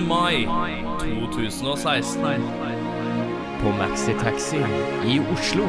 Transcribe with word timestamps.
Mai 0.00 0.48
2016. 1.00 2.42
På 3.62 3.68
Maxi 3.78 4.12
Taxi 4.22 4.56
i 5.06 5.20
Oslo. 5.32 5.64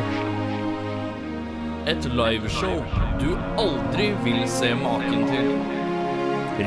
Et 1.87 2.05
liveshow 2.05 2.84
du 3.20 3.37
aldri 3.57 4.13
vil 4.23 4.48
se 4.48 4.73
maken 4.76 5.27
til. 5.27 5.51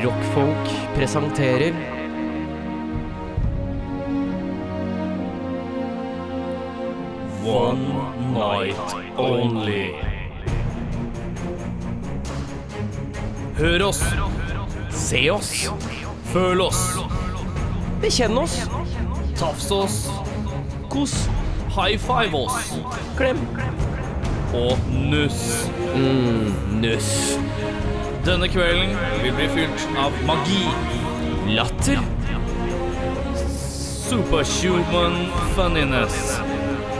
Rockfolk 0.05 0.73
presenterer 0.95 1.73
One 7.45 7.85
night 8.33 8.95
only. 9.17 9.93
Hør 13.57 13.83
oss, 13.87 14.03
Se 14.89 15.29
oss, 15.31 15.69
føl 16.33 16.61
oss, 16.61 16.92
bekjenn 18.03 18.37
oss, 18.37 18.57
tafs 19.39 19.69
oss, 19.71 19.97
kos, 20.91 21.13
high 21.73 21.97
five 21.97 22.35
oss 22.35 22.73
klem, 23.17 23.39
og 24.53 24.77
nuss. 24.91 25.69
nuss, 26.81 27.37
Denne 28.25 28.47
kvelden 28.47 28.93
vil 29.23 29.33
bli 29.35 29.47
fylt 29.51 29.87
av 29.99 30.15
magi, 30.27 30.63
latter 31.55 31.99
superhuman 34.13 35.15
funniness. 35.55 36.39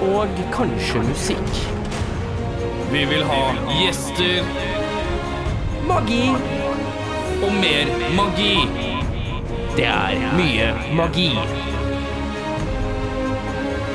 og 0.02 0.28
kanskje 0.52 1.04
musikk. 1.08 1.60
Vi 2.92 3.06
vil 3.06 3.24
ha 3.24 3.44
gjester 3.80 4.44
Magi. 5.88 6.30
og 7.44 7.54
mer 7.54 7.88
magi. 8.16 8.93
Det 9.74 9.86
er 9.90 10.20
mye 10.38 10.68
magi. 10.94 11.32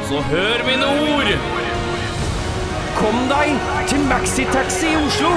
Så 0.08 0.22
hør 0.30 0.62
mine 0.66 0.86
ord! 1.12 1.28
Kom 2.96 3.18
deg 3.30 3.52
til 3.86 4.00
Maxitaxi 4.08 4.88
i 4.90 4.96
Oslo 4.98 5.30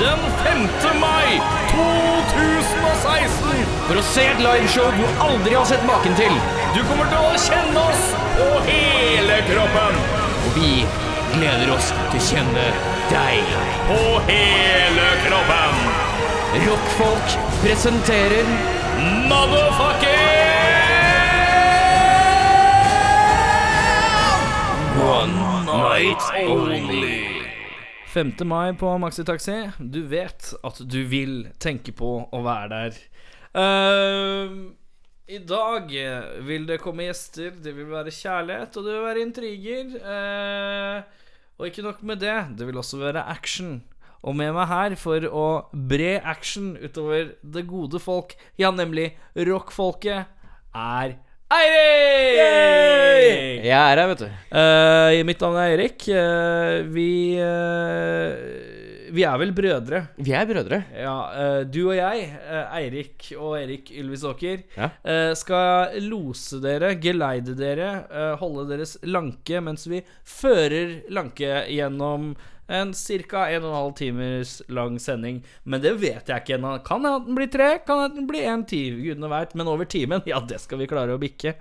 Den 0.00 0.22
5. 0.46 0.62
mai 1.02 1.34
2016. 1.74 3.66
for 3.88 4.00
å 4.00 4.04
se 4.14 4.24
et 4.30 4.40
liveshow 4.40 4.88
du 4.96 5.20
aldri 5.26 5.52
har 5.58 5.68
sett 5.68 5.84
maken 5.90 6.16
til. 6.16 6.32
Du 6.72 6.80
kommer 6.88 7.12
til 7.12 7.20
å 7.26 7.34
kjenne 7.44 7.82
oss 7.82 8.06
på 8.38 8.48
hele 8.70 9.36
kroppen. 9.50 10.00
Og 10.46 10.56
vi 10.56 10.70
gleder 11.34 11.74
oss 11.76 11.92
til 12.14 12.22
å 12.22 12.24
kjenne 12.30 12.64
deg. 13.12 13.52
På 13.90 14.00
hele 14.32 15.06
kroppen. 15.26 15.84
Rockfolk 16.64 17.36
presenterer 17.60 18.56
Motherfucking 18.96 20.56
One 24.96 25.34
night 25.66 26.22
only. 26.48 27.42
5. 28.06 28.32
mai 28.44 28.72
på 28.74 28.98
Maxi 28.98 29.24
Taxi. 29.24 29.70
Du 29.78 30.00
vet 30.08 30.54
at 30.64 30.80
du 30.80 31.02
vil 31.04 31.50
tenke 31.60 31.92
på 31.92 32.12
å 32.32 32.40
være 32.46 32.70
der. 32.72 32.96
Uh, 33.52 34.72
I 35.28 35.42
dag 35.44 35.92
vil 36.48 36.64
det 36.64 36.80
komme 36.80 37.10
gjester, 37.10 37.52
det 37.52 37.76
vil 37.76 37.92
være 37.92 38.14
kjærlighet, 38.14 38.80
og 38.80 38.88
det 38.88 38.94
vil 38.96 39.04
være 39.10 39.24
intriger. 39.26 39.92
Eh, 40.00 41.26
og 41.58 41.68
ikke 41.68 41.84
nok 41.84 42.00
med 42.06 42.22
det, 42.24 42.36
det 42.56 42.68
vil 42.68 42.78
også 42.80 43.02
være 43.02 43.28
action. 43.28 43.82
Og 44.26 44.34
med 44.34 44.50
meg 44.56 44.66
her 44.72 44.96
for 44.98 45.22
å 45.30 45.46
bre 45.72 46.16
action 46.26 46.72
utover 46.82 47.28
det 47.46 47.62
gode 47.70 48.00
folk, 48.02 48.34
ja, 48.58 48.72
nemlig 48.74 49.12
rockfolket, 49.38 50.26
er 50.76 51.14
Eirik! 51.46 52.40
Jeg 53.66 53.70
er 53.70 54.00
her, 54.00 54.08
vet 54.10 54.22
du. 54.24 54.30
Uh, 54.50 55.20
mitt 55.28 55.42
navn 55.44 55.58
er 55.62 55.72
Eirik. 55.76 56.06
Uh, 56.10 56.88
vi 56.90 57.06
uh, 57.38 59.14
Vi 59.14 59.22
er 59.22 59.38
vel 59.38 59.52
brødre. 59.54 60.00
Vi 60.18 60.34
er 60.34 60.48
brødre. 60.50 60.80
Ja, 60.98 61.14
eh, 61.38 61.60
du 61.70 61.78
og 61.86 61.94
jeg, 61.94 62.24
Eirik 62.74 63.28
og 63.38 63.54
Erik 63.60 63.92
Ylvisåker, 63.94 64.64
Ja. 64.76 64.88
eh, 65.06 65.30
skal 65.38 65.94
lose 66.02 66.58
dere, 66.60 66.96
geleide 67.00 67.54
dere, 67.56 67.92
eh, 68.10 68.34
holde 68.42 68.66
deres 68.74 68.96
lanke 69.06 69.62
mens 69.62 69.86
vi 69.86 70.02
fører 70.26 70.98
lanke 71.14 71.62
gjennom 71.70 72.32
en 72.68 72.92
ca. 72.94 73.44
1 73.50 73.62
12 73.62 73.92
timers 73.98 74.56
lang 74.68 74.98
sending. 75.02 75.42
Men 75.64 75.84
det 75.84 75.94
vet 76.02 76.28
jeg 76.28 76.42
ikke 76.44 76.58
ennå. 76.58 76.76
Kan 76.86 77.06
hende 77.06 77.28
den 77.28 77.38
blir 77.38 77.52
tre, 77.52 77.70
kan 77.86 78.02
hende 78.04 78.20
den 78.20 78.28
blir 78.30 78.48
en 78.50 78.66
tid, 78.66 78.98
gudene 79.02 79.30
veit. 79.30 79.54
Men 79.54 79.70
over 79.70 79.84
timen, 79.84 80.24
ja, 80.32 80.40
det 80.40 80.60
skal 80.64 80.82
vi 80.82 80.90
klare 80.90 81.14
å 81.16 81.22
bikke. 81.22 81.56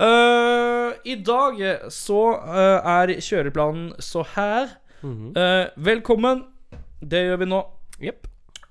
Uh, 0.00 0.96
I 1.04 1.18
dag 1.26 1.62
så 1.92 2.24
uh, 2.40 2.80
er 2.96 3.16
kjøreplanen 3.20 3.94
så 4.02 4.24
her. 4.36 4.76
Eh, 5.06 5.66
velkommen. 5.76 6.42
Det 7.00 7.20
gjør 7.26 7.40
vi 7.42 7.48
nå. 7.50 7.60
Jepp. 8.02 8.26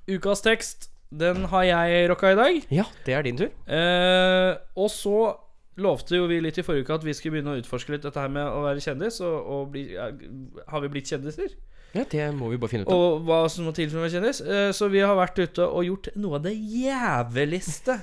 Ukas 0.10 0.42
tekst, 0.46 0.90
den 1.10 1.48
har 1.52 1.64
jeg 1.64 2.10
rocka 2.10 2.34
i 2.34 2.38
dag. 2.38 2.60
Ja, 2.74 2.86
det 3.06 3.14
er 3.16 3.26
din 3.26 3.38
tur. 3.40 3.52
Eh, 3.68 4.52
og 4.76 4.90
så 4.92 5.36
lovte 5.82 6.18
jo 6.20 6.28
vi 6.32 6.42
litt 6.44 6.60
i 6.60 6.66
forrige 6.66 6.88
uke 6.88 6.98
at 6.98 7.06
vi 7.06 7.16
skulle 7.16 7.38
begynne 7.38 7.56
å 7.56 7.62
utforske 7.62 7.96
litt 7.96 8.06
dette 8.06 8.20
her 8.20 8.32
med 8.32 8.48
å 8.48 8.64
være 8.66 8.84
kjendis. 8.84 9.22
Og, 9.24 9.38
og 9.56 9.72
bli, 9.76 9.88
har 9.96 10.84
vi 10.84 10.92
blitt 10.92 11.14
kjendiser? 11.14 11.56
Ja, 11.96 12.04
Det 12.12 12.28
må 12.36 12.52
vi 12.52 12.60
bare 12.60 12.74
finne 12.74 12.86
ut 12.86 12.92
av. 12.92 13.02
Og 13.02 13.26
hva 13.28 13.42
som 13.52 13.68
må 13.68 13.74
til 13.76 13.90
for 13.90 14.02
å 14.02 14.06
være 14.06 14.18
kjendis? 14.18 14.42
Eh, 14.44 14.70
så 14.76 14.92
vi 14.92 15.04
har 15.04 15.16
vært 15.18 15.40
ute 15.40 15.66
og 15.66 15.86
gjort 15.88 16.12
noe 16.20 16.40
av 16.40 16.48
det 16.48 16.56
jæveligste 16.56 18.00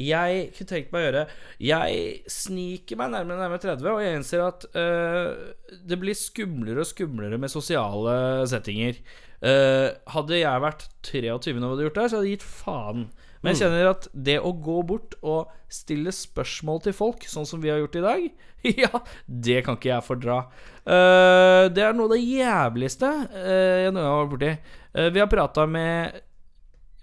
jeg 0.00 0.48
kunne 0.56 0.70
tenkt 0.70 0.90
meg 0.90 1.00
å 1.00 1.06
gjøre. 1.06 1.24
Jeg 1.62 2.30
sniker 2.30 2.98
meg 2.98 3.12
nærmere 3.12 3.44
nærmere 3.44 3.62
30, 3.62 3.90
og 3.92 4.02
jeg 4.02 4.18
innser 4.18 4.42
at 4.42 4.66
uh, 4.74 5.52
det 5.86 5.98
blir 6.02 6.18
skumlere 6.18 6.82
og 6.82 6.88
skumlere 6.90 7.38
med 7.38 7.52
sosiale 7.52 8.16
settinger. 8.50 8.98
Uh, 9.38 9.94
hadde 10.10 10.40
jeg 10.40 10.64
vært 10.64 10.88
23 11.06 11.54
når 11.54 11.68
jeg 11.68 11.74
hadde 11.74 11.86
gjort 11.86 12.00
det, 12.00 12.08
så 12.08 12.18
hadde 12.18 12.30
jeg 12.30 12.40
gitt 12.40 12.48
faen. 12.48 13.06
Men 13.44 13.52
jeg 13.52 13.60
kjenner 13.62 13.90
at 13.90 14.08
det 14.26 14.38
å 14.40 14.54
gå 14.64 14.78
bort 14.88 15.18
og 15.20 15.52
stille 15.72 16.12
spørsmål 16.14 16.80
til 16.86 16.96
folk, 16.96 17.26
sånn 17.28 17.48
som 17.48 17.60
vi 17.60 17.70
har 17.72 17.82
gjort 17.82 17.98
i 18.00 18.04
dag, 18.04 18.24
ja, 18.84 19.02
det 19.26 19.60
kan 19.66 19.76
ikke 19.76 19.92
jeg 19.92 20.06
fordra. 20.06 20.38
Uh, 20.86 21.68
det 21.72 21.84
er 21.84 21.92
noe 21.96 22.08
av 22.08 22.16
det 22.16 22.22
jævligste 22.24 23.12
uh, 23.34 23.76
jeg 23.84 23.92
noen 23.92 24.00
gang 24.00 24.10
har 24.10 24.24
vært 24.24 24.34
borti. 24.34 24.52
Uh, 24.96 25.08
vi 25.12 25.22
har 25.22 25.30
prata 25.32 25.68
med 25.68 26.18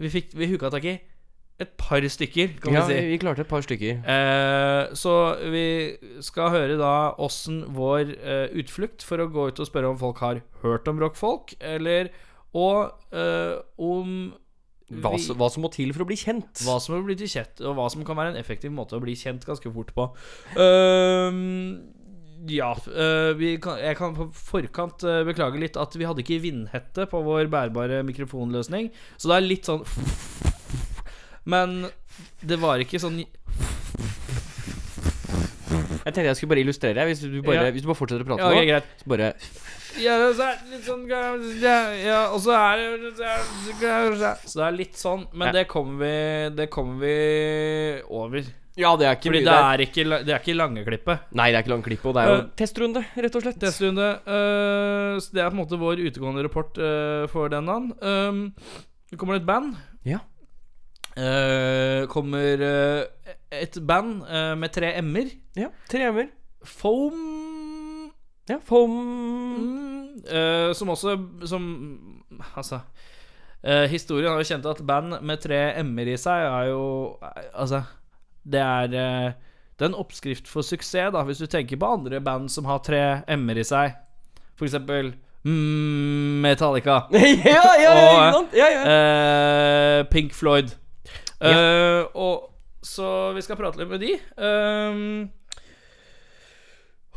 Vi 0.01 0.09
fikk 0.09 0.35
Vi 0.37 0.47
hooka 0.49 0.69
tak 0.73 0.85
i 0.89 0.97
et 1.61 1.73
par 1.77 2.01
stykker, 2.01 2.55
kan 2.61 2.73
Ja, 2.73 2.81
vi 2.85 2.93
si. 2.93 2.97
Ja, 2.97 3.07
vi 3.11 3.17
klarte 3.21 3.43
et 3.43 3.49
par 3.49 3.61
stykker. 3.61 4.01
Eh, 4.01 4.93
så 4.97 5.15
vi 5.53 5.97
skal 6.25 6.49
høre 6.55 6.77
da 6.79 7.13
åssen 7.21 7.63
vår 7.75 8.15
eh, 8.17 8.47
utflukt 8.61 9.05
for 9.05 9.21
å 9.21 9.29
gå 9.29 9.49
ut 9.51 9.61
og 9.61 9.69
spørre 9.69 9.91
om 9.91 9.99
folk 9.99 10.21
har 10.25 10.41
hørt 10.63 10.89
om 10.89 11.01
rockfolk, 11.01 11.53
eller 11.59 12.09
og 12.57 12.91
eh, 13.15 13.59
om 13.77 14.33
Hva, 14.91 15.13
vi- 15.15 15.23
som- 15.23 15.37
hva 15.39 15.47
som 15.49 15.63
må 15.63 15.71
til 15.71 15.93
for 15.95 16.03
å 16.03 16.07
bli 16.09 16.17
kjent. 16.19 16.51
hva 16.67 16.75
som 16.83 16.95
må 16.97 17.05
bli 17.05 17.15
til 17.15 17.27
kjent, 17.31 17.61
og 17.63 17.75
hva 17.77 17.89
som 17.89 18.03
kan 18.03 18.17
være 18.19 18.35
en 18.35 18.41
effektiv 18.43 18.71
måte 18.75 18.97
å 18.97 19.01
bli 19.01 19.13
kjent 19.15 19.45
ganske 19.47 19.71
fort 19.71 19.93
på. 19.95 20.09
Uh, 20.57 21.79
ja 22.49 22.73
vi 23.37 23.57
kan, 23.61 23.77
Jeg 23.77 23.95
kan 23.97 24.15
på 24.17 24.25
forkant 24.33 25.03
eh, 25.05 25.21
beklage 25.27 25.59
litt 25.61 25.77
at 25.77 25.93
vi 25.93 26.05
hadde 26.09 26.23
ikke 26.23 26.41
vindhette 26.41 27.05
på 27.07 27.21
vår 27.23 27.45
bærbare 27.53 28.01
mikrofonløsning. 28.03 28.89
Så 29.17 29.29
det 29.29 29.35
er 29.37 29.47
litt 29.47 29.69
sånn 29.69 29.85
Men 31.45 31.87
det 32.43 32.57
var 32.59 32.81
ikke 32.81 32.99
sånn 33.01 33.23
Jeg 36.05 36.13
tenkte 36.13 36.29
jeg 36.31 36.35
skulle 36.39 36.49
bare 36.55 36.63
illustrere. 36.63 37.05
Hvis 37.09 37.19
du 37.21 37.41
bare, 37.41 37.55
Ja. 37.67 37.71
hvis 37.71 37.81
du 37.83 37.87
bare 37.91 37.99
fortsetter 37.99 38.23
å 38.25 38.29
prate 38.31 38.41
Ja, 38.41 38.47
ok, 38.49 38.55
nå, 38.55 38.65
greit. 38.71 38.83
så 39.01 39.07
bare 39.07 39.33
Ja, 40.01 40.13
det 40.17 40.39
er 40.39 40.57
litt 40.71 40.85
sånn 40.87 41.03
Ja, 41.61 41.75
ja 41.99 42.19
og 42.31 42.39
så 42.41 42.51
er 42.55 42.77
det 43.11 44.37
Så 44.47 44.55
det 44.59 44.65
er 44.67 44.71
litt 44.77 44.95
sånn, 44.95 45.27
men 45.33 45.47
Ja. 45.47 45.51
det 45.51 45.67
kommer 45.67 45.97
vi 45.99 46.55
Det 46.55 46.69
kommer 46.71 46.99
vi 46.99 48.01
over. 48.09 48.43
Ja, 48.77 48.95
det 48.95 49.05
er 49.05 49.15
ikke 49.17 49.27
Fordi 49.29 49.41
mye 49.41 49.45
det 49.45 49.51
der. 49.51 49.73
er 49.73 49.77
ikke, 49.85 50.03
la- 50.07 50.23
det 50.23 50.29
er 50.33 50.39
ikke 50.39 50.55
lange 50.55 50.85
klippet. 50.85 51.19
Nei, 51.33 51.51
det 51.51 51.57
er 51.57 51.63
ikke 51.63 51.73
lang 51.75 51.83
klipp, 51.83 52.05
og 52.05 52.13
det 52.15 52.21
er 52.23 52.27
jo 52.31 52.41
Uh, 52.41 52.47
testrunde, 52.55 53.05
rett 53.17 53.35
og 53.35 53.41
slett. 53.43 53.59
Testrunde. 53.59 54.19
øh, 54.25 55.19
så 55.19 55.31
det 55.33 55.41
er 55.43 55.49
på 55.51 55.57
en 55.59 55.65
måte 55.65 55.77
vår 55.77 55.99
utegående 56.07 56.41
rapport 56.43 56.77
øh, 56.77 57.27
for 57.27 57.49
den 57.49 57.65
dagen. 57.65 57.91
Um, 58.01 58.53
det 59.11 59.19
kommer 59.19 59.35
et 59.35 59.45
band. 59.45 59.75
Ja. 60.05 60.19
Øh, 61.17 62.07
kommer 62.07 62.55
øh, 62.59 63.03
et 63.61 63.77
band 63.87 64.23
øh, 64.31 64.57
med 64.57 64.69
tre 64.69 65.01
m-er. 65.01 65.31
Ja, 65.57 65.67
tre 65.91 66.07
emmer. 66.07 66.29
Foam 66.63 67.13
Ja, 68.49 68.55
foam 68.63 68.89
Mm, 68.91 70.01
eh, 70.29 70.73
som 70.75 70.89
også 70.89 71.17
Som 71.45 71.63
Altså 72.55 72.79
eh, 73.63 73.83
Historien 73.89 74.29
har 74.29 74.37
jo 74.37 74.43
kjent 74.45 74.65
at 74.65 74.81
band 74.87 75.15
med 75.21 75.37
tre 75.41 75.83
m-er 75.83 76.11
i 76.13 76.17
seg 76.21 76.45
er 76.45 76.69
jo 76.69 76.83
eh, 77.21 77.47
Altså 77.53 77.81
Det 78.45 78.61
er 78.61 78.83
eh, 78.93 79.31
Det 79.79 79.85
er 79.85 79.89
en 79.89 79.97
oppskrift 79.97 80.47
for 80.47 80.61
suksess, 80.61 81.11
da 81.13 81.23
hvis 81.25 81.41
du 81.41 81.45
tenker 81.49 81.77
på 81.81 81.89
andre 81.95 82.21
band 82.21 82.49
som 82.49 82.65
har 82.69 82.77
tre 82.85 83.01
m-er 83.37 83.57
i 83.57 83.65
seg. 83.65 83.95
For 84.55 84.65
eksempel 84.69 85.15
mm, 85.43 86.41
Metallica. 86.45 86.99
ja, 87.11 87.61
ja, 87.81 87.95
ja, 87.97 88.37
Og. 88.37 88.53
Ja, 88.53 88.67
ja. 88.75 88.83
Eh, 88.91 90.05
Pink 90.13 90.33
Floyd. 90.37 90.75
Eh, 91.41 92.05
og 92.13 92.49
Så 92.81 93.05
vi 93.35 93.43
skal 93.45 93.59
prate 93.59 93.77
litt 93.77 93.91
med 93.91 94.01
de. 94.01 94.15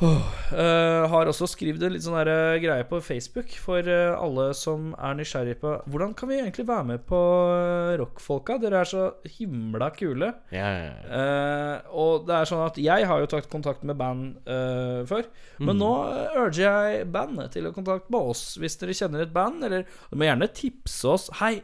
Åh, 0.05 0.25
eh, 0.59 1.05
har 1.09 1.29
også 1.31 1.47
skrevet 1.49 1.81
en 1.87 1.95
litt 1.95 2.03
sånn 2.05 2.19
greie 2.61 2.85
på 2.91 2.99
Facebook 3.01 3.55
for 3.63 3.87
alle 3.89 4.49
som 4.59 4.91
er 4.99 5.15
nysgjerrig 5.17 5.55
på 5.63 5.71
Hvordan 5.87 6.13
kan 6.19 6.29
vi 6.29 6.41
egentlig 6.41 6.67
være 6.69 6.89
med 6.89 7.05
på 7.07 7.17
uh, 7.17 7.95
rockfolka? 8.03 8.59
Dere 8.61 8.83
er 8.83 8.91
så 8.91 9.05
himla 9.39 9.89
kule. 9.95 10.33
ja, 10.53 10.69
ja, 10.83 11.79
og 11.95 12.27
det 12.27 12.37
er 12.37 12.51
sånn 12.51 12.67
at 12.67 12.83
jeg 12.83 13.09
har 13.09 13.23
jo 13.23 13.31
tatt 13.31 13.49
kontakt 13.53 13.87
med 13.87 13.97
band 13.97 14.43
før. 15.09 15.31
Mm. 15.59 15.69
Men 15.69 15.81
nå 15.81 15.93
eh, 16.11 16.39
urger 16.43 16.65
jeg 16.65 17.07
bandet 17.15 17.55
til 17.55 17.69
å 17.69 17.75
kontakte 17.75 18.13
med 18.13 18.33
oss 18.35 18.43
hvis 18.61 18.77
dere 18.81 18.97
kjenner 18.97 19.25
et 19.25 19.35
band. 19.35 19.63
Eller 19.67 19.87
du 20.11 20.19
må 20.19 20.27
gjerne 20.27 20.51
tipse 20.55 21.11
oss. 21.11 21.29
Hei, 21.41 21.59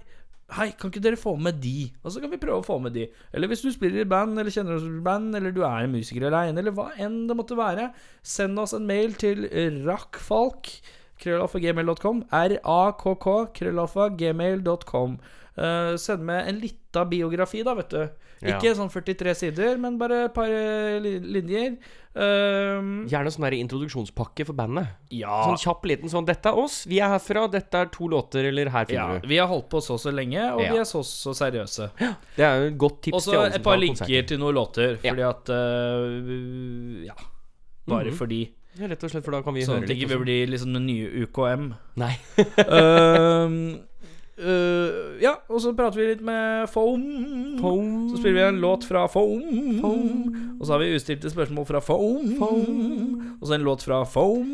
hei, 0.57 0.71
kan 0.79 0.91
ikke 0.91 1.03
dere 1.05 1.19
få 1.21 1.35
med 1.41 1.61
de? 1.63 1.91
Og 2.03 2.13
så 2.13 2.23
kan 2.23 2.33
vi 2.33 2.41
prøve 2.43 2.63
å 2.63 2.67
få 2.67 2.79
med 2.83 2.95
de. 2.97 3.07
Eller 3.35 3.51
hvis 3.51 3.65
du 3.65 3.71
spiller 3.75 4.05
i 4.05 4.09
band, 4.09 4.39
eller 4.39 4.55
kjenner 4.55 4.79
oss 4.79 4.87
i 4.87 5.03
band, 5.05 5.35
eller 5.39 5.55
du 5.55 5.63
er 5.65 5.85
en 5.85 5.95
musiker 5.95 6.27
aleine, 6.29 6.59
eller 6.63 6.75
hva 6.77 6.91
enn 7.01 7.23
det 7.29 7.37
måtte 7.39 7.59
være, 7.59 7.91
send 8.23 8.59
oss 8.63 8.75
en 8.77 8.89
mail 8.89 9.15
til 9.21 9.47
rakkfalk. 9.87 10.73
Krøllalfagmail.com. 11.21 12.25
R-a-k-k. 12.33 13.29
Krøllalfagmail.com. 13.59 15.21
Uh, 15.61 15.95
send 16.01 16.25
med 16.25 16.49
en 16.49 16.61
lita 16.63 17.05
biografi, 17.09 17.65
da, 17.67 17.77
vet 17.79 17.95
du. 17.95 18.29
Ja. 18.43 18.57
Ikke 18.59 18.75
sånn 18.75 18.89
43 18.91 19.35
sider, 19.37 19.77
men 19.79 19.99
bare 19.99 20.25
et 20.27 20.35
par 20.35 20.49
eh, 20.49 20.99
linjer. 21.21 21.77
Um, 22.15 23.07
Gjerne 23.07 23.31
sånn 23.31 23.45
der 23.47 23.55
introduksjonspakke 23.61 24.45
for 24.49 24.57
bandet. 24.59 24.89
ja. 25.15 25.45
Sånn 25.47 25.59
kjapp 25.61 25.85
liten 25.87 26.09
sånn 26.11 26.25
'Dette 26.27 26.47
er 26.51 26.57
oss, 26.59 26.85
vi 26.89 26.99
er 26.99 27.09
herfra, 27.13 27.47
dette 27.51 27.75
er 27.75 27.87
to 27.87 28.09
låter', 28.09 28.49
eller 28.49 28.67
'Her 28.71 28.81
ja. 28.81 28.85
finner 28.89 29.21
du'. 29.21 29.29
Vi 29.29 29.37
har 29.37 29.47
holdt 29.47 29.69
på 29.71 29.79
så 29.81 29.95
så 29.99 30.11
lenge, 30.11 30.41
og 30.55 30.61
Ja. 30.63 30.73
vi 30.73 30.79
er 30.79 30.85
så 30.85 31.03
så 31.05 31.31
seriøse. 31.37 31.91
Det 32.37 32.45
er 32.45 32.61
jo 32.61 32.67
et 32.69 32.79
godt 32.79 33.03
tips 33.03 33.15
Og 33.15 33.23
til 33.23 33.33
så 33.33 33.39
alle 33.41 33.53
som 33.53 33.61
et 33.61 33.65
par 33.65 33.77
linker 33.77 34.27
til 34.27 34.39
noen 34.39 34.55
låter, 34.55 34.99
Ja. 35.05 35.13
fordi 35.13 35.23
at 35.29 35.49
uh, 35.51 37.05
Ja. 37.07 37.15
Bare 37.87 38.05
Mhm. 38.11 38.15
fordi. 38.17 38.51
Ja, 38.79 38.87
rett 38.87 39.03
og 39.05 39.11
slett, 39.11 39.25
for 39.25 39.33
da 39.33 39.43
kan 39.43 39.53
vi 39.55 39.63
Sånn 39.63 39.75
høre 39.81 39.83
at 39.83 39.89
litt. 39.89 39.99
det 39.99 39.99
ikke 39.99 40.09
blir 40.09 40.19
vil 40.19 40.47
bli 40.47 40.47
liksom 40.57 40.73
den 40.73 40.87
nye 40.87 41.27
UKM. 41.27 41.75
sånn. 41.75 41.77
Nei. 41.97 42.17
um, 42.69 43.81
eh, 44.41 45.23
ja, 45.23 45.35
og 45.49 45.61
så 45.63 45.73
prater 45.77 46.01
vi 46.01 46.07
litt 46.11 46.23
med 46.25 46.69
Foam. 46.73 47.05
Foam. 47.61 47.91
Så 48.11 48.21
spiller 48.21 48.39
vi 48.39 48.47
en 48.47 48.61
låt 48.63 48.87
fra 48.89 49.07
Foam. 49.11 49.45
Og 50.59 50.65
så 50.65 50.75
har 50.75 50.83
vi 50.83 50.95
ustilte 50.97 51.33
spørsmål 51.33 51.69
fra 51.69 51.83
Foam. 51.85 52.33
Og 53.39 53.45
så 53.47 53.57
en 53.57 53.67
låt 53.67 53.85
fra 53.87 54.03
Foam. 54.09 54.49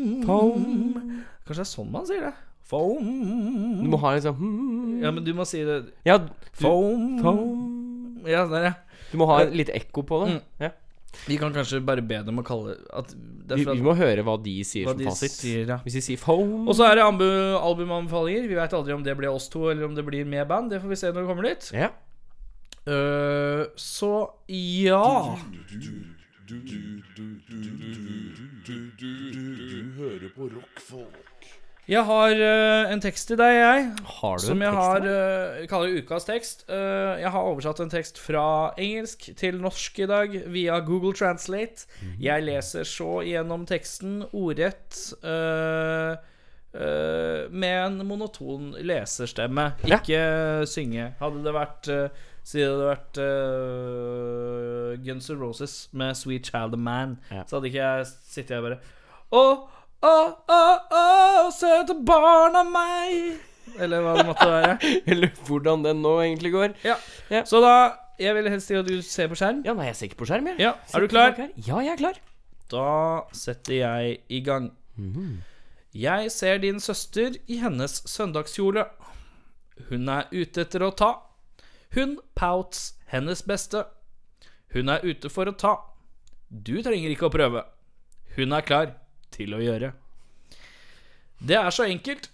Kanskje 1.47 1.61
det 1.61 1.65
er 1.65 1.71
sånn 1.71 1.91
man 1.93 2.07
sier 2.09 2.27
det? 2.29 2.35
Foam. 2.67 3.79
Du 3.83 3.87
må 3.91 3.99
ha 4.03 4.15
en 4.17 4.25
sånn 4.25 4.35
hmm. 4.35 4.97
Ja, 5.03 5.13
men 5.15 5.23
du 5.23 5.31
må 5.37 5.45
si 5.47 5.61
det. 5.63 5.79
Ja, 6.07 6.17
du, 6.19 6.31
Foam. 6.57 7.15
foam. 7.23 8.25
Ja, 8.27 8.43
der, 8.49 8.71
ja. 8.71 8.73
du 9.13 9.21
må 9.21 9.27
ha 9.29 9.39
litt 9.47 9.71
ekko 9.71 10.03
på 10.07 10.25
det. 10.25 10.35
Mm. 10.35 10.41
Ja. 10.65 10.71
Vi 11.27 11.37
kan 11.39 11.53
kanskje 11.55 11.79
bare 11.83 12.03
be 12.05 12.19
dem 12.23 12.39
å 12.39 12.43
kalle 12.45 12.75
at 12.95 13.13
Vi, 13.15 13.63
er 13.63 13.73
vi 13.73 13.83
må 13.83 13.95
høre 13.97 14.23
hva 14.27 14.35
de 14.43 14.55
sier 14.67 14.87
hva 14.87 14.93
som 14.93 15.01
de 15.01 15.07
fasit. 15.07 15.33
sier, 15.33 15.63
ja. 15.71 15.77
Hvis 15.85 15.97
de 15.97 16.03
sier 16.03 16.19
foam 16.21 16.67
Og 16.67 16.75
så 16.77 16.89
er 16.89 16.99
det 16.99 17.05
albumanbefalinger. 17.07 18.47
Vi 18.51 18.59
veit 18.59 18.75
aldri 18.75 18.95
om 18.95 19.05
det 19.05 19.15
blir 19.17 19.31
oss 19.31 19.47
to, 19.51 19.69
eller 19.71 19.87
om 19.87 19.95
det 19.97 20.05
blir 20.07 20.27
med 20.27 20.47
band. 20.49 20.71
Det 20.71 20.81
får 20.83 20.93
vi 20.93 20.99
se 20.99 21.13
når 21.13 21.23
vi 21.23 21.31
kommer 21.31 21.49
dit. 21.49 21.71
Ja. 21.75 21.91
Uh, 22.87 23.67
så 23.75 24.11
ja. 24.47 25.35
Du 26.47 26.55
hører 29.97 30.29
på 30.35 30.51
rockfolk. 30.53 31.49
Jeg 31.87 32.03
har 32.03 32.33
uh, 32.35 32.91
en 32.91 32.99
tekst 32.99 33.29
til 33.29 33.37
deg, 33.39 33.53
jeg. 33.55 33.83
Har 34.17 34.37
du 34.37 34.43
Som 34.43 34.59
en 34.59 34.65
jeg 34.65 34.73
tekst 34.75 34.87
har 34.87 35.05
eh, 35.07 35.67
kaller 35.71 35.93
ukas 36.01 36.25
tekst. 36.27 36.65
Uh, 36.67 37.15
jeg 37.21 37.31
har 37.31 37.47
oversatt 37.47 37.79
en 37.79 37.91
tekst 37.93 38.19
fra 38.19 38.43
engelsk 38.75 39.29
til 39.39 39.61
norsk 39.63 40.01
i 40.03 40.07
dag 40.11 40.35
via 40.51 40.81
Google 40.83 41.13
Translate. 41.15 41.87
Mhm. 42.01 42.17
Jeg 42.27 42.43
leser 42.43 42.83
så 42.83 43.21
gjennom 43.23 43.63
teksten 43.69 44.25
ordrett 44.35 44.99
med 47.49 47.77
en 47.85 48.01
monoton 48.05 48.73
leserstemme. 48.85 49.71
Ja. 49.87 49.97
Ikke 50.01 50.67
synge. 50.69 51.13
Hadde 51.21 51.39
det 51.45 51.53
vært 51.55 51.87
uh, 51.89 52.25
Si 52.47 52.59
det 52.61 52.67
hadde 52.69 52.85
vært 52.87 53.17
uh, 53.19 54.91
Guns 55.03 55.25
N' 55.31 55.39
Roses 55.41 55.73
med 55.91 56.15
'Sweet 56.15 56.47
Child 56.47 56.77
of 56.77 56.79
Man', 56.79 57.17
Ja. 57.31 57.43
så 57.47 57.57
hadde 57.57 57.67
ikke 57.71 57.83
jeg 57.83 58.05
sittet 58.07 58.55
her 58.55 58.61
bare 58.63 58.77
Å, 59.35 59.41
å, 60.05 60.13
å, 60.53 60.61
å, 60.93 61.03
søte 61.53 61.95
barn 62.05 62.57
av 62.59 62.67
meg 62.69 63.79
Eller 63.81 64.03
hva 64.05 64.13
det 64.17 64.25
måtte 64.27 64.45
være. 64.49 64.75
Eller 65.09 65.31
hvordan 65.47 65.85
den 65.85 66.03
nå 66.05 66.13
egentlig 66.21 66.51
går. 66.53 66.75
Ja. 66.85 66.97
Ja. 67.33 67.43
Så 67.49 67.61
da 67.63 67.73
Jeg 68.21 68.33
vil 68.37 68.49
helst 68.49 68.71
at 68.73 68.87
du 68.87 69.01
ser 69.05 69.29
på 69.29 69.37
skjerm. 69.37 69.61
Ja, 69.65 69.75
nei, 69.77 69.89
jeg 69.91 69.97
ser 69.97 70.09
ikke 70.09 70.23
på 70.23 70.29
skjerm, 70.29 70.47
jeg. 70.49 70.61
Ja, 70.61 70.73
Er 70.93 71.05
du 71.05 71.09
klar? 71.11 71.35
Ja, 71.37 71.81
jeg 71.85 71.93
er 71.93 71.99
klar. 71.99 72.17
Da 72.71 72.87
setter 73.37 73.75
jeg 73.77 74.17
i 74.33 74.39
gang. 74.41 74.71
Jeg 75.93 76.31
ser 76.33 76.57
din 76.63 76.81
søster 76.81 77.37
i 77.47 77.59
hennes 77.61 78.01
søndagskjole. 78.09 78.87
Hun 79.91 80.09
er 80.09 80.25
ute 80.33 80.65
etter 80.65 80.81
å 80.85 80.89
ta. 80.97 81.11
Hun 81.93 82.17
pouts 82.35 82.95
hennes 83.13 83.43
beste. 83.45 83.85
Hun 84.73 84.89
er 84.89 85.05
ute 85.05 85.29
for 85.29 85.49
å 85.49 85.53
ta. 85.53 85.75
Du 86.49 86.75
trenger 86.81 87.13
ikke 87.13 87.29
å 87.29 87.33
prøve. 87.33 87.63
Hun 88.35 88.53
er 88.57 88.65
klar 88.65 88.95
til 89.37 89.53
å 89.55 89.61
gjøre. 89.61 89.93
Det 91.39 91.57
er 91.59 91.69
så 91.73 91.85
enkelt. 91.87 92.31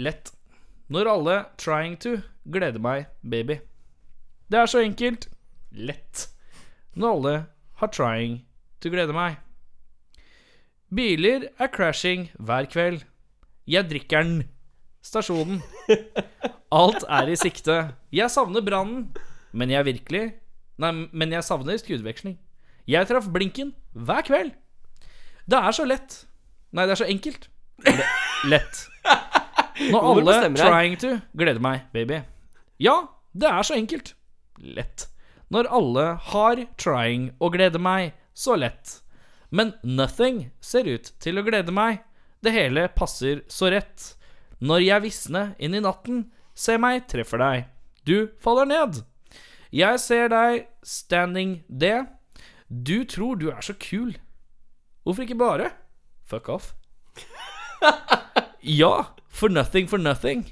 Lett. 0.00 0.32
Når 0.90 1.10
alle 1.12 1.36
trying 1.60 1.98
to 2.02 2.16
gleder 2.50 2.82
meg, 2.82 3.06
baby. 3.22 3.60
Det 4.50 4.58
er 4.58 4.70
så 4.70 4.82
enkelt. 4.82 5.28
Lett. 5.70 6.26
Når 6.96 7.14
alle 7.14 7.34
har 7.82 7.92
trying 7.94 8.40
to 8.80 8.90
glede 8.90 9.14
meg. 9.14 9.38
Biler 10.90 11.46
er 11.60 11.70
crashing 11.70 12.30
hver 12.40 12.66
kveld. 12.66 13.04
Jeg 13.70 13.86
drikker 13.92 14.24
den. 14.26 14.40
Stasjonen. 15.06 15.62
Alt 16.74 17.04
er 17.08 17.30
i 17.30 17.38
sikte. 17.38 17.76
Jeg 18.12 18.30
savner 18.32 18.64
brannen, 18.64 19.08
men 19.52 19.70
jeg 19.72 19.86
virkelig 19.86 20.24
Nei, 20.80 20.94
men 21.12 21.32
jeg 21.34 21.44
savner 21.44 21.76
skuddveksling. 21.76 22.38
Jeg 22.88 23.04
traff 23.10 23.26
blinken 23.28 23.74
hver 23.92 24.24
kveld. 24.24 24.54
Det 25.44 25.58
er 25.58 25.74
så 25.76 25.84
lett. 25.84 26.22
Nei, 26.72 26.86
det 26.86 26.94
er 26.94 27.00
så 27.02 27.08
enkelt. 27.10 27.48
Le 27.86 28.04
lett. 28.50 28.86
Når 29.90 30.06
alle 30.10 30.34
trying 30.54 30.96
to 31.00 31.14
gleder 31.36 31.62
meg, 31.64 31.86
baby. 31.94 32.20
Ja, 32.80 32.96
det 33.32 33.48
er 33.48 33.66
så 33.66 33.76
enkelt. 33.78 34.14
Lett. 34.60 35.06
Når 35.50 35.68
alle 35.72 36.06
har 36.30 36.62
trying 36.78 37.30
å 37.40 37.50
glede 37.52 37.80
meg, 37.82 38.12
så 38.34 38.56
lett. 38.60 39.00
Men 39.50 39.72
nothing 39.82 40.50
ser 40.62 40.86
ut 40.86 41.10
til 41.20 41.40
å 41.40 41.44
glede 41.46 41.74
meg. 41.74 42.04
Det 42.44 42.52
hele 42.54 42.86
passer 42.94 43.42
så 43.50 43.70
rett. 43.72 44.12
Når 44.60 44.84
jeg 44.84 45.04
visner 45.08 45.54
inn 45.58 45.74
i 45.74 45.82
natten, 45.82 46.28
se 46.54 46.76
meg 46.78 47.08
treffer 47.10 47.40
deg. 47.40 47.66
Du 48.06 48.30
faller 48.40 48.68
ned. 48.68 49.02
Jeg 49.74 50.00
ser 50.02 50.30
deg 50.32 50.66
standing 50.86 51.60
det. 51.68 52.04
Du 52.68 53.02
tror 53.08 53.36
du 53.40 53.48
er 53.50 53.64
så 53.64 53.74
kul. 53.74 54.14
Hvorfor 55.02 55.24
ikke 55.26 55.40
bare? 55.40 55.70
Fuck 56.30 56.48
off. 56.48 56.74
Ja, 58.60 59.06
for 59.28 59.48
nothing 59.48 59.86
for 59.88 59.98
nothing. 59.98 60.44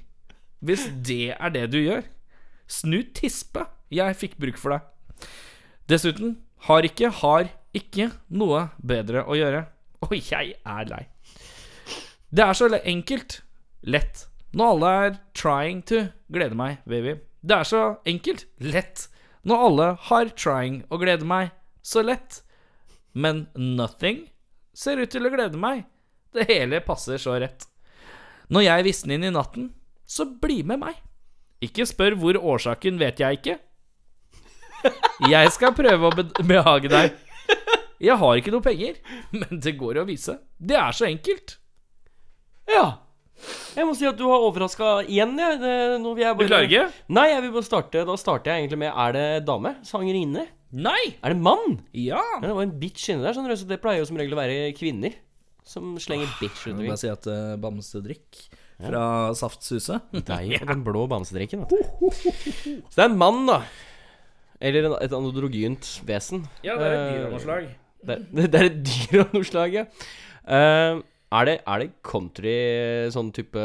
Hvis 0.65 0.87
det 1.05 1.35
er 1.37 1.51
det 1.53 1.67
du 1.75 1.77
gjør. 1.83 2.07
Snu 2.69 3.03
tispe. 3.15 3.67
Jeg 3.93 4.17
fikk 4.17 4.39
bruk 4.41 4.57
for 4.61 4.73
deg. 4.75 5.29
Dessuten, 5.93 6.39
har 6.69 6.89
ikke 6.89 7.11
har 7.21 7.51
ikke 7.77 8.09
noe 8.33 8.65
bedre 8.81 9.27
å 9.29 9.37
gjøre. 9.37 9.67
Og 10.09 10.17
jeg 10.17 10.57
er 10.57 10.89
lei. 10.89 11.05
Det 12.33 12.45
er 12.45 12.57
så 12.57 12.71
enkelt. 12.81 13.43
Lett. 13.85 14.25
Når 14.57 14.73
alle 14.73 14.95
er 15.05 15.21
trying 15.37 15.85
to 15.85 16.07
glede 16.33 16.57
meg, 16.57 16.81
baby. 16.89 17.19
Det 17.45 17.61
er 17.61 17.69
så 17.69 17.83
enkelt. 18.09 18.47
Lett. 18.65 19.07
Når 19.45 19.65
alle 19.69 19.91
har 20.09 20.33
trying 20.33 20.83
å 20.89 20.99
glede 21.01 21.29
meg. 21.29 21.53
Så 21.85 22.03
lett. 22.05 22.41
Men 23.13 23.47
nothing 23.55 24.27
ser 24.79 25.03
ut 25.03 25.11
til 25.11 25.27
å 25.27 25.33
glede 25.33 25.59
meg. 25.61 25.85
Det 26.35 26.47
hele 26.51 26.81
passer 26.85 27.19
så 27.21 27.39
rett. 27.41 27.67
Når 28.53 28.65
jeg 28.67 28.87
visner 28.87 29.19
inn 29.19 29.29
i 29.29 29.35
natten, 29.35 29.71
så 30.09 30.27
bli 30.41 30.61
med 30.67 30.81
meg. 30.83 30.99
Ikke 31.65 31.87
spør 31.89 32.15
hvor 32.21 32.39
årsaken, 32.55 33.01
vet 33.01 33.21
jeg 33.21 33.41
ikke. 33.41 33.57
Jeg 35.29 35.51
skal 35.51 35.75
prøve 35.75 36.11
å 36.11 36.45
behage 36.47 36.91
deg. 36.93 37.17
Jeg 37.99 38.15
har 38.21 38.39
ikke 38.39 38.53
noe 38.55 38.63
penger, 38.63 39.01
men 39.35 39.59
det 39.65 39.75
går 39.81 39.99
å 39.99 40.07
vise. 40.07 40.37
Det 40.55 40.77
er 40.79 40.95
så 40.95 41.09
enkelt. 41.09 41.57
Ja. 42.71 42.85
Jeg 43.75 43.87
må 43.87 43.95
si 43.99 44.07
at 44.07 44.19
du 44.19 44.25
har 44.31 44.45
overraska 44.47 45.01
igjen, 45.07 45.35
jeg. 45.39 45.59
Jeg 45.63 45.99
Du 46.39 46.45
klarer 46.45 46.67
ikke? 46.69 46.85
Nei, 47.15 47.27
jeg 47.33 47.43
vil 47.45 47.53
bare 47.55 47.67
starte 47.67 48.03
Da 48.07 48.17
starter 48.19 48.51
jeg 48.51 48.65
egentlig 48.65 48.81
med 48.83 48.91
Er 48.91 49.13
det 49.15 49.27
dame? 49.47 49.77
Sangerinne? 49.87 50.43
Nei! 50.77 51.17
Er 51.25 51.33
det 51.33 51.41
mann? 51.41 51.79
Ja. 51.97 52.21
Ja, 52.21 52.43
det 52.45 52.53
var 52.57 52.67
en 52.67 52.75
bitch 52.81 53.09
inni 53.09 53.25
der, 53.25 53.37
Sånn, 53.37 53.49
så 53.57 53.69
det 53.69 53.81
pleier 53.81 54.03
jo 54.03 54.09
som 54.11 54.19
regel 54.21 54.37
å 54.37 54.41
være 54.41 54.73
kvinner 54.77 55.15
som 55.69 55.95
slenger 56.01 56.31
bitch 56.41 56.65
Jeg 56.67 56.73
rundt 56.75 56.83
vil 56.85 56.91
bare 56.93 57.01
si 57.01 57.11
at 57.13 57.29
uh, 57.29 57.57
Bamsedrikk 57.61 58.39
fra 58.79 59.03
Saftsuset 59.37 60.13
Deg 60.29 60.55
og 60.63 60.69
den 60.71 60.85
blå 60.87 61.07
bamsedrikken. 61.11 61.65
vet 61.65 61.73
du. 61.75 62.11
Så 62.87 62.95
det 62.95 63.05
er 63.05 63.09
en 63.11 63.19
mann, 63.19 63.41
da. 63.49 63.63
Eller 64.63 64.87
en, 64.87 64.95
et 65.03 65.15
androgynt 65.15 65.89
vesen. 66.07 66.45
Ja, 66.67 66.77
det 66.79 66.87
er 66.87 66.95
et 66.95 67.01
Eh, 67.01 67.13
dyrenomslag. 67.17 67.69
Det, 68.09 68.19
det, 68.31 68.47
det 68.53 68.61
er 68.61 68.69
et 68.71 68.79
dyr 68.87 69.23
av 69.25 69.35
noe 69.35 69.49
slag, 69.49 69.75
ja. 69.81 69.85
Uh, 70.49 71.01
er, 71.35 71.49
det, 71.51 71.57
er 71.61 71.83
det 71.83 71.89
country, 72.07 72.55
sånn 73.13 73.33
type 73.37 73.65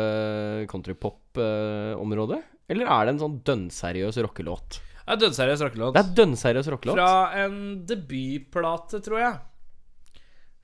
countrypop-område? 0.72 2.42
Eller 2.74 2.90
er 2.90 3.06
det 3.06 3.14
en 3.16 3.22
sånn 3.22 3.38
dønnseriøs 3.46 4.18
rockelåt? 4.26 4.82
Det 5.04 5.12
er 5.12 5.20
dødsseriøs 5.20 5.62
rockelåt. 5.66 5.96
Det 5.98 6.02
er 6.04 6.12
dønnseriøs 6.18 6.70
rockelåt. 6.72 7.00
Fra 7.00 7.44
en 7.44 7.58
debutplate, 7.90 9.02
tror 9.04 9.20
jeg. 9.20 9.40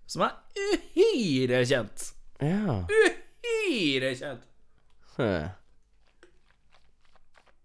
Som 0.09 0.23
er 0.25 0.37
uhyre 0.55 1.59
kjent. 1.67 2.05
Ja. 2.41 2.79
Uhyre 2.87 4.13
kjent. 4.15 4.45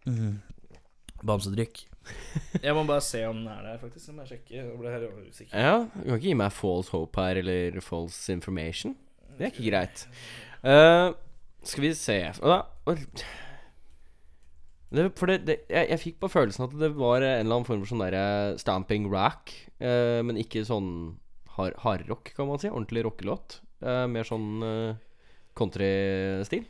Mm. 0.05 0.41
Bamsedrikk. 1.25 1.85
Jeg 2.61 2.75
må 2.77 2.83
bare 2.85 3.01
se 3.05 3.23
om 3.29 3.39
den 3.39 3.49
er 3.49 3.63
der, 3.65 3.79
faktisk. 3.81 4.11
Jeg 4.11 4.17
må 4.19 4.27
sjekke. 4.29 4.51
Jeg 4.59 4.75
ble 4.81 4.93
helt 4.93 5.31
usikker. 5.31 5.55
ja. 5.57 5.77
Du 5.95 6.03
kan 6.11 6.19
ikke 6.19 6.27
gi 6.27 6.37
meg 6.43 6.53
false 6.53 6.93
hope 6.93 7.23
her, 7.23 7.41
eller 7.41 7.81
false 7.85 8.33
information. 8.35 8.97
Det 9.39 9.47
er 9.49 9.55
ikke 9.55 9.71
greit. 9.71 10.05
Uh, 10.65 11.15
skal 11.65 11.87
vi 11.87 11.95
se 11.97 12.19
da 12.43 12.61
det, 14.95 15.05
For 15.19 15.31
det, 15.31 15.37
det 15.49 15.57
jeg, 15.69 15.89
jeg 15.93 16.01
fikk 16.03 16.17
på 16.25 16.31
følelsen 16.33 16.67
at 16.67 16.77
det 16.81 16.91
var 16.97 17.21
en 17.23 17.45
eller 17.45 17.59
annen 17.59 17.69
form 17.69 17.83
for 17.83 17.93
sånn 17.93 18.05
derre 18.05 18.25
stamping 18.61 19.09
rack, 19.13 19.53
eh, 19.83 20.21
men 20.27 20.39
ikke 20.41 20.65
sånn 20.69 20.89
hard- 21.57 21.79
hardrock, 21.85 22.33
kan 22.37 22.49
man 22.51 22.63
si. 22.63 22.71
Ordentlig 22.73 23.05
rockelåt. 23.07 23.61
Eh, 23.85 24.05
mer 24.11 24.27
sånn 24.27 24.49
uh, 24.65 24.95
countrystil. 25.59 26.65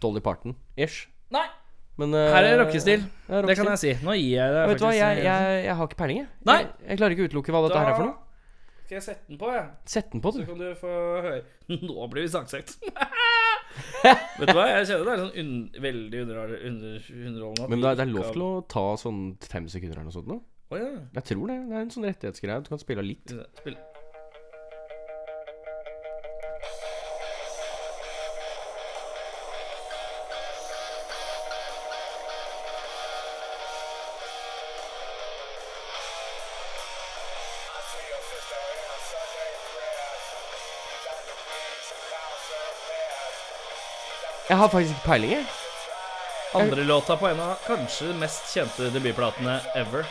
Dolly 0.00 0.22
Parton-ish. 0.24 1.02
Nei! 1.34 1.46
Men 2.00 2.14
eh, 2.16 2.30
Her 2.32 2.46
er 2.48 2.58
rockestil. 2.62 3.02
ja, 3.28 3.42
Det 3.44 3.56
kan 3.58 3.68
jeg 3.74 3.80
si. 3.82 3.92
Nå 4.06 4.14
gir 4.16 4.38
jeg 4.38 4.54
deg 4.56 4.70
Vet 4.70 4.80
du 4.80 4.84
hva, 4.86 4.92
jeg, 4.96 5.22
jeg, 5.26 5.56
jeg 5.66 5.76
har 5.76 5.88
ikke 5.90 5.98
peiling, 6.00 6.22
jeg. 6.22 6.28
Nei. 6.48 6.60
Jeg, 6.86 7.00
klarer 7.00 7.16
ikke 7.16 7.26
å 7.26 7.30
utelukke 7.32 7.54
hva 7.54 7.62
dette 7.66 7.80
her 7.82 7.90
er 7.92 7.98
for 7.98 8.08
noe. 8.08 8.16
Skal 8.86 8.96
jeg 8.96 9.04
sette 9.06 9.28
den 9.30 9.38
på, 9.38 9.50
jeg? 9.54 9.66
Sett 9.92 10.08
den 10.14 10.22
på, 10.24 10.32
du. 10.34 10.40
Så 10.40 10.48
kan 10.48 10.62
du 10.62 10.70
få 10.80 10.94
høre. 11.26 11.42
Nå 11.90 12.08
blir 12.14 12.24
vi 12.24 12.32
saksøkt. 12.32 12.78
Vet 14.40 14.50
du 14.50 14.56
hva, 14.56 14.66
jeg 14.70 14.88
kjenner 14.90 15.06
det 15.06 15.12
er 15.12 15.20
sånn 15.24 15.36
un 15.42 15.82
veldig 15.86 16.22
under 16.24 16.54
under 16.70 17.10
underholdende. 17.10 17.68
Men 17.72 17.84
det 17.84 17.90
er, 17.90 18.00
det 18.00 18.06
er 18.06 18.14
lov 18.14 18.32
til 18.34 18.46
å 18.46 18.52
ta 18.72 18.86
sånn 19.00 19.20
fem 19.44 19.68
sekunder 19.72 19.98
eller 19.98 20.10
noe 20.10 20.16
sånt 20.16 20.30
nå? 20.30 20.40
Oh, 20.70 20.78
ja. 20.78 20.90
Jeg 21.18 21.26
tror 21.32 21.50
det. 21.50 21.56
Det 21.66 21.74
er 21.76 21.84
en 21.84 21.94
sånn 21.94 22.06
rettighetsgreie. 22.06 22.62
Du 22.62 22.70
kan 22.70 22.82
spille 22.82 23.02
av 23.02 23.08
litt. 23.08 23.32
Spill. 23.58 23.78
Jeg 44.60 44.66
har 44.66 44.72
faktisk 44.74 44.96
ikke 44.98 45.08
peiling, 45.08 45.30
jeg. 45.32 45.44
Andre 46.60 46.82
låta 46.84 47.14
på 47.16 47.28
en 47.30 47.38
av 47.40 47.62
kanskje 47.64 48.10
mest 48.20 48.50
kjente 48.52 48.90
debutplatene 48.92 49.54
ever. 49.80 50.04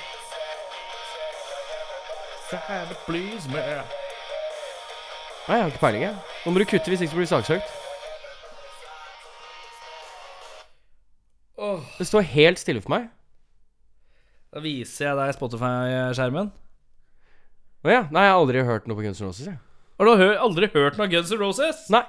Please, 3.05 3.45
me. 3.53 3.61
Nei, 3.61 5.53
jeg 5.53 5.61
har 5.61 5.69
ikke 5.69 5.83
peiling, 5.85 6.07
jeg. 6.07 6.17
Nå 6.47 6.55
må 6.55 6.63
du 6.63 6.65
kutte 6.65 6.89
hvis 6.89 7.05
ikke 7.05 7.13
så 7.13 7.19
blir 7.21 7.29
du 7.29 7.33
saksøkt. 7.35 7.77
Åh, 11.61 11.85
Det 12.01 12.09
står 12.09 12.25
helt 12.33 12.65
stille 12.65 12.81
for 12.81 12.97
meg. 12.97 13.09
da 14.49 14.65
viser 14.65 15.11
jeg 15.11 15.17
deg 15.21 15.37
Spotify-skjermen. 15.37 16.49
Å 17.85 17.93
ja. 17.99 18.07
Nei, 18.09 18.25
jeg 18.25 18.33
har 18.33 18.41
aldri 18.41 18.65
hørt 18.65 18.89
noe 18.89 18.97
på 18.97 19.05
Guns 19.05 19.21
N' 19.21 19.29
Roses, 19.29 19.45
jeg. 19.53 19.61
Har 19.99 20.09
du 20.09 20.17
hø 20.17 20.31
aldri 20.41 20.73
hørt 20.73 20.97
noe 20.97 21.05
av 21.05 21.13
Guns 21.13 21.29
N' 21.37 21.37
Roses? 21.37 21.85
Nei. 21.93 22.07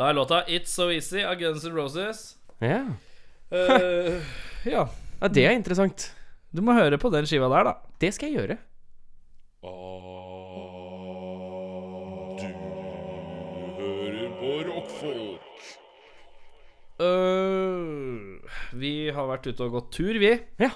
Da 0.00 0.06
er 0.08 0.14
låta 0.16 0.38
It's 0.48 0.72
So 0.72 0.86
Easy 0.88 1.20
av 1.28 1.34
Guns 1.36 1.64
N' 1.68 1.74
Roses. 1.76 2.20
Ja. 2.58 2.86
Eh, 3.52 4.14
ja. 4.64 4.86
ja, 5.20 5.28
det 5.28 5.42
er 5.44 5.52
interessant. 5.52 6.06
Du 6.56 6.62
må 6.64 6.72
høre 6.72 6.96
på 6.96 7.10
den 7.12 7.28
skiva 7.28 7.50
der, 7.52 7.68
da. 7.68 7.74
Det 8.00 8.08
skal 8.16 8.30
jeg 8.30 8.38
gjøre. 8.38 8.56
Du 12.40 12.48
hører 13.76 14.32
på 14.40 14.54
rockfolk. 14.70 15.68
Øh, 17.04 18.40
vi 18.80 18.94
har 19.12 19.28
vært 19.34 19.50
ute 19.52 19.68
og 19.68 19.76
gått 19.76 19.92
tur, 19.98 20.16
vi. 20.16 20.32
Ja. 20.64 20.72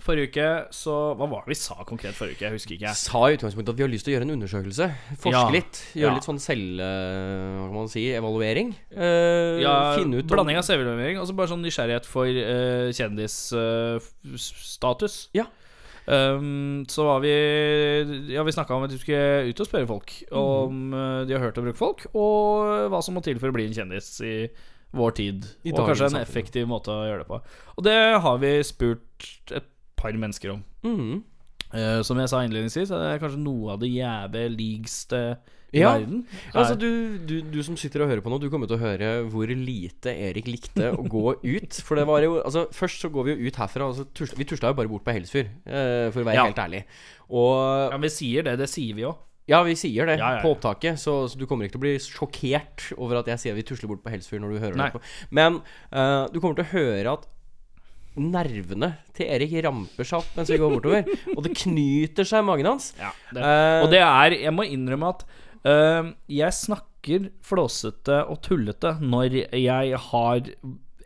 Forrige 0.00 0.28
uke 0.30 0.46
så 0.74 0.94
Hva 1.18 1.26
var 1.30 1.44
det 1.44 1.52
vi 1.52 1.58
sa 1.60 1.74
konkret 1.88 2.14
forrige 2.16 2.36
uke? 2.38 2.44
Jeg 2.48 2.54
husker 2.56 2.74
ikke. 2.76 2.86
Jeg 2.88 2.96
sa 3.00 3.20
i 3.28 3.36
utgangspunktet 3.36 3.72
at 3.74 3.78
vi 3.78 3.84
har 3.84 3.92
lyst 3.92 4.04
til 4.08 4.12
å 4.12 4.16
gjøre 4.16 4.26
en 4.28 4.34
undersøkelse. 4.38 4.86
Forske 5.20 5.34
Ja. 5.36 5.50
litt. 5.54 5.80
Gjøre 5.94 6.10
Ja. 6.10 6.14
litt 6.16 6.28
sånn 6.28 6.40
selv... 6.40 6.80
eh, 6.80 7.56
Hva 7.60 7.66
kan 7.68 7.74
man 7.76 7.88
si? 7.92 8.04
Evaluering. 8.16 8.74
Eh, 8.96 9.60
Ja, 9.60 9.74
finne 9.98 10.18
ut 10.22 10.26
Blanding 10.30 10.56
av 10.56 10.64
CV-levering 10.64 11.18
og 11.20 11.26
så 11.28 11.34
bare 11.36 11.48
sånn 11.52 11.62
nysgjerrighet 11.64 12.06
for 12.08 12.24
uh, 12.26 12.88
kjendisstatus. 14.10 15.28
Ja. 15.36 15.46
Um, 16.10 16.84
så 16.90 17.04
var 17.06 17.20
vi 17.22 17.30
Ja, 18.34 18.42
vi 18.42 18.52
snakka 18.56 18.74
om 18.74 18.82
at 18.86 18.90
vi 18.94 18.98
skulle 18.98 19.50
ut 19.52 19.60
og 19.60 19.66
spørre 19.68 19.86
folk 19.86 20.12
om 20.32 20.92
eh, 20.96 21.24
de 21.28 21.34
har 21.36 21.44
hørt 21.44 21.58
om 21.60 21.68
folk 21.76 22.06
og 22.16 22.88
hva 22.90 23.02
som 23.04 23.14
må 23.14 23.22
til 23.22 23.38
for 23.38 23.52
å 23.52 23.54
bli 23.54 23.66
en 23.68 23.76
kjendis 23.76 24.08
i 24.26 24.48
vår 24.96 25.12
tid. 25.14 25.44
I 25.68 25.70
og 25.70 25.84
kanskje 25.86 26.08
en 26.10 26.18
effektiv 26.24 26.66
måte 26.66 26.90
å 26.90 27.04
gjøre 27.06 27.22
det 27.22 27.28
på. 27.30 27.38
Og 27.78 27.84
det 27.86 27.98
har 28.24 28.40
vi 28.42 28.56
spurt 28.66 29.28
et 29.54 29.68
par 30.00 30.16
mennesker 30.16 30.54
om. 30.56 30.64
Mm. 30.86 31.22
Uh, 31.70 32.00
som 32.02 32.18
jeg 32.18 32.28
sa 32.32 32.40
innledningsvis, 32.42 32.90
er 32.90 33.04
det 33.12 33.20
kanskje 33.22 33.38
noe 33.44 33.76
av 33.76 33.78
det 33.84 33.92
jævligste 33.92 35.20
i 35.72 35.78
Ja. 35.84 35.92
verden. 35.94 36.24
Altså, 36.52 36.72
er- 36.74 36.80
du, 36.82 37.18
du, 37.18 37.40
du 37.42 37.62
som 37.62 37.76
sitter 37.78 38.02
og 38.02 38.08
hører 38.10 38.20
på 38.24 38.30
nå, 38.32 38.40
du 38.42 38.48
kommer 38.50 38.66
til 38.66 38.74
å 38.76 38.80
høre 38.82 39.10
hvor 39.30 39.46
lite 39.46 40.10
Erik 40.10 40.48
likte 40.50 40.90
å 40.90 41.04
gå 41.06 41.36
ut. 41.44 41.72
For 41.86 41.94
det 41.94 42.06
var 42.08 42.22
jo 42.26 42.40
Altså, 42.42 42.66
først 42.74 43.00
så 43.04 43.08
går 43.12 43.24
vi 43.28 43.34
jo 43.36 43.46
ut 43.52 43.54
herfra, 43.60 43.86
og 43.86 43.94
så 43.94 44.04
tusla 44.12 44.36
Vi 44.40 44.44
tusla 44.50 44.72
jo 44.72 44.74
bare 44.80 44.88
bort 44.90 45.04
på 45.06 45.14
Helsfyr, 45.14 45.46
uh, 45.68 46.10
for 46.10 46.22
å 46.22 46.26
være 46.26 46.34
Ja. 46.34 46.44
helt 46.50 46.58
ærlig. 46.58 46.84
Og 47.30 47.92
ja, 47.92 47.98
vi 48.02 48.08
sier 48.08 48.42
det. 48.42 48.58
Det 48.58 48.68
sier 48.68 48.94
vi 48.94 49.02
jo. 49.06 49.14
Ja, 49.48 49.62
vi 49.62 49.74
sier 49.74 50.06
det 50.06 50.18
Ja, 50.18 50.26
ja, 50.30 50.36
ja. 50.36 50.42
på 50.42 50.50
opptaket, 50.56 50.98
så, 50.98 51.28
så 51.30 51.38
du 51.38 51.46
kommer 51.46 51.64
ikke 51.66 51.78
til 51.78 51.80
å 51.80 51.86
bli 51.86 51.98
sjokkert 51.98 52.92
over 52.98 53.18
at 53.18 53.26
jeg 53.26 53.38
sier 53.38 53.54
vi 53.54 53.62
tusler 53.62 53.88
bort 53.88 54.02
på 54.02 54.10
Helsfyr 54.10 54.38
når 54.42 54.52
du 54.52 54.58
hører 54.62 54.76
Nei. 54.76 54.90
det. 54.90 54.98
på 54.98 55.34
Men 55.34 55.60
uh, 55.94 56.26
du 56.30 56.40
kommer 56.40 56.54
til 56.58 56.66
å 56.66 56.74
høre 56.74 57.12
at 57.14 57.26
nervene 58.18 58.92
til 59.16 59.28
Erik 59.30 59.52
ramper 59.64 60.06
seg 60.08 60.18
opp 60.22 60.36
mens 60.38 60.50
vi 60.50 60.58
går 60.60 60.74
bortover. 60.74 61.10
og 61.36 61.42
det 61.46 61.54
knyter 61.62 62.26
seg 62.26 62.42
i 62.42 62.48
magen 62.48 62.70
hans. 62.72 62.90
Ja, 63.00 63.12
det. 63.30 63.44
uh, 63.44 63.84
Og 63.84 63.90
det 63.94 64.02
er 64.02 64.36
Jeg 64.40 64.54
må 64.56 64.66
innrømme 64.66 65.12
at 65.14 65.24
uh, 65.66 66.10
jeg 66.30 66.56
snakker 66.58 67.30
flåsete 67.46 68.22
og 68.28 68.42
tullete 68.44 68.96
når 69.00 69.38
jeg 69.56 70.00
har 70.10 70.50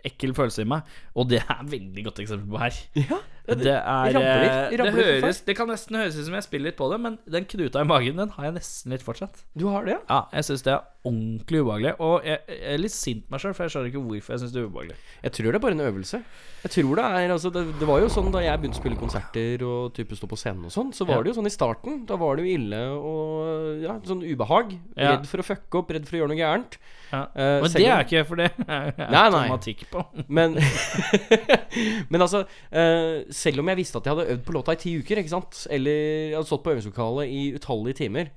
ekkel 0.05 0.35
følelse 0.37 0.65
i 0.65 0.69
meg, 0.69 0.89
og 1.17 1.31
det 1.31 1.39
er 1.41 1.53
et 1.63 1.71
veldig 1.73 2.03
godt 2.05 2.19
eksempel 2.21 2.51
på 2.53 2.59
her. 2.61 2.81
ja, 2.99 3.19
Det 3.49 3.73
er 3.73 4.11
ramper, 4.13 4.75
ramper 4.83 4.99
Det, 5.01 5.05
høres, 5.23 5.39
det 5.47 5.55
kan 5.57 5.71
nesten 5.73 5.97
høres 5.97 6.19
ut 6.19 6.27
som 6.27 6.37
jeg 6.37 6.45
spiller 6.45 6.69
litt 6.69 6.77
på 6.77 6.91
det, 6.93 6.99
men 7.01 7.17
den 7.25 7.47
knuta 7.49 7.81
i 7.81 7.89
magen, 7.89 8.21
den 8.21 8.35
har 8.37 8.51
jeg 8.51 8.57
nesten 8.59 8.93
litt 8.93 9.05
fortsatt. 9.07 9.47
Du 9.57 9.65
har 9.73 9.87
det, 9.89 9.95
ja? 9.97 10.03
Ja, 10.11 10.19
jeg 10.37 10.49
syns 10.51 10.67
det. 10.67 10.77
Ordentlig 11.05 11.61
ubehagelig. 11.61 11.93
Og 12.01 12.25
jeg, 12.25 12.39
jeg 12.49 12.73
er 12.75 12.81
litt 12.81 12.95
sint 12.95 13.27
meg 13.33 13.43
sjøl, 13.43 13.53
for 13.57 13.67
jeg 13.67 13.75
skjønner 13.75 13.91
ikke 13.93 14.03
hvorfor 14.07 14.35
jeg 14.35 14.41
syns 14.43 14.55
det 14.55 14.61
er 14.63 14.69
ubehagelig. 14.71 14.97
Jeg 15.27 15.35
tror 15.37 15.49
det 15.51 15.59
er 15.59 15.65
bare 15.67 15.77
en 15.77 15.85
øvelse. 15.85 16.21
Jeg 16.65 16.73
tror 16.79 16.95
det 16.97 17.05
er 17.05 17.33
altså, 17.35 17.51
det, 17.53 17.63
det 17.81 17.89
var 17.91 18.01
jo 18.01 18.09
sånn 18.09 18.31
da 18.33 18.41
jeg 18.41 18.61
begynte 18.63 18.79
å 18.79 18.83
spille 18.83 18.97
konserter 19.01 19.65
og 19.69 19.93
type 19.99 20.17
stå 20.17 20.29
på 20.31 20.39
scenen 20.41 20.65
og 20.71 20.73
sånn, 20.73 20.95
så 20.97 21.05
var 21.05 21.19
Ja. 21.21 21.27
det 21.27 21.33
jo 21.35 21.37
sånn 21.41 21.51
i 21.51 21.53
starten. 21.53 21.99
Da 22.09 22.17
var 22.21 22.37
det 22.41 22.47
jo 22.47 22.55
ille 22.57 22.81
og 22.97 23.83
ja, 23.85 23.99
sånn 24.09 24.25
ubehag. 24.25 24.73
Ja. 24.97 25.15
Redd 25.19 25.29
for 25.29 25.45
å 25.45 25.47
fucke 25.51 25.83
opp, 25.83 25.93
redd 25.93 26.09
for 26.09 26.17
å 26.17 26.23
gjøre 26.23 26.33
noe 26.33 26.41
gærent. 26.41 26.79
Ja. 27.13 27.21
Uh, 27.37 27.61
Men 27.67 27.75
det 27.77 27.85
er 27.87 28.07
ikke, 28.09 28.25
for 28.27 28.41
det 28.41 28.49
er 28.65 28.89
nei. 28.97 29.21
automatikk 29.21 29.85
på. 29.93 30.03
Men 30.41 30.57
Men 32.11 32.25
altså 32.25 32.45
uh, 32.47 33.23
Selv 33.35 33.61
om 33.63 33.71
jeg 33.71 33.81
visste 33.83 34.01
at 34.01 34.09
jeg 34.09 34.17
hadde 34.17 34.33
øvd 34.35 34.45
på 34.47 34.55
låta 34.57 34.75
i 34.75 34.81
ti 34.81 34.95
uker, 34.99 35.21
ikke 35.21 35.33
sant 35.35 35.65
Eller 35.73 36.01
jeg 36.31 36.37
hadde 36.39 36.49
stått 36.49 36.65
på 36.65 36.73
øvingslokalet 36.75 37.31
i 37.35 37.43
utallige 37.59 38.01
timer, 38.05 38.31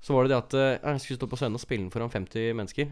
så 0.00 0.16
var 0.16 0.24
det 0.26 0.32
det 0.32 0.38
at 0.40 0.54
eh, 0.56 0.92
jeg 0.94 1.00
skulle 1.04 1.20
stå 1.20 1.28
på 1.30 1.38
scenen 1.40 1.58
og 1.58 1.62
spille 1.62 1.84
den 1.84 1.92
foran 1.94 2.12
50 2.12 2.54
mennesker. 2.56 2.90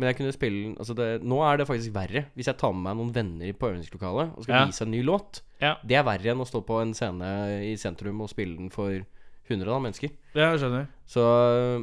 Men 0.00 0.08
jeg 0.08 0.16
kunne 0.16 0.32
spille 0.32 0.60
den 0.64 0.74
altså 0.80 0.94
det, 0.96 1.06
Nå 1.28 1.40
er 1.44 1.58
det 1.60 1.66
faktisk 1.68 1.92
verre. 1.92 2.22
Hvis 2.38 2.48
jeg 2.48 2.56
tar 2.60 2.72
med 2.72 2.86
meg 2.86 2.96
noen 3.00 3.14
venner 3.14 3.52
på 3.58 3.68
øvingslokalet 3.68 4.36
og 4.36 4.44
skal 4.46 4.54
Ja. 4.54 4.66
vise 4.70 4.84
en 4.86 4.90
ny 4.94 5.02
låt, 5.04 5.42
Ja, 5.60 5.74
det 5.84 5.96
er 5.98 6.04
verre 6.06 6.30
enn 6.32 6.40
å 6.40 6.46
stå 6.48 6.62
på 6.64 6.80
en 6.80 6.94
scene 6.96 7.28
i 7.68 7.74
sentrum 7.76 8.20
og 8.24 8.30
spille 8.32 8.56
den 8.56 8.70
for 8.72 8.88
100 9.50 9.66
da, 9.66 9.78
mennesker. 9.82 10.10
jeg 10.32 10.60
skjønner. 10.62 10.86
Så 11.10 11.24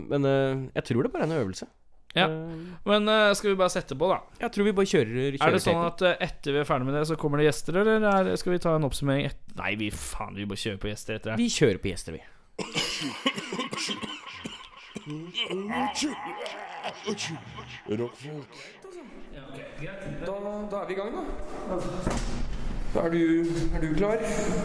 Men 0.07 0.25
eh, 0.25 0.69
jeg 0.79 0.83
tror 0.85 1.03
det 1.03 1.11
bare 1.13 1.27
er 1.27 1.31
en 1.33 1.41
øvelse. 1.43 1.67
Ja. 2.15 2.25
Eh, 2.25 2.55
Men 2.87 3.05
uh, 3.09 3.33
skal 3.37 3.51
vi 3.51 3.57
bare 3.59 3.69
sette 3.69 3.93
på, 3.93 4.07
da? 4.09 4.21
jeg 4.39 4.51
tror 4.55 4.63
vi 4.65 4.71
bare 4.71 4.89
kjører, 4.89 5.37
kjører 5.37 5.47
Er 5.47 5.51
det 5.51 5.61
sånn 5.61 5.85
at 5.85 6.01
uh, 6.01 6.15
etter 6.23 6.55
vi 6.55 6.61
er 6.63 6.65
ferdig 6.65 6.87
med 6.87 6.95
det, 6.97 7.05
så 7.05 7.17
kommer 7.19 7.37
det 7.37 7.49
gjester, 7.51 7.77
eller 7.83 8.01
er, 8.01 8.35
skal 8.39 8.55
vi 8.55 8.61
ta 8.63 8.73
en 8.77 8.87
oppsummering 8.87 9.27
et 9.29 9.55
Nei, 9.59 9.75
vi 9.77 9.91
faen, 9.93 10.33
vi 10.33 10.47
bare 10.49 10.63
kjører 10.63 10.81
på 10.81 10.89
gjester 10.89 11.19
etter 11.19 11.35
det. 11.35 11.37
Vi 11.43 11.49
kjører 11.53 11.83
på 11.83 11.91
gjester, 11.91 12.17
vi. 12.17 12.23
Rockfolk. 17.89 18.57
Da, 20.25 20.33
da 20.71 20.77
er 20.81 20.87
vi 20.87 20.93
i 20.93 20.95
gang, 20.97 21.11
da. 21.15 21.21
Er 22.95 23.09
du, 23.09 23.45
er 23.75 23.81
du 23.81 23.95
klar? 23.95 24.17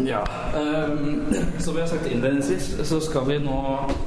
Ja. 0.07 0.21
Um, 0.57 1.35
som 1.59 1.75
jeg 1.75 1.83
har 1.83 1.89
sagt 1.89 2.07
innledningsvis, 2.07 2.87
så 2.87 3.01
skal 3.01 3.27
vi 3.29 3.39
nå 3.43 3.59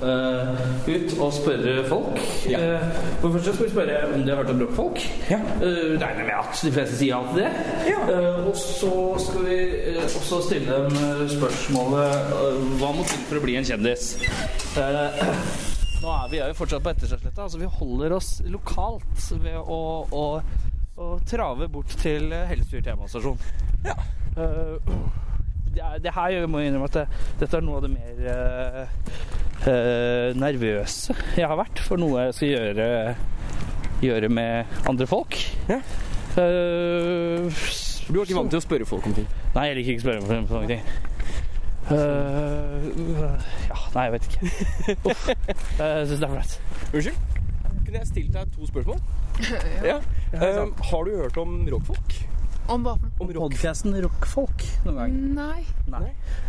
uh, 0.02 0.64
ut 0.88 1.20
og 1.20 1.34
spørre 1.34 1.84
folk. 1.88 2.20
Ja. 2.50 2.60
Uh, 2.64 2.96
for 3.22 3.28
det 3.28 3.34
første 3.34 3.54
skal 3.54 3.66
vi 3.66 3.72
spørre 3.72 4.00
om 4.14 4.24
de 4.24 4.30
har 4.30 4.36
hørt 4.42 4.50
om 4.50 4.62
rockfolk. 4.62 4.98
Ja. 5.30 5.40
Uh, 5.62 6.00
regner 6.02 6.24
med 6.24 6.34
at 6.40 6.64
de 6.64 6.72
fleste 6.72 6.98
sier 6.98 7.14
ja 7.14 7.22
til 7.30 7.44
det. 7.44 7.52
Ja. 7.92 8.02
Uh, 8.10 8.48
og 8.50 8.58
så 8.58 8.96
skal 9.28 9.46
vi 9.46 9.60
også 10.02 10.42
stille 10.50 10.74
dem 10.74 11.30
spørsmålet 11.38 12.36
hva 12.82 12.92
må 12.96 13.06
til 13.06 13.24
for 13.30 13.40
å 13.40 13.46
bli 13.46 13.60
en 13.60 13.68
kjendis. 13.68 14.16
Eh, 14.80 15.75
nå 16.06 16.14
er 16.14 16.32
vi 16.32 16.40
er 16.42 16.52
jo 16.52 16.58
fortsatt 16.60 16.86
på 16.86 16.94
Etterstadsletta. 16.94 17.46
Altså 17.48 17.62
vi 17.62 17.70
holder 17.80 18.16
oss 18.16 18.32
lokalt 18.52 19.28
ved 19.42 19.58
å, 19.58 19.80
å, 20.06 20.26
å 21.02 21.12
trave 21.28 21.70
bort 21.72 21.96
til 22.02 22.34
Helsfyr 22.50 22.84
temastasjon. 22.86 23.40
Ja. 23.86 23.96
Uh, 24.36 24.78
det, 25.72 25.82
er, 25.82 26.02
det 26.04 26.14
her 26.16 26.34
jeg 26.34 26.50
må 26.52 26.62
jeg 26.62 26.72
innrømme 26.72 26.90
at 26.92 27.00
det, 27.00 27.06
dette 27.42 27.60
er 27.60 27.66
noe 27.66 27.80
av 27.80 27.86
det 27.86 27.94
mer 27.94 28.16
uh, 28.28 28.82
uh, 29.66 30.30
nervøse 30.36 31.16
jeg 31.38 31.48
har 31.48 31.58
vært 31.60 31.82
for 31.84 32.02
noe 32.02 32.28
jeg 32.28 32.38
skal 32.38 32.54
gjøre, 32.54 32.88
gjøre 34.04 34.32
med 34.32 34.78
andre 34.92 35.10
folk. 35.10 35.40
Ja. 35.72 35.82
Du 36.36 38.20
er 38.20 38.26
ikke 38.26 38.38
vant 38.38 38.52
til 38.52 38.60
å 38.60 38.64
spørre 38.64 38.88
folk 38.88 39.08
om 39.08 39.16
ting? 39.16 39.28
Nei, 39.56 39.70
jeg 39.72 39.80
liker 39.80 39.96
ikke 39.96 40.04
å 40.04 40.08
spørre 40.10 40.42
folk 40.52 40.66
om 40.66 40.72
ting. 40.76 41.14
Eh, 41.92 42.86
ja, 43.70 43.80
nei, 43.94 44.04
jeg 44.08 44.14
vet 44.16 44.30
ikke. 44.30 44.52
Uff, 45.12 45.28
jeg 45.30 46.08
syns 46.10 46.22
det 46.22 46.28
er 46.28 46.32
flaut. 46.32 46.56
Unnskyld? 46.94 47.20
Kunne 47.86 48.00
jeg 48.00 48.08
stilt 48.10 48.32
deg 48.34 48.56
to 48.56 48.70
spørsmål? 48.70 49.04
ja. 49.92 50.00
Um, 50.34 50.74
har 50.90 51.06
du 51.06 51.18
hørt 51.20 51.38
om 51.38 51.60
rockfolk? 51.70 52.16
Om 52.74 52.86
hva? 52.88 52.96
Om 53.22 53.30
rock? 53.30 53.54
Podkasten 53.54 53.94
Rockfolk 54.02 54.64
noen 54.88 54.98
gang? 54.98 55.18
Nei. 55.38 55.66
Nei. 55.94 56.08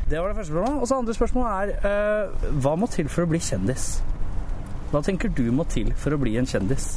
Det 0.09 0.17
var 0.17 0.33
det 0.33 0.39
første 0.39 0.55
spørsmålet. 0.55 0.81
Og 0.81 0.89
så 0.89 1.01
andre 1.03 1.17
spørsmål 1.19 1.51
er 1.51 1.75
uh, 1.85 2.47
hva 2.65 2.73
må 2.81 2.89
til 2.89 3.11
for 3.13 3.27
å 3.27 3.31
bli 3.31 3.43
kjendis? 3.45 3.99
Hva 4.93 5.03
tenker 5.05 5.29
du 5.37 5.45
må 5.53 5.67
til 5.69 5.91
for 5.99 6.17
å 6.17 6.21
bli 6.23 6.39
en 6.41 6.49
kjendis? 6.49 6.95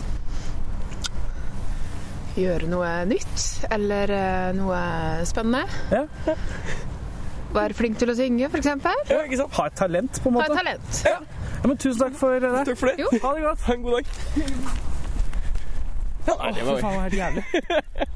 Gjøre 2.40 2.70
noe 2.72 2.92
nytt 3.10 3.66
eller 3.74 4.14
eh, 4.16 4.52
noe 4.56 4.80
spennende. 5.28 5.66
Ja. 5.92 6.06
Være 7.54 7.74
flink 7.74 7.98
til 7.98 8.12
å 8.12 8.16
synge, 8.18 8.46
f.eks. 8.52 8.68
Ja, 9.10 9.24
ikke 9.26 9.40
sant? 9.40 9.56
Ha 9.58 9.66
et 9.72 9.78
talent, 9.80 10.20
på 10.22 10.30
en 10.30 10.36
måte. 10.38 10.52
Ha 10.52 10.54
et 10.54 10.62
talent. 10.62 11.02
Ja, 11.10 11.66
men 11.68 11.78
tusen 11.82 12.04
takk 12.04 12.16
for 12.20 12.38
det. 12.40 12.52
Takk 12.70 12.78
for 12.78 12.92
det. 12.92 13.00
Jo. 13.02 13.10
Ha 13.24 13.34
det 13.36 13.44
godt. 13.48 13.66
Ha 13.66 13.74
en 13.74 13.84
god 13.88 13.98
dag. 13.98 14.80
Ja, 16.30 16.34
nei, 16.38 16.50
det 16.54 16.64
var 16.68 16.76
var 16.78 16.82
faen, 16.84 16.94
det 16.94 17.02
helt 17.02 17.16
jævlig. 17.18 17.44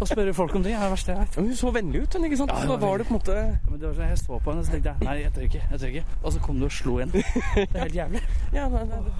Å 0.04 0.06
spørre 0.06 0.34
folk 0.38 0.56
om 0.60 0.64
det 0.66 0.74
er 0.76 0.84
det 0.84 0.90
verste 0.94 1.14
jeg 1.14 1.20
vet. 1.24 1.36
Ja, 1.38 1.42
men 1.42 1.50
Hun 1.50 1.58
så 1.58 1.72
vennlig 1.74 2.02
ut, 2.04 2.14
hun, 2.18 2.26
ikke 2.28 2.38
sant? 2.44 2.52
Ja, 2.54 2.60
det 2.62 2.70
da 2.70 2.76
var 2.76 2.84
var 2.92 3.02
det 3.02 3.08
på 3.08 3.14
en 3.14 3.18
måte 3.18 3.38
Men 3.72 3.80
det 3.80 3.88
var 3.88 3.96
sånn, 3.98 4.10
Jeg 4.12 4.20
så 4.22 4.38
på 4.38 4.52
henne 4.52 4.62
og 4.62 4.68
så 4.68 4.74
tenkte 4.76 4.92
jeg 4.94 5.08
nei, 5.08 5.16
jeg 5.24 5.32
tør 5.34 5.46
ikke. 5.48 5.62
jeg 5.72 5.80
tør 5.82 5.94
ikke 5.94 6.18
Og 6.22 6.36
så 6.36 6.42
kom 6.44 6.60
du 6.62 6.66
og 6.68 6.76
slo 6.78 6.98
igjen. 7.00 7.14
Det 7.16 7.64
er 7.64 7.80
helt 7.80 7.98
jævlig. 7.98 8.22
Ja, 8.60 8.68
nei, 8.70 8.84
nei, 8.92 9.00
det, 9.08 9.14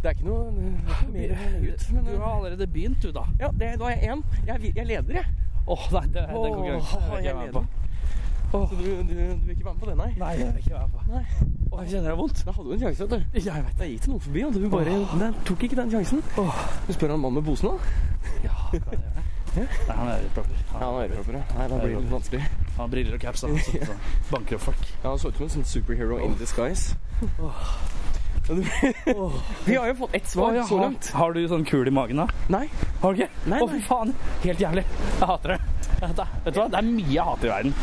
det 0.00 0.08
er 0.08 0.16
ikke 0.16 0.28
noe 0.30 0.46
det 0.54 0.62
er 0.62 0.94
ikke 0.94 1.10
mer 1.12 1.34
å 1.36 1.50
legge 1.56 1.74
ut. 1.74 1.84
Men, 1.92 2.06
Du 2.08 2.14
har 2.22 2.30
allerede 2.38 2.68
begynt, 2.78 3.02
du, 3.04 3.10
da. 3.18 3.26
ja, 3.42 3.50
det, 3.52 3.72
da 3.82 3.90
er 3.90 3.98
jeg 3.98 4.14
én. 4.14 4.24
Jeg, 4.48 4.72
jeg 4.80 4.88
leder, 4.94 5.18
jeg. 5.20 5.26
Åh, 5.66 5.86
nei, 5.98 6.04
det, 6.14 6.24
det 6.30 6.52
konkurransen 6.54 7.02
Åh, 7.02 7.10
vil 7.10 7.18
ikke 7.18 7.20
jeg 7.20 7.26
jeg 7.26 7.36
være 7.42 7.52
med 7.58 7.84
på. 8.52 8.62
Så 8.70 8.78
du, 8.78 8.84
du, 8.84 9.12
du 9.12 9.46
vil 9.46 9.54
ikke 9.56 9.68
være 9.68 9.74
med 9.74 9.82
på 9.82 9.90
det, 9.90 9.96
nei? 10.00 10.08
Nei, 10.22 10.32
jeg 10.38 10.48
vil 10.48 10.64
ikke 10.64 10.74
være 10.74 10.88
med 10.88 10.96
på. 10.96 11.06
Nei. 11.12 11.24
Åh, 11.72 11.78
jeg 11.82 11.90
kjenner 11.92 12.08
det 12.08 12.12
er 12.14 12.20
vondt. 12.20 12.42
Da 12.46 12.56
hadde 12.56 12.68
du 12.68 12.74
en 12.76 12.82
sjanse, 12.84 13.06
vet 13.06 13.14
du. 13.14 13.38
Jeg 13.40 13.64
vet 13.66 13.80
jeg 13.84 13.94
gikk 13.94 14.04
til 14.06 14.12
noen 14.14 14.26
forbi, 14.26 14.44
og 14.46 14.54
du 14.56 14.68
bare 14.72 14.98
den, 15.22 15.40
tok 15.48 15.64
ikke 15.68 15.80
den 15.80 15.94
sjansen. 15.96 16.22
Du 16.36 16.92
spør 16.96 17.16
han 17.16 17.24
mannen 17.24 17.40
med 17.40 17.48
posen, 17.48 17.72
da? 17.72 18.36
Ja, 18.46 18.54
kan 18.70 18.78
jeg 18.78 19.00
gjøre 19.00 19.16
det? 19.18 19.26
Nei, 19.56 19.96
han 19.96 20.08
er 20.12 20.22
ørepropper. 20.22 20.56
Ja, 20.60 20.78
han 20.78 20.86
er 20.86 21.02
ørepropper, 21.06 21.36
ja. 21.38 21.44
Nei, 21.56 21.66
da 21.72 21.76
blir 21.80 21.94
det 21.94 22.00
litt 22.04 22.12
vanskelig. 22.12 22.40
Han 22.76 22.80
har 22.82 22.90
briller 22.92 23.16
og 23.16 23.22
caps. 23.22 23.44
da. 23.44 23.52
Så, 23.66 23.84
så, 23.88 23.98
banker 24.30 24.58
opp 24.58 24.64
folk. 24.66 24.88
Ja, 25.02 25.10
han 25.10 25.20
så 25.22 25.30
ut 25.30 25.38
som 25.38 25.46
en 25.46 25.54
sånn 25.58 25.68
superhero 25.70 26.18
in 26.24 26.36
disguise. 26.40 26.96
Oh. 27.40 27.62
Vi 29.66 29.74
har 29.74 29.88
jo 29.88 29.94
fått 29.94 30.14
ett 30.14 30.28
svar 30.28 30.54
ja, 30.54 30.66
så 30.68 30.78
langt. 30.78 31.08
Har 31.16 31.32
du 31.34 31.40
sånn 31.50 31.64
kul 31.66 31.88
i 31.88 31.94
magen, 31.94 32.22
da? 32.22 32.28
Nei. 32.52 32.66
Har 33.02 33.16
du 33.16 33.24
ikke? 33.24 33.32
Å, 33.58 33.70
fy 33.72 33.80
faen. 33.88 34.12
Helt 34.44 34.62
jævlig. 34.62 34.84
Jeg 34.86 35.30
hater 35.32 35.56
det. 35.56 35.75
Vet 35.96 36.54
du 36.54 36.60
hva? 36.60 36.66
Det 36.70 36.78
er 36.78 36.86
mye 36.86 37.12
jeg 37.14 37.24
hater 37.24 37.48
i 37.48 37.52
verden. 37.52 37.74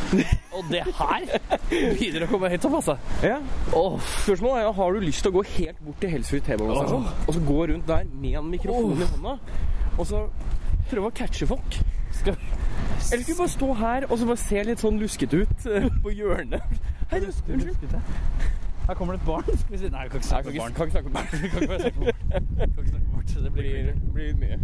Og 0.54 0.68
det 0.70 0.82
her 1.00 1.24
begynner 1.70 2.26
å 2.26 2.30
komme 2.30 2.52
høyt 2.54 2.68
opp, 2.70 2.76
altså. 2.80 2.98
Ja. 3.26 3.40
Spørsmålet 3.72 4.62
er 4.62 4.76
har 4.78 4.94
du 4.94 5.00
lyst 5.04 5.26
til 5.26 5.34
å 5.34 5.38
gå 5.40 5.46
helt 5.56 5.80
bort 5.86 6.02
til 6.04 6.14
Helsfyr 6.14 6.44
T-banestasjon 6.46 7.08
og 7.10 7.38
så 7.38 7.44
gå 7.48 7.60
rundt 7.74 7.88
der 7.90 8.10
med 8.14 8.38
en 8.40 8.52
mikrofon 8.54 9.02
i 9.02 9.10
hånda 9.16 9.38
og 9.98 10.06
så 10.10 10.26
prøve 10.92 11.10
å 11.10 11.16
catche 11.16 11.48
folk? 11.50 11.80
Skal 12.14 12.36
Eller 12.38 13.24
skal 13.24 13.34
vi 13.34 13.40
bare 13.40 13.54
stå 13.56 13.70
her 13.80 14.06
og 14.10 14.18
så 14.20 14.28
bare 14.30 14.42
se 14.44 14.66
litt 14.68 14.84
sånn 14.84 15.00
luskete 15.02 15.44
ut 15.44 15.66
eh, 15.70 15.90
på 16.04 16.14
hjørnet? 16.14 16.78
Hei, 17.12 17.24
du, 17.24 17.32
unnskyld. 17.32 17.98
Her 18.84 18.98
kommer 19.00 19.16
det 19.16 19.22
et 19.22 19.28
barn. 19.28 19.44
Vi 19.72 19.78
Nei, 19.90 20.04
vi 20.04 20.10
kan 20.10 20.20
ikke 20.20 20.28
snakke 20.28 20.50
om 20.50 20.58
barn. 20.58 20.74
kan 20.74 20.88
ikke 20.88 20.96
snakke 20.98 21.08
om 21.08 21.14
barn. 21.14 21.28
Kan 21.32 21.40
ikke 21.48 21.82
snakke 21.82 21.98
om 21.98 22.04
barn. 22.04 22.14
Vi. 23.24 23.44
Det 23.44 23.52
blir 23.54 23.94
blir, 24.14 24.34
mye. 24.36 24.58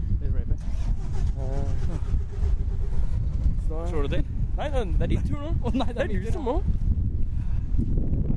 Så 3.70 3.88
Slår 3.88 4.02
du 4.02 4.08
til? 4.08 4.26
Nei, 4.58 4.66
det 4.66 4.88
det 5.00 5.02
er 5.02 5.08
din 5.08 5.22
tur 5.28 5.42
nå. 5.42 5.50
Å 5.64 5.72
nei, 5.78 5.88
Det 5.88 6.02
er 6.04 6.08
du 6.08 6.32
som 6.34 6.42
må. 6.42 6.56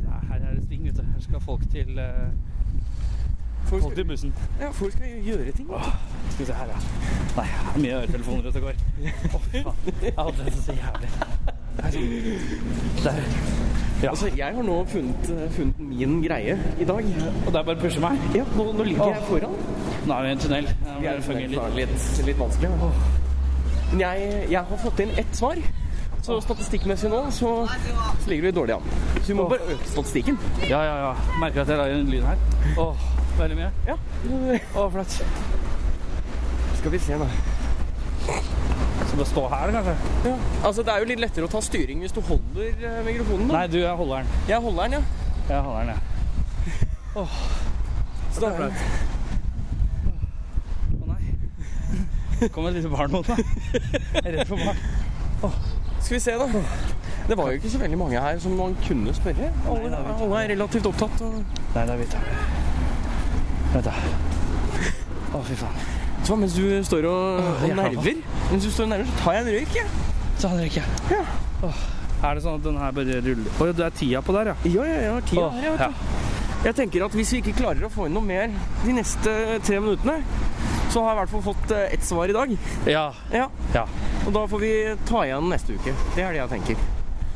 Ja, 0.05 0.19
her 0.29 0.43
er 0.49 0.55
det 0.55 0.65
sving, 0.67 0.83
vet 0.85 0.99
du. 0.99 1.03
Her 1.03 1.23
skal 1.25 1.41
folk 1.41 1.63
til 1.73 1.99
uh, 1.99 2.27
Folk 3.65 3.83
Folk 3.83 3.95
til 3.95 4.05
bussen. 4.05 4.35
ja, 4.61 4.69
folk 4.71 4.93
skal 4.93 5.07
gjøre 5.25 5.53
ting. 5.53 5.71
Skal 6.31 6.39
vi 6.39 6.45
se 6.45 6.53
her, 6.53 6.67
ja. 6.75 6.83
Nei, 7.37 7.47
det 7.47 7.73
er 7.73 7.81
mye 7.85 7.95
øretelefoner 8.01 8.49
ute 8.49 8.61
og 8.61 8.67
går. 8.67 8.83
Å, 9.35 9.41
oh, 9.41 9.49
faen. 9.55 9.97
Jeg 10.03 10.15
hadde 10.19 10.45
det 10.45 10.55
så 10.59 10.77
jævlig. 10.83 11.11
Det 11.79 11.87
er 11.87 11.97
Der. 13.05 13.25
Ja. 14.03 14.11
Altså, 14.11 14.31
jeg 14.37 14.55
har 14.55 14.63
nå 14.63 14.85
funnet, 14.93 15.31
eh, 15.31 15.51
funnet 15.57 15.81
min 15.81 16.23
greie 16.23 16.59
i 16.81 16.85
dag. 16.85 17.11
Og 17.47 17.53
det 17.53 17.61
er 17.61 17.65
bare 17.71 17.79
å 17.79 17.81
pushe 17.87 18.05
meg. 18.05 18.29
Ja, 18.37 18.45
nå, 18.59 18.69
nå 18.77 18.85
ligger 18.91 19.15
jeg 19.15 19.25
foran. 19.31 19.59
Nå 20.07 20.15
er 20.15 20.23
vi 20.23 20.29
i 20.29 20.37
en 20.37 20.45
tunnel. 20.45 20.71
Det 20.85 21.17
er 21.17 21.43
litt. 21.49 21.77
litt, 21.81 22.25
litt 22.27 22.45
vanskelig. 22.45 22.77
Ja. 22.77 23.21
Men 23.93 24.01
jeg, 24.01 24.35
jeg 24.51 24.61
har 24.73 24.83
fått 24.83 25.01
inn 25.05 25.13
ett 25.21 25.37
svar. 25.37 25.61
Så 26.23 26.37
statistikkmessig 26.45 27.09
nå 27.11 27.19
så, 27.35 27.49
så 28.23 28.31
ligger 28.31 28.45
vi 28.47 28.51
dårlig 28.55 28.77
an. 28.77 28.85
Så 29.17 29.25
vi 29.33 29.35
må 29.35 29.49
bare 29.51 29.73
øke 29.75 29.89
statistikken. 29.91 30.39
Ja, 30.69 30.79
ja, 30.87 30.93
ja. 31.09 31.39
Merker 31.43 31.65
at 31.65 31.73
jeg 31.73 31.81
lager 31.81 31.99
en 31.99 32.13
lyd 32.13 32.23
her. 32.29 32.39
Åh, 32.79 33.09
veldig 33.41 33.57
mye. 33.59 33.71
Ja. 33.89 33.97
Åh, 34.79 34.87
flaut. 34.95 35.17
Skal 36.79 36.95
vi 36.95 37.01
se, 37.03 37.19
da. 37.19 37.27
Så 38.23 39.19
bare 39.19 39.27
stå 39.27 39.49
her, 39.51 39.75
kanskje? 39.75 39.97
Ja. 40.25 40.37
Altså, 40.65 40.83
Det 40.87 40.95
er 40.95 40.99
jo 41.03 41.11
litt 41.11 41.21
lettere 41.21 41.45
å 41.49 41.53
ta 41.53 41.61
styring 41.61 41.99
hvis 42.07 42.15
du 42.15 42.23
holder 42.25 42.71
eh, 42.71 43.03
mikrofonen. 43.05 43.51
Da. 43.51 43.53
Nei, 43.59 43.67
du, 43.75 43.79
jeg 43.83 43.97
holder 43.99 44.23
den. 44.23 44.29
Jeg 44.49 44.63
holder 44.65 44.83
den, 44.83 44.93
ja. 44.93 45.03
Jeg 45.51 45.61
holder 45.67 45.81
den, 45.83 45.91
ja. 45.91 47.27
Så 48.33 48.41
da, 48.41 48.49
Å 51.03 51.09
nei. 51.11 51.23
Det 52.31 52.32
kom 52.51 52.67
et 52.67 52.75
lite 52.79 52.91
barn 52.93 53.13
mot 53.13 53.29
meg. 53.29 53.45
Jeg 53.73 54.25
er 54.25 54.37
redd 54.39 54.51
for 54.51 54.57
barn. 54.63 55.57
skal 56.01 56.17
vi 56.17 56.21
se, 56.21 56.37
da. 56.39 56.65
Det 57.29 57.39
var 57.39 57.53
jo 57.53 57.61
ikke 57.61 57.71
så 57.71 57.79
veldig 57.79 57.99
mange 57.99 58.21
her 58.21 58.39
som 58.43 58.57
man 58.59 58.77
kunne 58.87 59.15
spørre. 59.15 59.53
Alle, 59.71 59.97
alle 59.97 60.43
er 60.43 60.53
relativt 60.57 60.87
opptatt. 60.91 61.23
Og... 61.23 61.41
Nei, 61.75 61.87
det 61.87 61.95
er 61.95 62.01
hvit. 62.03 62.17
Vent, 63.73 63.89
da. 63.89 63.95
Å, 65.33 65.43
fy 65.47 65.57
faen. 65.63 65.83
Så 66.23 66.37
mens 66.39 66.55
du 66.55 66.67
står 66.87 67.07
og, 67.11 67.39
og 67.43 67.63
jeg 67.65 67.73
er 67.73 67.79
klar, 67.79 67.95
nerver, 67.97 68.19
mens 68.53 68.67
du 68.67 68.71
står 68.71 68.87
og 68.87 68.93
nerver, 68.93 69.09
så 69.11 69.25
tar 69.25 69.37
jeg 69.37 69.43
en 69.43 69.53
røyk, 69.57 69.73
jeg. 69.75 69.87
Så 70.39 70.51
en 70.51 70.61
røyk, 70.63 70.77
Ja. 71.11 71.73
Er 72.23 72.39
det 72.39 72.45
sånn 72.45 72.61
at 72.61 72.63
den 72.63 72.77
her 72.79 72.93
bare 72.95 73.17
ruller 73.25 73.57
Å 73.59 73.67
ja, 73.67 73.73
det 73.75 73.85
er 73.89 73.95
tida 73.99 74.21
på 74.23 74.35
der, 74.37 74.53
ja. 74.53 74.71
Ja, 74.71 74.85
ja, 74.87 74.99
ja. 75.09 75.15
Tida 75.27 75.47
Åh, 75.49 75.57
her, 75.59 75.81
ja. 75.89 75.89
Jeg 76.63 76.77
tenker 76.79 77.03
at 77.03 77.15
hvis 77.19 77.33
vi 77.35 77.41
ikke 77.43 77.57
klarer 77.59 77.89
å 77.89 77.91
få 77.91 78.05
inn 78.07 78.15
noe 78.15 78.23
mer 78.23 78.53
de 78.85 78.93
neste 78.95 79.33
tre 79.67 79.81
minuttene, 79.83 80.21
så 80.93 81.03
har 81.03 81.09
jeg 81.09 81.17
i 81.17 81.21
hvert 81.23 81.33
fall 81.33 81.45
fått 81.49 81.73
eh, 81.75 81.89
ett 81.97 82.05
svar 82.07 82.31
i 82.31 82.37
dag. 82.37 82.53
Ja. 82.87 83.09
Ja. 83.35 83.49
ja. 83.75 83.83
Og 84.23 84.31
da 84.37 84.45
får 84.47 84.63
vi 84.63 84.71
ta 85.09 85.25
igjen 85.27 85.49
neste 85.51 85.75
uke. 85.75 85.95
Det 86.15 86.23
er 86.23 86.37
det 86.37 86.43
jeg 86.43 86.53
tenker. 86.53 86.85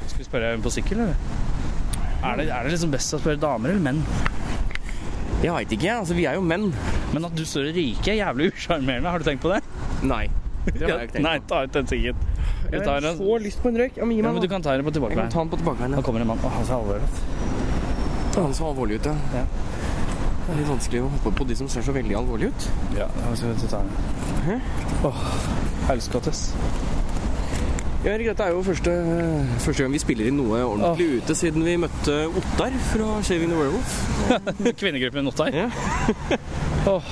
Skal 0.07 0.21
vi 0.21 0.27
spørre 0.29 0.53
på 0.62 0.73
sykkel, 0.77 1.03
eller? 1.03 1.19
Er 2.23 2.39
det, 2.39 2.47
er 2.55 2.69
det 2.69 2.75
liksom 2.77 2.93
best 2.95 3.17
å 3.17 3.21
spørre 3.21 3.41
damer 3.43 3.75
eller 3.75 3.83
menn? 3.83 3.99
Jeg 5.43 5.53
veit 5.53 5.75
ikke, 5.75 5.89
jeg. 5.89 5.97
Altså, 5.97 6.15
vi 6.17 6.29
er 6.31 6.39
jo 6.39 6.45
menn. 6.47 6.71
Men 7.15 7.27
at 7.27 7.35
du 7.37 7.43
står 7.49 7.73
og 7.73 7.81
ryker, 7.81 8.12
er 8.15 8.21
jævlig 8.23 8.53
usjarmerende. 8.55 9.11
Har 9.11 9.23
du 9.23 9.27
tenkt 9.27 9.43
på 9.43 9.51
det? 9.53 9.61
Nei. 10.07 10.25
Det 10.67 10.85
har 10.85 11.01
jeg 11.01 11.11
ikke 11.11 11.19
tenkt 11.19 11.27
Nei, 11.27 11.37
ta 11.51 11.65
ut 11.67 11.75
den 11.75 11.91
siggen. 11.91 12.23
På. 12.23 12.71
Jeg 12.77 12.87
har 12.87 13.11
så 13.19 13.41
lyst 13.43 13.62
på 13.62 13.75
en 13.75 13.83
røyk. 13.83 13.99
Ja, 13.99 14.07
men 14.07 14.23
ja, 14.23 14.31
men 14.31 14.43
du 14.43 14.49
kan 14.51 14.62
ta 14.62 14.79
den 14.79 14.87
på 14.87 14.95
Jeg 14.95 14.95
kan 14.95 15.01
tilbakeveien. 15.01 15.35
ta 15.35 15.43
den 15.43 15.51
på 15.51 15.61
tilbakeveien. 15.61 15.99
Nå 15.99 16.07
kommer 16.07 16.23
en 16.23 16.31
mann. 16.31 16.47
Å, 16.47 16.55
han 16.61 16.71
ser 16.71 16.79
alvorlig 16.79 17.36
ut. 18.37 18.42
Han 18.44 18.55
så 18.55 18.70
alvorlig 18.70 19.01
ut, 19.01 19.09
ja. 19.11 19.44
Det 20.46 20.55
er 20.55 20.61
litt 20.61 20.68
vanskelig 20.70 21.01
å 21.03 21.09
hoppe 21.11 21.33
på 21.40 21.44
de 21.49 21.57
som 21.59 21.68
ser 21.70 21.83
så 21.83 21.94
veldig 21.96 22.14
alvorlige 22.20 22.53
ut. 22.53 22.68
Ja, 22.94 23.09
jeg 23.33 23.40
skal 23.40 23.72
ta 23.72 23.81
den. 23.83 24.61
Åh, 25.09 25.25
helskottes. 25.88 26.51
Ja, 28.05 28.12
Erik, 28.12 28.29
dette 28.29 28.44
er 28.44 28.53
jo 28.55 28.61
første, 28.62 28.92
første 29.59 29.83
gang 29.83 29.94
vi 29.96 29.99
spiller 29.99 30.29
inn 30.31 30.37
noe 30.38 30.61
ordentlig 30.62 31.16
ute 31.18 31.35
siden 31.35 31.64
vi 31.66 31.75
møtte 31.83 32.14
Ottar 32.38 32.77
fra 32.92 33.16
Shaving 33.27 33.51
the 33.51 33.59
Werewolf. 33.59 33.96
Kvinnegruppen 34.81 35.27
Ottar. 35.27 35.51
Ja. 35.51 35.66
Åh. 36.94 37.11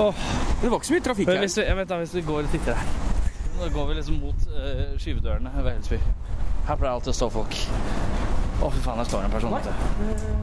Åh. 0.00 0.24
Det 0.62 0.70
var 0.70 0.78
ikke 0.78 0.88
så 0.88 0.96
mye 0.96 1.04
trafikk 1.04 1.28
her. 1.28 1.42
hvis 1.44 1.58
vi, 1.58 1.66
jeg 1.68 1.76
vet 1.76 1.92
da, 1.92 2.00
hvis 2.00 2.14
vi 2.16 2.24
går 2.24 2.46
litt 2.46 2.56
etter 2.56 2.80
her 2.80 2.96
Nå 3.58 3.68
går 3.74 3.90
vi 3.90 3.98
liksom 3.98 4.18
mot 4.22 4.48
uh, 4.54 4.82
skyvedørene 5.02 5.52
ved 5.58 5.72
Helsby. 5.74 5.98
Her 6.68 6.76
pleier 6.78 6.92
alltid 6.94 7.10
å 7.12 7.16
stå 7.18 7.28
folk. 7.34 7.56
Å, 8.58 8.68
fy 8.74 8.80
faen, 8.82 8.98
der 8.98 9.06
står 9.06 9.26
en 9.26 9.30
person. 9.30 9.52
Nei. 9.54 9.60
du. 9.62 9.70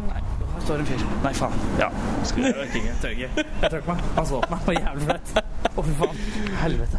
Nei, 0.07 0.21
her 0.53 0.63
står 0.63 0.81
en 0.81 0.87
fyr. 0.87 1.01
Nei, 1.25 1.33
faen. 1.35 1.57
Ja. 1.81 1.89
Skulle 2.23 2.51
jeg 2.53 2.69
ikke. 2.79 2.93
Tør 3.01 3.15
ikke. 3.15 3.29
Jeg 3.43 3.69
tør 3.69 3.79
ikke 3.81 3.91
meg. 3.91 4.09
Han 4.15 4.29
så 4.29 4.41
på 4.41 4.49
meg. 4.53 4.59
på 4.63 4.71
var 4.71 4.77
jævlig 4.79 5.03
flaut. 5.09 5.27
Å, 5.75 5.85
fy 5.89 5.93
faen. 5.99 6.15
Helvete. 6.63 6.97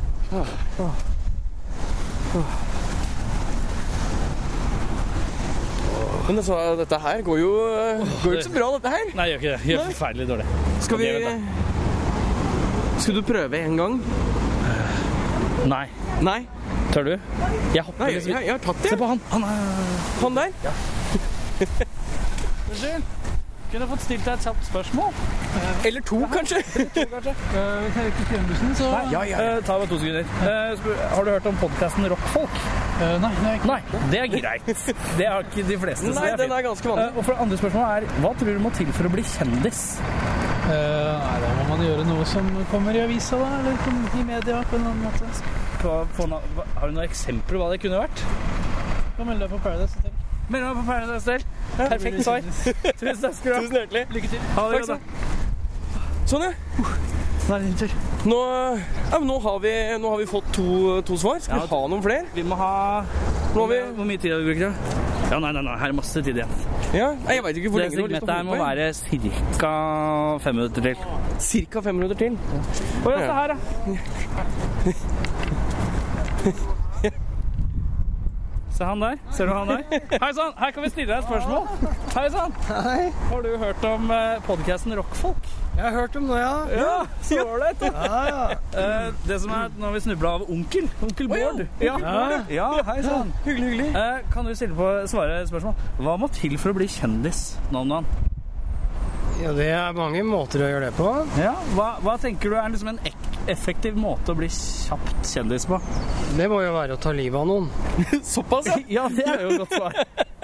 Men 6.26 6.40
altså, 6.42 6.56
dette 6.80 6.98
her 6.98 7.22
går 7.22 7.38
jo, 7.38 7.52
går 8.24 8.32
jo 8.32 8.32
ikke 8.34 8.48
så 8.48 8.54
bra, 8.56 8.70
dette 8.74 8.92
her. 8.96 9.12
Nei, 9.14 9.28
gjør 9.30 9.38
ikke 9.40 9.52
det. 9.52 9.60
Gjør 9.70 9.84
forferdelig 9.92 10.28
dårlig. 10.32 10.46
Skal 10.84 11.00
vi 11.00 11.12
Skal 13.04 13.14
du 13.14 13.22
prøve 13.30 13.62
en 13.62 13.76
gang? 13.80 13.96
Nei. 15.70 15.86
Nei. 16.26 16.40
Tør 16.92 17.02
du? 17.08 17.14
Jeg 17.74 17.82
hopper 17.86 18.04
Nei, 18.04 18.10
jeg, 18.10 18.20
liksom. 18.20 18.32
jeg, 18.32 18.46
jeg 18.46 18.52
har 18.52 18.62
tatt 18.66 18.82
det. 18.82 18.92
Se 18.92 19.00
på 19.00 19.10
han. 19.10 19.24
Han 19.32 19.42
er 19.46 19.58
Han 20.20 20.38
der. 20.42 20.94
Unnskyld. 22.76 23.34
Kunne 23.66 23.86
fått 23.90 24.02
stilt 24.04 24.22
deg 24.22 24.36
et 24.36 24.44
kjapt 24.46 24.66
spørsmål? 24.68 25.14
Eller 25.88 26.02
to, 26.06 26.20
kanskje. 26.30 26.60
Ja, 29.10 29.22
ja, 29.26 29.38
ta 29.66 29.78
meg 29.80 29.88
to 29.90 29.98
sekunder. 29.98 30.28
Uh, 30.44 30.76
spør- 30.78 31.00
har 31.16 31.26
du 31.26 31.30
hørt 31.32 31.48
om 31.50 31.56
podkasten 31.58 32.06
Rockfolk? 32.12 32.60
Eh, 32.96 33.16
nei, 33.20 33.32
nei, 33.42 33.56
Nei, 33.68 33.78
det 34.12 34.20
er 34.22 34.30
greit. 34.32 34.70
Det 35.18 35.26
har 35.28 35.42
ikke 35.44 35.66
de 35.68 35.78
fleste. 35.82 36.06
så 36.06 36.14
Nei, 36.14 36.28
det 36.30 36.36
er 36.36 36.42
den 36.44 36.54
er 36.56 36.62
ganske 36.68 36.88
vanlig. 36.88 37.08
Eh, 37.10 37.18
og 37.18 37.26
for 37.26 37.34
det 37.34 37.42
andre 37.44 37.58
spørsmålet 37.60 37.90
er 37.96 38.22
Hva 38.24 38.30
tror 38.38 38.52
du 38.56 38.62
må 38.64 38.72
til 38.78 38.92
for 38.96 39.08
å 39.10 39.12
bli 39.12 39.24
kjendis? 39.34 39.82
Eh, 40.00 41.10
nei, 41.26 41.36
da 41.42 41.50
må 41.58 41.66
man 41.72 41.84
gjøre 41.84 42.06
noe 42.08 42.28
som 42.30 42.48
kommer 42.70 42.96
i 42.96 43.02
avisa, 43.02 43.40
da, 43.42 43.50
eller 43.60 44.22
i 44.22 44.24
media 44.30 44.62
på 44.70 44.78
en 44.78 44.86
annen 44.92 45.04
måte. 45.04 45.28
På, 45.82 45.98
på, 46.16 46.30
har 46.30 46.86
du 46.86 46.96
noen 46.96 47.04
eksempler 47.04 47.58
på 47.58 47.64
hva 47.64 47.72
det 47.74 47.82
kunne 47.84 48.00
vært? 48.06 48.24
Kan 49.18 49.28
melde 49.28 49.44
deg 49.44 49.52
på 49.52 49.60
Paradise 49.66 49.98
Hotel. 50.00 50.15
Meld 50.48 50.62
deg 50.62 50.76
på 50.78 50.84
Paradise 50.86 51.24
Hotel. 51.26 51.42
Perfekt 51.76 52.22
svar. 52.24 52.40
Tusen 53.00 53.22
takk 53.22 53.34
skal 53.34 53.50
du 53.50 53.56
ha. 53.56 53.62
Tusen 53.64 53.78
hjertelig. 53.80 54.04
Lykke 54.14 54.28
til. 54.32 54.40
Ha 54.56 54.66
det 54.70 54.82
godt. 54.86 55.00
Sånn, 56.26 56.42
ja. 56.46 56.52
Nå 57.46 57.54
er 57.54 57.62
det 57.62 57.66
din 57.66 57.78
tur. 57.78 57.92
Nå, 58.26 58.38
ja, 59.12 59.18
nå, 59.22 59.34
har, 59.42 59.58
vi, 59.62 59.72
nå 60.02 60.10
har 60.10 60.18
vi 60.22 60.26
fått 60.30 60.48
to, 60.54 60.68
to 61.06 61.18
svar. 61.22 61.42
Skal 61.42 61.62
vi 61.62 61.68
ha 61.70 61.80
noen 61.90 62.02
flere? 62.02 62.24
Vi 62.34 62.42
må 62.46 62.58
ha 62.58 62.70
Hvor 63.54 63.70
mye 63.70 64.18
tid 64.18 64.34
har 64.34 64.42
vi 64.42 64.54
brukt? 64.54 64.64
da? 64.66 64.72
Ja, 65.26 65.38
nei, 65.42 65.50
nei, 65.54 65.62
nei, 65.66 65.74
her 65.80 65.90
er 65.90 65.96
masse 65.98 66.22
tid 66.22 66.36
igjen. 66.38 66.52
ja, 66.94 67.08
jeg 67.26 67.42
vet 67.42 67.56
ikke 67.58 67.70
hvor 67.74 67.82
Det 67.82 67.88
lenge 67.88 67.96
du 67.96 68.02
har 68.04 68.12
lyst 68.12 68.22
til 68.22 68.30
å 68.30 68.36
her 68.36 68.44
må 68.46 68.54
være 68.60 68.84
ca. 69.58 69.72
fem 70.44 70.54
minutter 70.60 70.82
til. 70.86 70.96
Cirka 71.48 71.82
fem 71.82 71.98
minutter 71.98 72.18
til. 72.20 72.38
Å 73.02 73.16
ja, 73.16 73.18
se 73.26 73.32
her, 73.40 73.50
ja. 76.54 76.62
Se 78.76 78.84
han 78.84 79.00
der. 79.00 79.16
Ser 79.32 79.46
du 79.46 79.52
han 79.56 79.70
der? 79.70 79.84
Hei 80.20 80.32
sann, 80.36 80.50
her 80.58 80.72
kan 80.76 80.84
vi 80.84 80.88
stille 80.92 81.08
deg 81.08 81.22
et 81.22 81.24
spørsmål. 81.24 81.94
Hei 82.12 82.26
sann. 82.34 82.52
Har 83.30 83.44
du 83.46 83.54
hørt 83.62 83.86
om 83.88 84.10
uh, 84.12 84.36
podkasten 84.44 84.92
Rockfolk? 84.98 85.48
Jeg 85.76 85.84
har 85.84 85.94
hørt 85.96 86.16
om 86.16 86.28
det, 86.28 86.40
ja. 86.40 86.52
Ja, 86.76 86.98
så 87.22 87.40
ålreit. 87.44 87.80
ja. 87.82 88.44
det 89.28 89.40
som 89.40 89.52
er 89.52 89.72
nå 89.76 89.88
har 89.88 89.96
vi 89.96 90.02
snubla 90.04 90.34
av 90.38 90.44
onkel. 90.52 90.90
Onkel 91.04 91.28
ja, 91.28 91.48
Bård. 91.48 91.64
Ja, 91.80 91.96
ja, 92.52 92.68
hei 92.90 92.98
sann. 93.04 93.32
Hyggelig, 93.44 93.70
hyggelig. 93.70 93.90
Eh, 93.96 94.22
kan 94.32 94.48
du 94.48 94.54
stille 94.56 94.76
på, 94.76 94.92
svare 95.08 95.40
et 95.40 95.52
spørsmål? 95.52 95.76
Hva 96.00 96.16
må 96.20 96.28
til 96.36 96.56
for 96.60 96.72
å 96.72 96.78
bli 96.78 96.88
kjendis? 96.92 97.46
Nonnan? 97.72 98.08
Ja, 99.40 99.52
det 99.56 99.68
er 99.72 99.96
mange 99.96 100.24
måter 100.24 100.64
å 100.64 100.68
gjøre 100.72 100.90
det 100.90 100.96
på. 100.96 101.10
Ja, 101.40 101.52
hva, 101.76 101.94
hva 102.04 102.16
tenker 102.20 102.52
du 102.52 102.60
er 102.60 102.72
liksom 102.72 102.92
en 102.92 103.00
ek 103.08 103.25
effektiv 103.52 103.96
måte 104.00 104.32
å 104.32 104.38
bli 104.38 104.48
kjapt 104.52 105.30
kjendis 105.30 105.66
på? 105.68 105.78
Det 106.36 106.48
må 106.50 106.62
jo 106.64 106.72
være 106.74 106.96
å 106.96 107.00
ta 107.00 107.12
livet 107.16 107.38
av 107.40 107.46
noen. 107.48 107.68
Såpass, 108.34 108.70
ja. 108.70 108.78
Ja, 108.96 109.04
det 109.12 109.26
er 109.26 109.44
jo 109.44 109.52
et 109.54 109.62
godt 109.64 109.76
svar. 109.76 110.00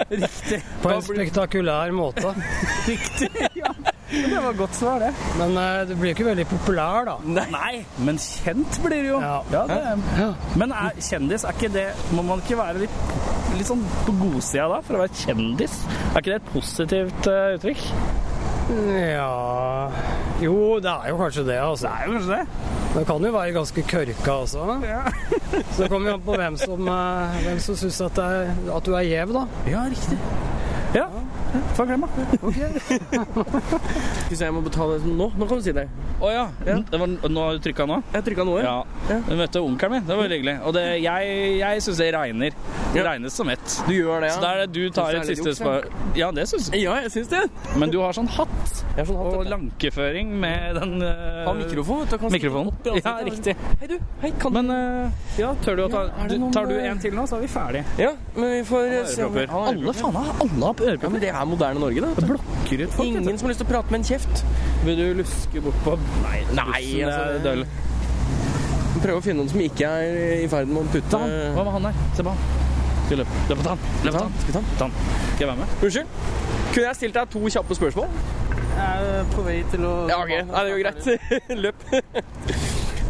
Riktig. 0.09 0.59
På 0.83 0.93
en 0.93 1.03
spektakulær 1.05 1.93
måte. 1.95 2.33
Riktig. 2.89 3.29
Ja. 3.57 3.73
Det 4.13 4.41
var 4.43 4.53
godt 4.53 4.75
svar, 4.77 4.99
det. 5.01 5.11
Men 5.39 5.55
uh, 5.57 5.83
du 5.89 5.95
blir 5.97 6.13
ikke 6.13 6.27
veldig 6.27 6.45
populær, 6.51 7.07
da. 7.07 7.45
Nei, 7.49 7.83
men 8.05 8.19
kjent 8.21 8.79
blir 8.83 8.99
det 8.99 9.09
jo. 9.09 9.21
Ja. 9.23 9.63
det, 9.69 10.27
men 10.59 10.75
er, 10.75 10.99
kjendis, 11.01 11.47
er 11.47 11.55
ikke 11.57 11.71
det 11.73 11.87
Må 12.13 12.25
man 12.27 12.43
ikke 12.43 12.59
være 12.59 12.83
litt, 12.83 12.99
litt 13.57 13.69
sånn 13.69 13.81
på 14.05 14.13
godsida 14.19 14.67
da, 14.75 14.83
for 14.85 14.99
å 14.99 15.05
være 15.05 15.23
kjendis? 15.23 15.79
Er 16.11 16.21
ikke 16.21 16.35
det 16.35 16.39
et 16.41 16.53
positivt 16.53 17.31
uh, 17.31 17.55
uttrykk? 17.57 17.87
Ja 18.71 19.89
Jo, 20.41 20.79
det 20.83 20.89
er 20.91 21.09
jo 21.11 21.17
kanskje 21.19 21.43
det, 21.47 21.57
altså. 21.61 21.87
Det 21.87 21.93
er 21.93 22.05
jo 22.07 22.13
kanskje 22.17 22.37
det. 22.37 22.71
Det 22.93 23.03
kan 23.09 23.25
jo 23.25 23.31
være 23.33 23.53
ganske 23.55 23.83
kørka 23.89 24.31
også. 24.43 24.65
Så 25.73 25.83
det 25.83 25.89
kommer 25.91 26.09
jo 26.11 26.15
an 26.17 26.25
på 26.25 26.35
hvem 26.37 26.57
som, 26.61 26.87
eh, 26.87 27.37
hvem 27.45 27.59
som 27.63 27.77
syns 27.79 28.01
at, 28.05 28.19
at 28.19 28.85
du 28.85 28.93
er 28.97 29.07
gjev, 29.07 29.33
da. 29.33 29.45
Ja, 29.69 29.85
riktig. 29.89 30.17
Ja. 30.93 31.07
Få 31.73 31.85
klem, 31.85 32.01
da. 32.05 32.07
Hvis 34.27 34.39
vi 34.39 34.45
jeg 34.45 34.53
må 34.53 34.61
betale 34.65 34.99
nå. 35.05 35.29
Nå 35.37 35.47
kan 35.49 35.59
du 35.59 35.65
si 35.65 35.73
det. 35.75 35.87
Å 36.23 36.29
ja. 36.31 36.43
Det 36.65 36.99
var, 37.01 37.09
nå 37.29 37.45
har 37.45 37.57
du 37.57 37.63
trykka 37.65 37.87
nå? 37.89 37.97
Jeg 38.13 38.25
trykka 38.29 38.45
noe. 38.47 38.61
Ja. 38.63 38.75
Du 39.27 39.33
møtte 39.39 39.61
onkelen 39.63 39.97
min. 39.97 40.05
Det 40.07 40.13
var 40.13 40.21
veldig 40.23 40.37
hyggelig. 40.39 40.55
Og 40.67 40.75
det, 40.77 40.83
jeg, 41.03 41.33
jeg 41.59 41.83
syns 41.85 42.01
det 42.01 42.09
regner. 42.15 42.57
Det 42.93 43.01
Ja. 43.01 43.07
regnes 43.09 43.33
som 43.33 43.49
ett. 43.49 43.77
Du 43.87 43.93
gjør 43.95 44.21
det, 44.21 44.29
ja? 44.29 44.35
Så 44.37 44.41
da 44.43 44.51
er 44.53 44.61
det 44.63 44.69
du 44.73 44.89
tar 44.93 45.11
Synes 45.13 45.29
et 45.29 45.37
siste 45.37 45.55
spørsmål. 45.57 46.13
Ja, 46.19 46.29
det 46.31 46.45
syns 46.51 46.69
jeg. 46.69 46.83
Ja, 46.85 46.99
jeg 47.01 47.11
syns 47.15 47.31
det. 47.33 47.41
Men 47.81 47.93
du 47.93 47.99
har 48.03 48.13
sånn 48.13 48.29
hatt 48.29 48.53
er 48.93 49.07
sånn 49.09 49.17
hatt, 49.17 49.37
og 49.39 49.49
lankeføring 49.49 50.29
med 50.43 50.77
den 50.77 50.95
uh, 51.01 51.43
Ha 51.47 51.53
mikrofon, 51.57 52.03
vet 52.03 52.13
du. 52.13 52.17
Kan 52.21 52.33
Mikrofonen. 52.35 52.69
opp 52.69 52.89
i 52.93 53.01
Ja, 53.01 53.15
riktig. 53.25 53.55
Hei, 53.81 53.89
du. 53.89 53.97
Hei, 54.21 54.31
kan 54.39 54.53
Men 54.53 54.69
uh, 54.69 55.25
ja, 55.41 55.53
tør 55.65 55.79
du 55.79 55.83
å 55.87 55.89
ta 55.91 56.03
Ja, 56.11 56.27
du, 56.29 56.37
Tar 56.53 56.69
du 56.69 56.75
eh, 56.77 56.85
en 56.91 57.01
til 57.01 57.15
nå, 57.17 57.25
så 57.29 57.39
er 57.39 57.45
vi 57.47 57.49
ferdig. 57.51 57.83
Ja, 57.99 58.13
men 58.37 58.51
vi 58.59 58.61
får 58.69 58.85
eh, 58.99 59.07
se 59.09 59.25
om 59.25 59.37
har 59.41 59.71
Alle 59.73 59.95
faen 59.97 60.19
har 60.21 60.31
alle 60.45 60.69
har 60.69 60.77
Ja, 60.83 61.09
men 61.09 61.21
det 61.23 61.29
er 61.31 61.45
moderne 61.47 61.79
Norge, 61.83 62.03
da. 62.03 62.11
Det 62.17 62.27
blokker 62.27 62.83
ut 62.83 62.95
folk. 62.97 63.07
Ingen 63.07 63.37
som 63.39 63.47
har 63.47 63.53
lyst 63.53 63.61
til 63.63 63.67
å 63.67 63.71
prate 63.71 63.93
med 63.93 64.01
en 64.01 64.07
kjeft. 64.11 64.43
Vil 64.83 64.99
du 64.99 65.05
luske 65.21 65.63
bort 65.63 65.79
på 65.85 65.95
Nei, 66.25 66.39
Nei, 66.57 66.83
altså, 67.05 67.23
det 67.29 67.39
er 67.39 67.47
døll. 67.47 67.65
Prøve 69.03 69.17
å 69.19 69.23
finne 69.25 69.41
noen 69.41 69.51
som 69.51 69.63
ikke 69.63 69.89
er 69.89 70.19
i 70.43 70.49
ferd 70.51 70.69
med 70.71 70.83
å 70.83 70.91
putte 70.93 71.19
han. 71.23 71.33
Hva 71.55 71.65
med 71.67 71.73
han 71.77 71.87
der? 71.89 72.03
Se 72.17 72.25
på 72.25 72.33
han. 72.35 72.61
Skal 73.03 73.17
vi 73.17 73.19
løpe? 73.19 73.41
Løp 73.49 73.63
på 73.63 73.73
han. 73.73 73.83
Løp 74.05 74.15
på 74.15 74.23
han. 74.23 74.37
Skal 74.39 74.49
vi 74.49 74.53
ta 74.55 74.61
den? 74.61 74.69
Ta 74.79 74.87
han. 74.87 74.93
Skal 75.33 75.43
jeg 75.43 75.49
være 75.49 75.59
med? 75.59 75.75
Unnskyld? 75.87 76.07
Kunne 76.73 76.85
jeg 76.87 76.99
stilt 76.99 77.17
deg 77.19 77.33
to 77.33 77.41
kjappe 77.55 77.77
spørsmål? 77.79 78.13
Jeg 78.73 79.09
er 79.13 79.27
på 79.33 79.43
vei 79.45 79.57
til 79.73 79.83
å 79.85 79.93
Ja, 80.09 80.19
ok. 80.23 80.31
Nei, 80.49 80.63
det 80.63 80.71
går 80.73 80.81
greit. 80.85 81.01
Løp. 81.63 81.83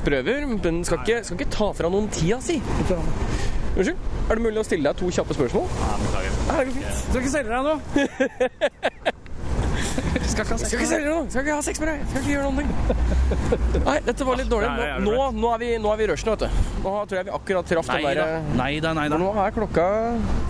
Prøver, 0.03 0.47
men 0.51 0.81
skal 0.83 0.99
ikke, 1.03 1.21
skal 1.23 1.39
ikke 1.39 1.51
ta 1.53 1.69
fra 1.77 1.91
noen 1.93 2.09
tida 2.12 2.41
si. 2.43 2.57
Unnskyld? 3.73 3.97
Er 4.29 4.38
det 4.38 4.43
mulig 4.45 4.62
å 4.62 4.65
stille 4.67 4.86
deg 4.86 4.99
to 4.99 5.09
kjappe 5.13 5.33
spørsmål? 5.33 5.65
Ja, 5.81 6.57
det 6.59 6.65
går 6.67 6.73
fint. 6.77 7.03
Skal 7.03 7.19
ikke 7.23 7.33
selge 7.33 7.49
deg 7.49 7.62
nå. 7.65 7.75
Skal 10.33 10.45
ikke 10.45 10.53
ha 10.53 10.57
Skal 10.62 10.79
ikke 10.79 10.89
selge 10.89 11.05
deg 11.05 11.09
nå! 11.09 11.17
Skal 11.29 11.43
ikke 11.43 11.55
ha 11.57 11.63
sex 11.65 11.81
med 11.81 11.89
deg! 11.89 12.03
Skal 12.09 12.23
ikke 12.23 12.31
gjøre 12.33 12.45
noen 12.47 12.57
ting! 12.62 12.69
Nei, 13.88 13.95
dette 14.05 14.27
var 14.27 14.39
litt 14.39 14.49
dårlig. 14.51 14.69
det 14.79 14.88
Nå, 15.03 15.13
nå, 15.13 15.27
nå 15.41 15.51
er 15.53 15.62
vi, 15.62 15.69
nå 15.81 15.91
er 15.93 15.99
vi 15.99 16.05
i 16.05 16.09
rushen, 16.13 16.31
vet 16.33 16.45
du. 16.45 16.62
Nå 16.83 16.93
tror 17.09 17.19
jeg 17.19 17.27
vi 17.29 17.33
akkurat 17.38 17.69
traff 17.69 17.91
den 17.91 18.07
der 18.07 18.21
Nei 18.57 18.71
da, 18.83 18.93
nei 18.97 19.07
da. 19.12 19.19
Nå 19.21 19.31
er 19.43 19.55
klokka 19.55 19.88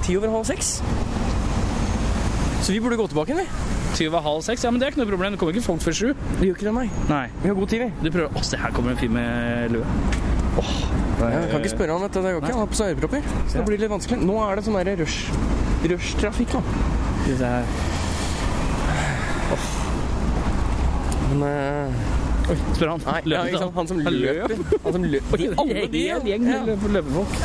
ti 0.06 0.18
over 0.20 0.34
halv 0.38 0.48
seks. 0.52 0.76
Så 2.64 2.72
vi 2.72 2.80
burde 2.84 3.00
gå 3.00 3.08
tilbake, 3.12 3.36
vi. 3.40 3.48
Ti 3.98 4.08
over 4.12 4.24
halv 4.26 4.44
seks. 4.46 4.64
Ja, 4.64 4.72
men 4.72 4.80
det 4.80 4.88
er 4.88 4.94
ikke 4.96 5.04
noe 5.04 5.12
problem. 5.12 5.36
Det 5.36 5.42
kommer 5.42 5.56
ikke 5.56 5.68
folk 5.68 5.84
før 5.84 5.98
sju. 6.00 6.08
Vi 6.40 6.48
gjør 6.50 6.56
ikke 6.60 6.70
det, 6.70 6.76
nei. 6.80 6.88
Nei. 7.12 7.26
Vi 7.44 7.52
har 7.52 7.60
god 7.60 7.74
tid, 7.74 7.84
vi. 7.84 7.92
Du 8.06 8.12
prøver 8.16 8.40
Å, 8.40 8.46
se 8.48 8.60
her 8.62 8.76
kommer 8.76 8.96
en 8.96 9.02
fyr 9.02 9.12
med 9.16 9.76
lue. 9.76 10.43
Jeg 10.54 11.50
kan 11.50 11.60
ikke 11.62 11.72
spørre 11.72 11.96
han, 11.96 12.04
vet 12.04 12.14
du. 12.14 12.20
Det 12.22 12.34
går 12.34 12.42
ikke. 12.42 12.52
Han 12.54 12.64
har 12.64 12.72
på 12.72 12.80
seg 12.80 12.94
ørepropper. 12.94 13.30
Så 13.48 13.58
det 13.58 13.66
blir 13.70 13.82
litt 13.82 13.94
vanskelig. 13.94 14.20
Nå 14.28 14.36
er 14.46 14.60
det 14.60 14.66
sånn 14.68 14.80
rushtrafikk, 15.94 16.54
rush 16.54 16.60
nå. 16.60 16.62
vi 17.26 17.38
se 17.40 17.54
her. 17.56 17.66
Men 21.34 21.48
uh... 21.48 22.22
Oi, 22.44 22.58
spør 22.76 22.90
han. 22.92 23.04
Nei, 23.08 23.20
ja, 23.32 23.44
ikke 23.48 23.62
sant? 23.62 23.76
han 23.78 23.88
som 23.88 24.00
løper. 24.04 24.56
Han 24.84 24.96
som 24.98 25.06
løper. 25.08 25.44
Alle 25.64 25.86
de, 25.94 26.02
løpefolk. 26.98 27.38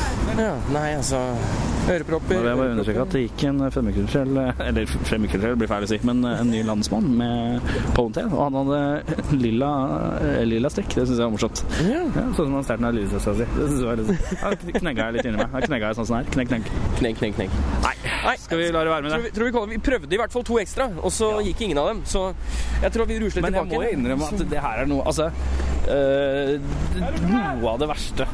ja. 0.43 0.55
Nei, 0.75 0.89
altså 0.99 1.23
Ørepropper. 1.89 2.39
Jeg 2.45 2.59
bare 2.61 2.73
understreke 2.75 3.05
at 3.07 3.15
det 3.17 3.23
gikk 3.25 3.45
en 3.49 3.61
fremmedkulturell 3.73 4.41
Eller 4.67 4.91
fremmedkulturell 5.09 5.57
blir 5.61 5.71
feil 5.71 5.87
å 5.87 5.91
si, 5.91 5.99
men 6.09 6.21
en 6.29 6.51
ny 6.53 6.61
landsmann 6.69 7.09
med 7.19 7.71
ponytail. 7.97 8.29
Og 8.33 8.43
han 8.45 8.59
hadde 8.61 8.81
lilla, 9.45 9.71
lilla 10.49 10.71
strikk. 10.73 10.93
Det 10.99 11.07
syns 11.09 11.17
jeg 11.19 11.25
var 11.25 11.35
morsomt. 11.35 11.65
Ja. 11.87 12.03
Ja, 12.09 12.25
sånn 12.37 12.49
som 12.49 12.57
han 12.59 12.67
starten 12.69 12.89
av 12.89 12.97
lillesøstera 12.97 13.39
si. 13.41 13.49
Det 13.57 13.69
syns 13.71 13.81
jeg 13.81 13.89
var 13.89 14.57
litt 14.69 14.81
knegga 14.83 15.09
jeg 15.09 15.19
litt 15.19 15.31
inni 15.31 15.41
meg. 15.41 15.55
Da 15.55 15.65
knegga 15.67 15.93
jeg 15.93 16.01
sånn 16.01 16.11
som 16.11 16.19
her. 16.19 16.29
er. 16.29 16.35
Knegg, 16.37 16.53
knegg. 16.53 16.71
Knegg, 17.01 17.21
knegg, 17.23 17.37
knegg. 17.39 17.59
Nei, 17.87 18.37
Skal 18.43 18.61
vi 18.61 18.69
la 18.75 18.85
det 18.85 18.93
være 18.93 19.07
med 19.07 19.13
tror 19.15 19.23
det? 19.23 19.31
vi, 19.31 19.35
tror 19.39 19.69
vi, 19.69 19.77
vi 19.77 19.83
prøvde 19.89 20.15
i 20.19 20.21
hvert 20.21 20.35
fall 20.35 20.45
to 20.49 20.59
ekstra, 20.61 20.89
og 21.01 21.13
så 21.15 21.33
gikk 21.47 21.65
ingen 21.69 21.81
av 21.81 21.93
dem. 21.93 22.05
Så 22.09 22.29
jeg 22.83 22.93
tror 22.95 23.09
vi 23.09 23.19
rusler 23.23 23.47
Men 23.47 23.55
jeg 23.59 23.69
tilbake. 23.69 23.83
må 23.83 23.97
innrømme 23.97 24.31
at 24.33 24.47
det 24.53 24.63
her 24.65 24.85
er 24.85 24.91
noe 24.91 25.07
Altså 25.09 25.31
øh, 25.87 26.59
Noe 27.29 27.71
av 27.73 27.79
det 27.83 27.89
verste. 27.91 28.27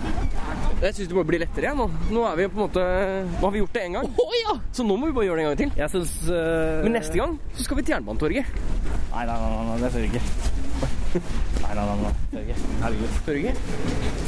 Jeg 0.82 0.96
syns 0.96 1.08
det 1.10 1.16
må 1.16 1.24
bli 1.28 1.40
lettere 1.42 1.68
igjen 1.68 1.78
nå. 1.80 1.86
Nå 2.12 2.24
er 2.28 2.40
vi 2.40 2.48
på 2.50 2.58
en 2.58 2.64
måte 2.66 2.82
Nå 3.38 3.44
har 3.46 3.54
vi 3.54 3.62
gjort 3.62 3.76
det 3.76 3.84
én 3.88 3.96
gang. 3.98 4.10
Så 4.74 4.86
nå 4.86 4.96
må 4.98 5.08
vi 5.10 5.16
bare 5.16 5.28
gjøre 5.28 5.38
det 5.40 5.44
en 5.44 5.50
gang 5.52 5.60
til. 5.62 5.70
Jeg 5.82 5.90
synes, 5.94 6.12
øh, 6.28 6.82
Men 6.84 6.98
neste 6.98 7.20
gang 7.20 7.38
så 7.54 7.68
skal 7.68 7.76
vi 7.80 7.86
til 7.86 7.96
Jernbanetorget. 7.96 8.44
Nei, 9.14 9.24
nei, 9.28 9.38
nei, 9.38 9.64
nei, 9.70 9.78
det 9.82 9.92
ser 9.94 10.04
jeg 10.04 10.14
ikke. 10.14 10.22
Nei, 11.14 11.74
nei, 11.78 11.84
nei, 11.86 11.96
nei, 12.32 12.40
ikke. 12.42 12.56
Herregud. 12.82 13.60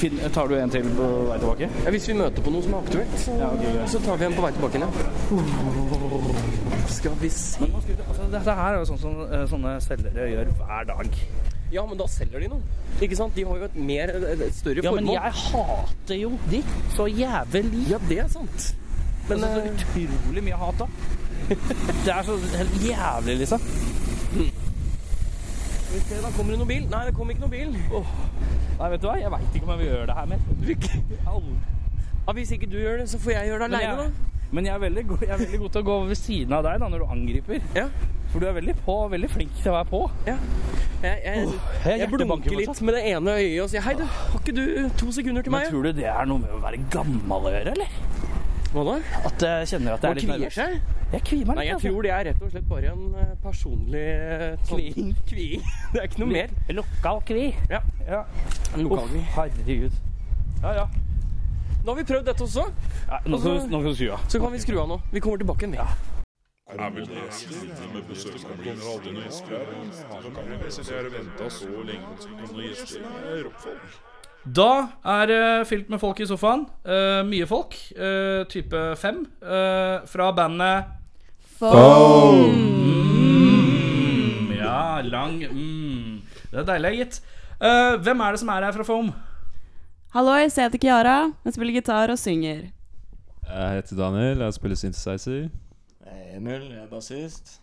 Finn, 0.01 0.21
tar 0.33 0.47
du 0.47 0.55
en 0.55 0.71
til 0.71 0.87
på 0.97 1.09
vei 1.27 1.39
tilbake? 1.43 1.69
Ja, 1.85 1.91
hvis 1.91 2.07
vi 2.09 2.15
møter 2.21 2.45
på 2.47 2.53
noe 2.55 2.63
som 2.63 2.77
er 2.77 2.87
aktuelt, 2.87 3.17
så, 3.19 3.35
Ja, 3.41 3.49
okay, 3.57 3.73
så 3.91 4.01
tar 4.05 4.21
vi 4.21 4.29
en 4.29 4.37
på 4.37 4.45
vei 4.45 4.53
tilbake 4.55 4.79
igjen. 4.79 4.93
Skal 6.95 7.19
vi 7.21 7.31
se 7.35 7.67
Altså, 7.67 8.29
dette 8.33 8.57
her 8.61 8.71
er 8.71 8.79
jo 8.79 8.89
sånn 8.93 9.03
som 9.03 9.19
øh, 9.27 9.45
sånne 9.51 9.75
selgere 9.85 10.31
gjør 10.31 10.53
hver 10.61 10.89
dag. 10.93 11.19
Ja, 11.73 11.83
men 11.87 11.99
da 11.99 12.07
selger 12.11 12.43
de 12.43 12.49
noe. 12.51 12.63
Ikke 13.03 13.17
sant? 13.19 13.35
De 13.37 13.45
har 13.45 13.59
jo 13.61 13.67
et 13.67 13.77
mer 13.77 14.13
et 14.15 14.55
større 14.57 14.85
Ja, 14.85 14.93
men 14.95 15.09
jeg 15.11 15.33
hater 15.41 16.21
jo 16.21 16.33
de 16.51 16.63
så 16.95 17.09
jævlig. 17.11 17.83
Ja, 17.91 17.99
det 18.09 18.21
er 18.25 18.29
sant. 18.33 18.69
Men 19.27 19.43
det 19.43 19.49
er 19.51 19.57
eh, 19.57 19.81
så 19.83 20.03
utrolig 20.05 20.45
mye 20.47 20.61
hat 20.61 20.85
da. 20.85 20.87
Det 22.07 22.13
er 22.13 22.23
så 22.27 22.37
helt 22.57 22.77
jævlig, 22.87 23.37
liksom. 23.43 23.61
skal 26.07 26.23
da 26.23 26.31
kommer 26.37 26.53
det 26.53 26.59
noen 26.61 26.69
bil. 26.69 26.87
Nei, 26.91 27.03
det 27.09 27.15
kom 27.17 27.31
ikke 27.31 27.43
noen 27.43 27.55
bil. 27.55 27.75
Nei, 28.77 28.91
vet 28.93 29.03
du 29.03 29.09
hva? 29.09 29.17
Jeg 29.19 29.33
veit 29.35 29.59
ikke 29.59 29.67
om 29.67 29.73
jeg 29.75 29.83
vil 29.83 29.91
gjøre 29.91 30.07
det 30.07 30.17
her 30.19 30.31
mer. 30.31 30.39
Ja, 32.27 32.33
hvis 32.39 32.51
ikke 32.57 32.71
du 32.71 32.79
gjør 32.79 32.97
det, 33.03 33.11
så 33.11 33.19
får 33.23 33.37
jeg 33.37 33.51
gjøre 33.51 33.69
det 33.69 33.75
aleine, 33.75 33.97
da. 33.97 34.36
Men 34.53 34.65
jeg 34.69 34.75
er, 34.75 34.79
veldig 34.87 35.07
god, 35.09 35.25
jeg 35.27 35.31
er 35.35 35.41
veldig 35.43 35.59
god 35.65 35.71
til 35.75 35.81
å 35.83 35.87
gå 35.91 35.97
ved 36.11 36.19
siden 36.21 36.53
av 36.59 36.63
deg 36.67 36.79
da, 36.83 36.89
når 36.93 37.03
du 37.03 37.07
angriper. 37.17 37.63
Ja. 37.75 37.89
For 38.33 38.43
du 38.43 38.47
er 38.51 38.57
veldig 38.59 38.75
på, 38.85 38.95
veldig 39.13 39.31
flink 39.33 39.55
til 39.63 39.73
å 39.73 39.77
være 39.79 39.89
på. 39.91 40.03
ja. 40.29 40.39
Jeg, 41.03 41.19
jeg, 41.27 41.49
jeg 41.85 41.99
jeg 42.01 42.09
blunker 42.09 42.55
litt 42.57 42.79
med 42.83 42.95
det 42.97 43.03
ene 43.13 43.33
øyet 43.37 43.59
og 43.63 43.69
sier 43.71 43.83
hei, 43.85 43.93
du, 43.99 44.05
har 44.09 44.39
ikke 44.41 44.55
du 44.57 44.63
to 44.97 45.11
sekunder 45.13 45.45
til 45.45 45.53
Men 45.53 45.61
meg? 45.61 45.69
tror 45.71 45.85
du 45.85 45.91
det 45.99 46.07
er 46.09 46.25
noe 46.31 46.41
med 46.41 46.55
å 46.57 46.61
være 46.63 46.79
gammel 46.91 47.49
å 47.51 47.53
gjøre, 47.53 47.75
eller? 47.77 47.99
Hva 48.73 48.85
da? 48.89 48.95
At 49.29 49.45
jeg 49.45 49.69
kjenner 49.75 49.95
at 49.99 50.07
jeg 50.07 50.11
er 50.15 50.19
litt 50.19 50.31
nervøs? 50.33 50.57
seg? 50.57 50.79
Jeg 51.13 51.23
kvier 51.29 51.45
meg 51.47 51.53
litt. 51.53 51.61
Nei, 51.61 51.67
jeg 51.69 51.77
altså. 51.77 51.91
tror 51.93 52.07
det 52.09 52.13
er 52.17 52.25
rett 52.31 52.41
og 52.43 52.51
slett 52.55 52.67
bare 52.73 52.91
en 52.95 53.05
eh, 53.23 53.31
personlig 53.45 54.03
eh, 54.09 54.47
sånn- 54.67 55.13
Kviing. 55.29 55.69
Det 55.93 56.01
er 56.01 56.09
ikke 56.09 56.23
noe 56.25 56.33
mer. 56.33 56.57
Lokal 56.81 57.21
kvi. 57.29 57.45
Ja. 57.71 57.83
Ja. 58.09 58.23
En 58.73 58.81
Uff, 58.81 58.89
lokalkvi. 58.89 59.23
herregud. 59.37 60.01
Ja, 60.65 60.73
ja. 60.81 60.87
Da 61.87 61.93
har 61.93 61.97
vi 62.01 62.05
prøvd 62.05 62.25
dette 62.27 62.43
også, 62.43 62.65
ja 63.07 63.21
nå, 63.31 63.39
skal 63.39 63.53
du, 63.55 63.61
nå 63.71 63.79
skal 63.79 63.93
du 63.93 63.95
skru 63.95 64.11
av. 64.11 64.19
så 64.27 64.41
kan 64.43 64.51
vi 64.51 64.59
skru 64.59 64.75
av 64.83 64.89
nå. 64.91 64.99
Vi 65.13 65.21
kommer 65.23 65.39
tilbake 65.39 65.63
igjen, 65.63 65.77
vi. 65.77 65.79
Er 66.67 66.91
vel 66.91 67.07
det 67.07 67.15
med 67.15 67.23
er? 67.23 67.31
Kan 70.35 70.51
det 70.51 70.59
er. 73.39 73.47
Da 74.59 74.67
er 75.15 75.31
det 75.31 75.39
fylt 75.71 75.87
med 75.95 76.03
folk 76.03 76.19
i 76.19 76.27
sofaen. 76.27 76.67
Uh, 76.83 77.23
mye 77.31 77.47
folk. 77.47 77.79
Uh, 77.95 78.43
type 78.51 78.75
fem. 78.99 79.23
eh, 79.43 80.03
fra 80.11 80.33
bandet 80.35 80.91
mm, 81.63 82.51
Ja, 84.59 84.99
lang 85.07 85.39
mm. 85.39 86.19
Det 86.51 86.59
er 86.59 86.67
deilig, 86.75 86.99
gitt. 86.99 87.23
Eh, 87.63 87.95
hvem 88.03 88.21
er 88.21 88.31
det 88.35 88.41
som 88.43 88.49
er 88.49 88.63
her 88.67 88.73
fra 88.75 88.83
Foam? 88.85 89.13
Hallois, 90.17 90.55
jeg 90.57 90.71
heter 90.71 90.81
Kiara. 90.81 91.15
Jeg 91.45 91.53
spiller 91.53 91.75
gitar 91.77 92.09
og 92.09 92.17
synger. 92.17 92.61
Jeg 93.45 93.73
heter 93.77 93.99
Daniel, 93.99 94.39
jeg 94.47 94.55
spiller 94.57 94.79
synthesizer. 94.81 95.51
Emil, 96.33 96.63
jeg 96.71 96.79
er 96.81 96.87
bassist. 96.89 97.59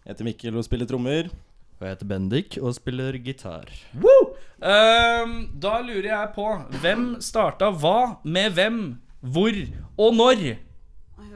Jeg 0.00 0.14
heter 0.14 0.24
Mikkel 0.24 0.56
og 0.56 0.64
spiller 0.64 0.88
trommer. 0.88 1.28
Og 1.76 1.84
jeg 1.84 1.92
heter 1.92 2.08
Bendik 2.08 2.56
og 2.62 2.72
spiller 2.78 3.18
gitar. 3.26 3.68
Um, 4.00 5.34
da 5.60 5.74
lurer 5.84 6.08
jeg 6.08 6.32
på 6.38 6.46
hvem 6.80 7.04
starta 7.20 7.68
hva 7.68 8.14
med 8.24 8.56
hvem, 8.56 8.80
hvor 9.20 9.60
og 10.06 10.16
når? 10.16 10.46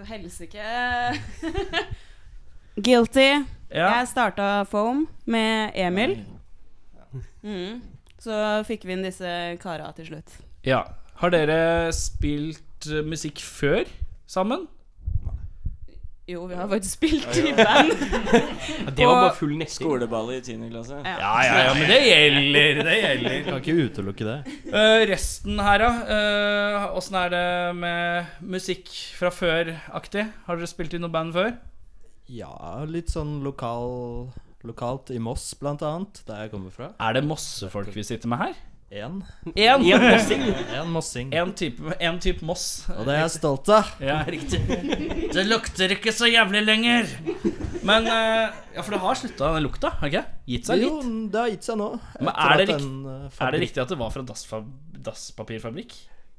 Helsike. 0.08 0.72
Guilty. 2.88 3.28
Ja. 3.68 3.92
Jeg 3.98 4.08
starta 4.14 4.64
Foam 4.64 5.04
med 5.28 5.76
Emil. 5.76 6.22
Mm. 7.44 7.97
Så 8.18 8.34
fikk 8.66 8.84
vi 8.88 8.96
inn 8.96 9.04
disse 9.06 9.30
kara 9.62 9.92
til 9.98 10.12
slutt. 10.12 10.40
ja. 10.66 10.84
Har 11.18 11.32
dere 11.34 11.90
spilt 11.90 12.86
eh, 12.86 13.00
musikk 13.02 13.40
før 13.42 13.88
sammen? 14.30 14.68
Jo, 16.28 16.44
vi 16.46 16.54
har 16.54 16.68
faktisk 16.70 16.92
spilt 16.98 17.38
i 17.40 17.54
band. 17.56 17.90
Det 18.94 19.06
var 19.06 19.14
bare 19.24 19.32
full 19.34 19.54
netting. 19.56 19.72
Skoleball 19.80 20.30
i 20.36 20.40
10. 20.44 20.58
klasse. 20.70 20.98
Ja. 21.00 21.14
Ja, 21.18 21.32
ja, 21.42 21.56
ja, 21.64 21.72
men 21.74 21.88
det 21.90 21.98
gjelder. 22.04 22.80
Det 22.84 22.96
gjelder. 23.00 23.36
Kan 23.48 23.58
ikke 23.62 23.76
utelukke 23.88 24.26
det. 24.28 24.36
Uh, 24.68 25.00
resten 25.10 25.58
her, 25.64 25.82
da? 25.82 25.90
Eh, 26.18 26.98
Åssen 27.00 27.16
er 27.18 27.32
det 27.32 27.44
med 27.80 28.44
musikk 28.54 28.92
fra 29.18 29.32
før-aktig? 29.34 30.26
Har 30.46 30.60
dere 30.60 30.68
spilt 30.70 30.94
i 30.94 31.00
noe 31.02 31.10
band 31.16 31.32
før? 31.34 31.54
Ja, 32.28 32.52
litt 32.86 33.08
sånn 33.10 33.38
lokal 33.42 34.28
lokalt 34.66 35.12
i 35.14 35.18
Moss, 35.22 35.52
blant 35.58 35.82
annet, 35.86 36.22
der 36.26 36.44
jeg 36.46 36.50
kommer 36.54 36.74
fra. 36.74 36.92
Er 36.98 37.18
det 37.18 37.24
Mossefolk 37.28 37.92
vi 37.94 38.02
sitter 38.06 38.30
med 38.30 38.38
her? 38.42 38.56
Én. 38.88 39.18
Én 39.52 39.82
mossing. 39.84 40.42
En 40.72 40.88
mossing. 40.88 41.32
En 41.36 41.50
type, 41.52 41.92
en 42.00 42.18
type 42.24 42.44
Moss. 42.48 42.86
Og 42.96 43.04
det 43.04 43.18
er 43.18 43.20
jeg 43.26 43.34
stolt 43.34 43.68
av. 43.68 43.90
Ja, 44.00 44.22
riktig. 44.24 44.62
Det 45.34 45.44
lukter 45.44 45.92
ikke 45.92 46.14
så 46.16 46.30
jævlig 46.30 46.62
lenger. 46.64 47.10
Men 47.84 48.08
eh, 48.08 48.48
Ja, 48.74 48.80
for 48.80 48.96
det 48.96 49.02
har 49.02 49.18
slutta, 49.20 49.52
den 49.58 49.66
lukta? 49.66 49.92
Har 50.00 50.08
ikke? 50.08 50.24
Gitt 50.48 50.70
seg 50.70 50.80
litt? 50.80 50.88
Jo, 51.04 51.28
det 51.28 51.42
har 51.42 51.52
gitt 51.52 51.68
seg 51.68 51.78
nå. 51.80 51.90
Men 52.22 52.32
er 52.32 52.62
det, 52.62 52.68
den, 52.72 52.88
eh, 53.12 53.42
er 53.44 53.52
det 53.54 53.60
riktig 53.66 53.84
at 53.84 53.92
det 53.92 54.00
var 54.00 54.14
fra 54.14 54.24
dasspapirfabrikk? 55.04 55.92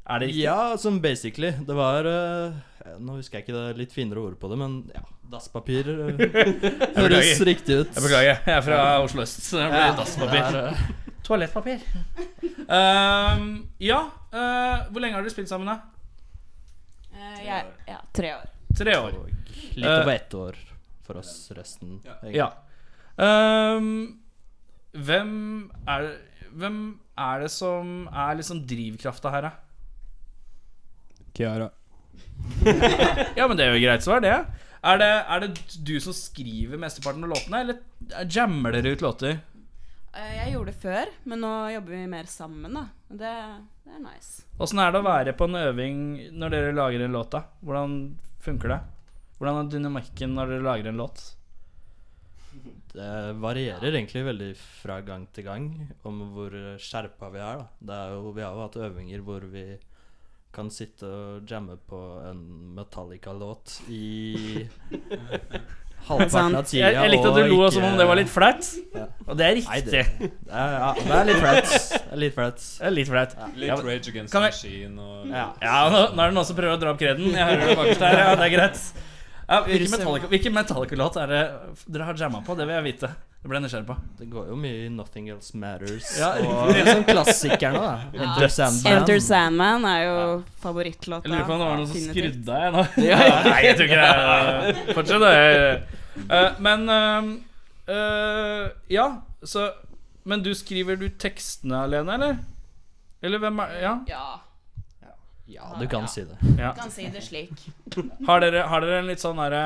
Er 0.09 0.19
det 0.19 0.31
riktig? 0.31 0.41
Ja, 0.41 0.77
som 0.77 1.01
basically. 1.01 1.51
Det 1.67 1.75
var 1.77 2.07
uh, 2.09 2.55
Nå 2.97 3.19
husker 3.19 3.39
jeg 3.39 3.47
ikke 3.47 3.57
det 3.57 3.77
litt 3.77 3.93
finere 3.93 4.23
ord 4.23 4.39
på 4.41 4.49
det, 4.49 4.57
men 4.57 4.81
ja. 4.95 5.03
Dasspapir 5.29 5.85
eh, 5.93 6.21
høres 6.97 7.41
riktig 7.45 7.83
ut. 7.83 7.91
Jeg 7.93 8.01
beklager. 8.01 8.39
Jeg 8.47 8.55
er 8.55 8.63
fra 8.65 8.79
Oslo 9.03 9.21
øst, 9.21 9.43
så 9.45 9.59
det 9.61 9.67
blir 9.75 9.91
dasspapir. 9.99 10.47
det 10.55 10.63
er, 10.63 10.71
uh... 10.73 11.09
Toalettpapir. 11.27 11.83
um, 12.65 13.51
ja. 13.77 13.99
eh, 14.33 14.87
hvor 14.89 15.03
lenge 15.03 15.19
har 15.19 15.21
dere 15.21 15.33
spilt 15.35 15.51
sammen, 15.51 15.69
da? 15.69 15.77
Eh, 17.13 17.37
jeg, 17.45 17.69
ja, 17.91 17.99
tre 18.17 18.33
år. 18.39 18.49
Tre 18.79 18.97
år. 18.97 19.19
og 19.19 19.29
litt 19.77 19.91
over 19.91 20.13
ett 20.15 20.33
år 20.39 20.57
for 21.05 21.21
oss 21.21 21.35
resten. 21.53 21.99
egentlig. 22.01 22.39
Ja. 22.39 22.49
Um, 23.19 24.17
hvem 24.95 25.31
er 25.85 26.13
Hvem 26.49 26.77
er 27.19 27.43
det 27.43 27.51
som 27.53 28.07
er 28.09 28.39
liksom 28.39 28.63
drivkrafta 28.65 29.29
her, 29.29 29.45
da? 29.45 29.68
Kiara. 31.39 31.69
Ja, 33.39 33.47
men 33.47 33.55
det 33.55 33.65
er 33.65 33.75
jo 33.75 33.83
greit 33.83 34.03
svar, 34.03 34.19
det. 34.23 34.33
Er 34.79 34.99
det, 34.99 35.07
er 35.07 35.43
det 35.43 35.79
du 35.87 35.95
som 36.03 36.15
skriver 36.15 36.79
mesteparten 36.79 37.23
av 37.23 37.31
låtene, 37.33 37.63
eller 37.63 38.27
jammer 38.31 38.75
dere 38.75 38.93
ut 38.95 39.03
låter? 39.03 39.39
Eh, 40.15 40.35
jeg 40.35 40.53
gjorde 40.53 40.71
det 40.73 40.81
før, 40.81 41.11
men 41.29 41.43
nå 41.43 41.51
jobber 41.73 41.95
vi 41.95 42.05
mer 42.11 42.29
sammen, 42.31 42.75
da. 42.75 42.85
Det, 43.09 43.33
det 43.85 43.95
er 43.95 44.03
nice. 44.03 44.45
Åssen 44.59 44.81
er 44.83 44.93
det 44.93 45.01
å 45.01 45.07
være 45.07 45.35
på 45.39 45.47
en 45.49 45.59
øving 45.59 45.99
når 46.35 46.55
dere 46.55 46.77
lager 46.77 47.03
en 47.05 47.15
låt, 47.15 47.31
da? 47.35 47.43
Hvordan 47.63 47.97
funker 48.43 48.75
det? 48.75 48.79
Hvordan 49.39 49.59
er 49.61 49.75
dynamikken 49.75 50.35
når 50.35 50.55
dere 50.55 50.67
lager 50.67 50.91
en 50.91 50.99
låt? 50.99 51.25
Det 52.89 53.11
varierer 53.39 53.93
egentlig 53.93 54.25
veldig 54.25 54.49
fra 54.57 54.97
gang 55.05 55.27
til 55.35 55.45
gang 55.45 55.67
om 56.09 56.23
hvor 56.33 56.55
skjerpa 56.81 57.29
vi 57.31 57.43
er. 57.43 57.61
Da. 57.61 57.67
Det 57.79 57.99
er 57.99 58.15
jo, 58.15 58.33
vi 58.35 58.43
har 58.43 58.55
jo 58.57 58.65
hatt 58.65 58.79
øvinger 58.89 59.23
hvor 59.27 59.45
vi 59.51 59.65
kan 60.55 60.69
sitte 60.73 61.05
og 61.05 61.45
jamme 61.49 61.75
på 61.89 61.99
en 62.29 62.39
Metallica-låt 62.75 63.79
i 63.93 64.67
halvparten 66.09 66.55
av 66.57 66.63
tida. 66.65 66.87
Jeg, 66.89 66.95
jeg 66.95 67.11
likte 67.13 67.29
at 67.29 67.35
du 67.37 67.43
lo 67.51 67.57
ikke- 67.59 67.73
som 67.75 67.83
om 67.89 67.97
det 67.99 68.07
var 68.07 68.15
litt 68.19 68.31
flaut. 68.31 68.69
Ja. 68.95 69.05
Og 69.27 69.37
det 69.37 69.45
er 69.45 69.53
Nei, 69.59 69.59
riktig. 69.59 69.91
det, 69.91 70.29
det, 70.29 70.31
er, 70.49 70.73
ja, 70.79 70.93
det 70.97 71.17
er 71.19 71.25
litt 71.29 71.41
flaut. 71.43 72.15
Litt 72.23 72.33
flaut. 72.39 72.63
Litt 72.97 73.11
flaut. 73.11 73.35
Litt 73.55 73.67
Ja, 73.69 73.75
Rage 73.75 74.09
Against 74.13 74.33
the 74.33 74.39
Machine 74.41 74.97
og 75.03 75.27
Ja. 75.29 75.45
Ja, 75.61 75.77
nå, 75.93 76.01
nå 76.15 76.23
er 76.23 76.31
det 76.33 76.37
noen 76.39 76.49
som 76.49 76.57
prøver 76.57 76.77
å 76.77 76.81
dra 76.81 76.95
opp 76.95 76.99
kreden. 77.03 77.29
Jeg 77.35 77.45
hører 77.51 77.67
det 77.67 77.77
bakerst 77.83 77.99
der. 78.05 78.19
Ja, 78.23 78.35
det 78.39 78.47
er 78.49 78.55
greit. 78.57 78.81
Ja, 79.49 79.63
hvilken 79.65 79.91
Metallica, 79.95 80.27
hvilke 80.29 80.49
Metallica-låt 80.53 81.15
er 81.17 81.31
det 81.31 81.41
dere 81.89 82.05
har 82.05 82.19
jamma 82.21 82.43
på? 82.45 82.53
Det 82.57 82.67
vil 82.69 82.75
jeg 82.75 82.85
vite. 82.85 83.07
Det 83.39 83.47
ble 83.47 83.55
jeg 83.55 83.63
nysgjerrig 83.63 83.87
på. 83.87 83.95
Det 84.19 84.25
går 84.29 84.49
jo 84.51 84.55
mye 84.59 84.79
i 84.83 84.89
Nothing 84.91 85.29
Else 85.33 85.57
Matters. 85.57 86.09
Ja, 86.19 86.33
og 86.43 86.73
sånn 86.75 87.05
klassikerne, 87.07 87.79
da. 87.81 88.25
Enter 88.27 88.51
Sandman. 88.51 88.97
Enter 88.97 89.21
Sandman 89.23 89.87
er 89.89 90.01
jo 90.03 90.17
favorittlåta. 90.61 91.25
Jeg 91.25 91.33
lurer 91.33 91.47
på 91.47 91.55
om 91.55 91.63
det 91.63 91.69
var 91.69 91.79
noen 91.79 91.89
som 91.89 92.03
skrudde 92.11 92.57
av, 92.57 92.65
jeg 92.65 92.75
nå. 92.75 92.83
Nei, 93.47 93.61
jeg 93.63 93.79
tror 93.79 93.87
ikke 93.87 94.03
det. 94.03 94.83
Fortsett, 94.99 95.25
det. 95.25 96.03
Uh, 96.19 96.49
men 96.67 96.85
uh, 96.91 97.31
uh, 97.89 98.65
Ja, 98.91 99.07
så 99.47 99.69
Men 100.27 100.43
du 100.43 100.51
skriver 100.57 100.99
du 100.99 101.07
tekstene 101.15 101.85
alene, 101.87 102.19
eller? 102.19 102.37
Eller 103.23 103.41
hvem 103.41 103.63
er 103.65 103.75
Ja. 103.81 103.95
Ja. 104.11 104.27
Ja, 105.49 105.71
du 105.79 105.87
kan 105.89 106.05
si 106.07 106.21
det. 106.29 106.37
ja. 106.59 106.71
Kan 106.77 106.91
si 106.93 107.07
det 107.09 107.23
slik. 107.25 107.51
Har 108.27 108.43
dere, 108.43 108.61
har 108.69 108.83
dere 108.85 108.99
en 109.01 109.07
litt 109.09 109.21
sånn 109.23 109.39
derre 109.41 109.61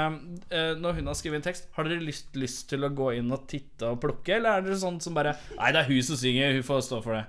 eh, 0.47 0.69
Når 0.79 0.99
hun 1.01 1.09
har 1.11 1.17
skrevet 1.19 1.41
en 1.41 1.45
tekst, 1.49 1.65
har 1.75 1.89
dere 1.89 1.99
lyst, 2.05 2.29
lyst 2.39 2.69
til 2.71 2.87
å 2.87 2.89
gå 2.95 3.09
inn 3.17 3.27
og 3.35 3.43
titte 3.51 3.89
og 3.91 3.99
plukke, 4.03 4.37
eller 4.37 4.61
er 4.61 4.67
dere 4.69 4.77
sånn 4.79 5.01
som 5.03 5.17
bare 5.17 5.33
Nei, 5.57 5.73
det 5.75 5.81
er 5.83 5.89
hun 5.91 6.05
som 6.07 6.19
synger, 6.21 6.55
hun 6.55 6.63
får 6.69 6.85
stå 6.87 7.01
for 7.03 7.17
det. 7.19 7.25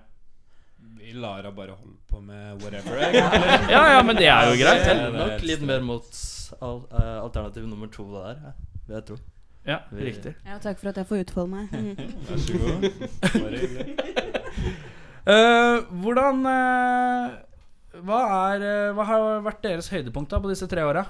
Vi 1.01 1.13
lar 1.19 1.43
henne 1.43 1.51
bare 1.57 1.75
holde 1.75 1.99
på 2.09 2.21
med 2.25 2.63
whatever. 2.63 3.03
Ja, 3.75 3.83
ja, 3.97 4.01
men 4.07 4.17
det 4.17 4.31
er 4.31 4.47
jo 4.49 4.55
greit. 4.63 4.85
Det 4.87 4.95
er 4.95 5.13
nok 5.19 5.43
litt 5.51 5.65
mer 5.67 5.83
mot 5.85 6.07
eh, 6.55 7.17
alternativ 7.21 7.67
nummer 7.69 7.91
to 7.93 8.07
det 8.15 8.23
der, 8.31 8.55
vil 8.87 8.97
jeg 9.01 9.07
tro. 9.11 9.19
Ja, 9.67 9.79
Vi- 9.91 10.07
riktig. 10.13 10.35
Ja, 10.47 10.59
takk 10.63 10.79
for 10.81 10.93
at 10.93 11.03
jeg 11.03 11.09
får 11.11 11.25
utfolde 11.27 11.51
meg. 11.59 11.75
Mm. 11.75 12.15
Vær 12.29 12.41
så 12.47 12.63
god. 12.63 12.87
Bare 13.35 13.61
hyggelig. 13.65 13.99
Uh, 15.25 15.79
hvordan 16.05 16.45
eh, 16.51 17.37
hva, 18.03 18.21
er, 18.55 18.63
eh, 18.67 18.93
hva 18.97 19.05
har 19.07 19.43
vært 19.45 19.63
deres 19.63 19.91
høydepunkt 19.93 20.31
da 20.33 20.41
på 20.43 20.49
disse 20.51 20.67
tre 20.71 20.83
åra? 20.87 21.05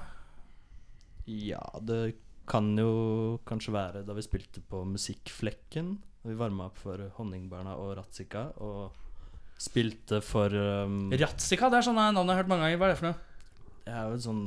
Ja, 1.24 1.62
det 1.80 2.14
kan 2.50 2.76
jo 2.76 3.38
kanskje 3.48 3.72
være 3.72 4.02
da 4.04 4.12
vi 4.16 4.22
spilte 4.26 4.60
på 4.60 4.84
Musikkflekken. 4.84 5.98
Vi 6.24 6.34
varma 6.36 6.66
opp 6.68 6.78
for 6.80 6.98
Honningbarna 7.16 7.76
og 7.80 7.96
Ratzika, 7.98 8.42
og 8.64 8.92
spilte 9.60 10.20
for 10.24 10.48
um, 10.52 11.12
Ratzika, 11.12 11.68
det 11.72 11.78
er 11.78 11.82
sånne 11.88 12.12
navn 12.12 12.28
jeg 12.28 12.34
har 12.34 12.42
hørt 12.42 12.52
mange 12.52 12.64
ganger. 12.66 12.78
Hva 12.80 12.86
er 12.86 12.90
det 12.92 13.00
for 13.00 13.08
noe? 13.08 13.18
Det 13.84 13.92
er 13.92 14.02
jo 14.04 14.12
et 14.16 14.24
sånn 14.24 14.46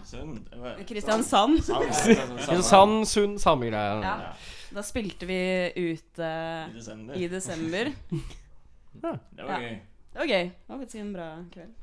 Kristiansand. 0.87 1.59
Kristiansand, 1.67 3.07
Sund, 3.11 3.37
samme 3.43 3.67
greia. 3.67 3.99
Ja. 4.05 4.15
Da 4.71 4.81
spilte 4.87 5.27
vi 5.27 5.41
ute 5.75 6.31
I 6.71 6.73
desember. 6.77 7.15
i 7.19 7.27
desember. 7.27 7.91
Det 8.11 9.03
var 9.03 9.19
Ja. 9.37 9.59
gøy. 9.59 9.79
Det 10.11 10.19
var 10.19 10.27
gøy. 10.31 10.43
Det 10.51 10.69
var 10.71 10.77
faktisk 10.85 11.01
en 11.03 11.13
bra 11.15 11.29
kveld. 11.51 11.77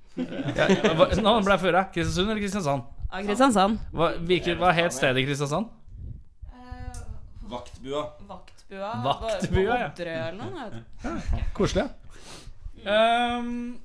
Nå 1.25 1.35
ble 1.45 1.53
jeg 1.59 1.61
føra. 1.67 1.85
Kristiansund 1.93 2.31
eller 2.33 2.41
Kristiansand? 2.43 2.83
Ja, 3.13 3.21
Kristiansand. 3.25 3.79
Hva, 3.93 4.09
hvilket, 4.29 4.57
hva 4.61 4.73
het 4.77 4.93
stedet 4.97 5.21
i 5.23 5.27
Kristiansand? 5.29 5.69
Vaktbua. 7.49 8.03
Vaktbua. 8.69 9.03
Vaktbua, 9.05 9.79
ja. 9.81 9.91
Eller 9.99 10.37
noe. 10.37 10.83
jeg. 11.03 11.45
Koselig. 11.57 11.89
Um, 12.85 13.79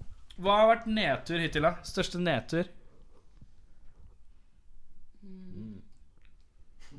hva 0.44 0.58
har 0.60 0.72
vært 0.74 0.88
nedtur 0.92 1.40
hittil, 1.40 1.64
da? 1.66 1.76
Største 1.88 2.20
nedtur? 2.20 2.68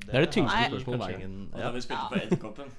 Det 0.04 0.12
er 0.12 0.24
det 0.26 0.30
tyngste 0.34 0.64
spørsmålet 0.68 1.10
ja. 1.10 1.60
da 1.64 1.70
vi 1.72 1.82
spilte 1.84 2.08
på 2.10 2.20
Edderkoppen. 2.20 2.72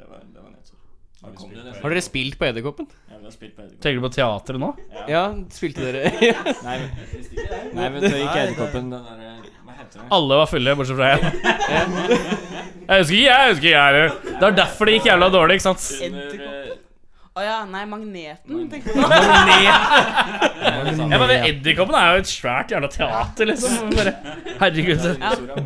Det 0.00 0.06
var, 0.08 0.22
det 0.34 0.42
var 0.42 0.50
nedtur. 0.50 0.76
Har, 1.20 1.82
Har 1.82 1.92
dere 1.92 2.02
spilt 2.02 2.38
på 2.38 2.46
Edderkoppen? 2.48 2.86
Ja, 3.10 3.18
vi 3.18 3.24
har 3.24 3.34
spilt 3.34 3.56
på 3.56 3.62
Edderkoppen. 3.62 3.82
Tenker 3.84 4.00
du 4.00 4.06
på 4.06 4.12
teatret 4.16 4.60
nå? 4.62 4.70
Ja, 5.10 5.22
spilte 5.54 5.84
dere 5.86 6.10
Nei, 6.66 6.78
men. 6.80 6.88
Nei, 7.76 7.88
men 7.90 8.00
det 8.06 8.14
gikk 8.14 8.38
Edderkoppen, 8.42 8.90
den 8.90 9.06
derre 9.10 9.34
Hva 9.66 9.76
heter 9.76 10.00
det? 10.00 10.08
Alle 10.18 10.40
var 10.42 10.50
fulle, 10.50 10.76
bortsett 10.80 10.98
fra 10.98 11.12
jeg. 11.14 12.56
Jeg 12.88 13.02
husker 13.02 13.16
ikke, 13.16 13.30
jeg 13.30 13.50
husker 13.50 13.66
ikke 13.66 13.74
jeg 13.74 13.84
heller. 13.86 14.14
Det 14.30 14.40
var 14.46 14.54
derfor 14.60 14.88
det 14.88 14.94
gikk 14.98 15.06
jævla 15.10 15.28
dårlig, 15.34 15.56
ikke 15.58 15.66
sant? 15.68 15.84
Under 16.06 16.40
eh, 16.46 16.78
Å 17.30 17.44
ja, 17.46 17.58
nei, 17.70 17.84
Magneten. 17.86 18.64
tenkte 18.72 18.90
jeg. 18.90 18.98
Jeg 21.10 21.20
bare, 21.22 21.36
Edderkoppen 21.46 21.96
er 22.00 22.08
jo 22.16 22.22
et 22.24 22.30
svært 22.32 22.74
jævla 22.74 22.88
teater, 22.90 23.48
liksom. 23.52 23.92
Bare, 23.94 24.12
herregud, 24.60 25.06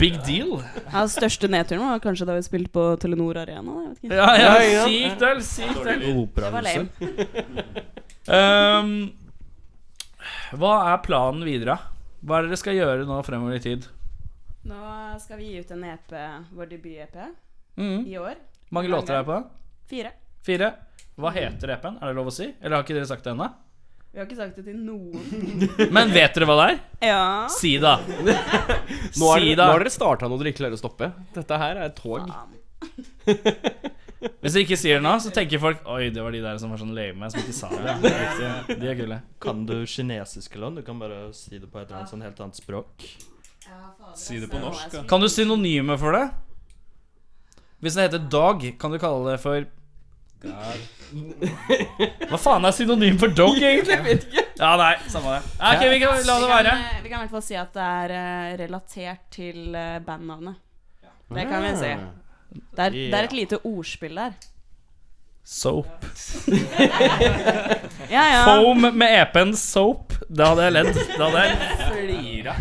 big 0.01 0.19
deal. 0.27 0.53
Ja, 0.93 1.07
største 1.11 1.49
nedturen 1.51 1.87
var 1.89 2.03
kanskje 2.05 2.29
da 2.29 2.37
vi 2.37 2.45
spilte 2.47 2.71
på 2.77 2.85
Telenor 3.03 3.41
Arena. 3.47 3.79
Jeg 3.81 3.89
vet 3.89 3.99
ikke. 4.05 4.21
Ja, 4.21 4.29
ja, 4.69 4.85
sykt 4.85 5.25
vel, 5.25 5.43
sykt 5.49 5.83
vel. 5.89 6.05
Det 6.37 6.53
var 6.59 6.69
lame. 6.69 6.87
Ehm, 8.35 8.95
hva 10.61 10.75
er 10.93 11.03
planen 11.05 11.43
videre? 11.49 11.79
Hva 12.25 12.39
er 12.39 12.47
det 12.47 12.55
dere 12.55 12.61
skal 12.63 12.77
gjøre 12.79 13.05
nå 13.09 13.19
fremover 13.27 13.59
i 13.59 13.65
tid? 13.65 13.89
Nå 14.65 15.19
skal 15.21 15.37
vi 15.39 15.45
gi 15.45 15.61
ut 15.61 15.71
en 15.71 15.83
EP, 15.85 16.13
vår 16.57 16.67
debut-EP, 16.67 17.17
mm. 17.77 18.07
i 18.07 18.19
år. 18.19 18.39
Mange 18.73 18.89
låter 18.89 19.13
er 19.13 19.19
det 19.21 19.29
på? 19.29 19.37
Fire. 19.91 20.13
Fire. 20.47 20.71
Hva 21.21 21.33
heter 21.35 21.75
EP-en? 21.75 21.99
Er 22.01 22.09
det 22.09 22.17
lov 22.17 22.31
å 22.31 22.33
si? 22.33 22.47
Eller 22.63 22.79
har 22.79 22.87
ikke 22.87 22.97
dere 22.97 23.09
sagt 23.11 23.27
det 23.27 23.35
ennå? 23.35 23.51
Vi 24.15 24.23
har 24.23 24.25
ikke 24.25 24.39
sagt 24.39 24.57
det 24.57 24.65
til 24.65 24.79
noen. 24.81 25.67
Men 25.97 26.15
vet 26.15 26.33
dere 26.39 26.49
hva 26.49 26.57
det 26.63 26.69
er? 26.71 26.81
Ja. 27.11 27.27
Si 27.53 27.75
da. 27.83 27.99
Nå 29.21 29.29
har 29.35 29.45
Si 29.45 29.51
dere, 29.51 29.59
da. 29.59 29.67
nå 29.67 29.69
har 29.75 29.85
dere 29.85 29.93
starta 29.93 30.31
noe 30.33 30.41
dere 30.41 30.55
ikke 30.55 30.63
klarer 30.63 30.79
å 30.79 30.81
stoppe. 30.81 31.11
Dette 31.37 31.61
her 31.61 31.83
er 31.83 31.91
et 31.91 32.01
tog. 32.01 32.25
Hvis 34.41 34.57
dere 34.57 34.65
ikke 34.65 34.81
sier 34.81 34.97
det 34.97 35.05
nå, 35.05 35.13
så 35.21 35.29
tenker 35.35 35.61
folk 35.61 35.85
Oi, 35.93 36.09
det 36.15 36.25
var 36.25 36.33
de 36.33 36.41
der 36.41 36.57
som 36.63 36.73
var 36.73 36.81
sånn 36.81 36.97
lame 36.97 37.29
som 37.29 37.45
ikke 37.45 37.59
sa 37.59 37.69
det. 37.75 37.99
Det 38.01 38.15
er. 38.17 38.73
De 38.81 38.91
er 38.95 38.99
kule. 39.03 39.21
Kan 39.45 39.69
du 39.69 39.77
kinesisk 39.85 40.57
eller 40.57 40.73
noe? 40.73 40.81
Du 40.81 40.89
kan 40.89 41.05
bare 41.05 41.27
si 41.37 41.59
det 41.59 41.69
på 41.69 41.83
et 41.83 41.85
eller 41.85 42.01
annet 42.01 42.17
sånn 42.17 42.25
helt 42.25 42.41
annet 42.41 42.63
språk. 42.65 43.09
Si 44.17 44.39
det 44.41 44.49
på 44.53 44.59
norsk, 44.63 44.91
da. 44.93 45.03
Kan 45.11 45.21
du 45.25 45.29
synonyme 45.33 45.97
for 45.99 46.13
det? 46.17 46.25
Hvis 47.85 47.97
det 47.99 48.07
heter 48.09 48.23
dog, 48.33 48.63
kan 48.81 48.93
du 48.95 48.99
kalle 49.03 49.33
det 49.35 49.41
for 49.43 49.65
Hva 52.29 52.39
faen 52.41 52.65
er 52.69 52.75
synonym 52.77 53.17
for 53.21 53.33
dog, 53.37 53.57
egentlig? 53.61 53.99
vet 54.05 54.25
ikke. 54.29 54.45
Ja, 54.61 54.75
nei, 54.81 54.93
samme 55.13 55.37
det. 55.37 55.43
Ja, 55.59 55.73
ok, 55.75 55.85
vi 55.93 55.99
kan 56.03 56.09
la 56.15 56.19
det 56.19 56.25
Vi 56.25 56.49
kan, 56.49 56.51
være. 56.55 56.75
eh, 56.75 57.03
vi 57.05 57.09
kan 57.13 57.17
i 57.19 57.23
hvert 57.25 57.35
fall 57.37 57.45
si 57.47 57.57
at 57.61 57.73
det 57.77 57.87
er 58.01 58.15
eh, 58.19 58.57
relatert 58.61 59.23
til 59.35 59.75
eh, 59.79 59.99
bandnavnet. 60.05 60.61
Det 61.35 61.47
kan 61.49 61.65
vi 61.65 61.73
si. 61.81 61.93
Det 62.75 62.85
er, 62.85 62.91
det 62.95 63.15
er 63.19 63.25
et 63.31 63.33
lite 63.41 63.59
ordspill 63.67 64.21
der. 64.21 64.37
Soap. 65.45 65.89
Ja, 68.15 68.21
ja. 68.31 68.41
Foam 68.45 68.85
med 68.95 69.09
EP-en 69.17 69.55
Soap. 69.57 70.13
Det 70.29 70.45
hadde 70.47 70.63
jeg 70.67 70.73
ledd. 70.77 70.91
Det 70.95 71.21
hadde 71.21 71.43
jeg 71.43 71.55
flira. 71.89 72.55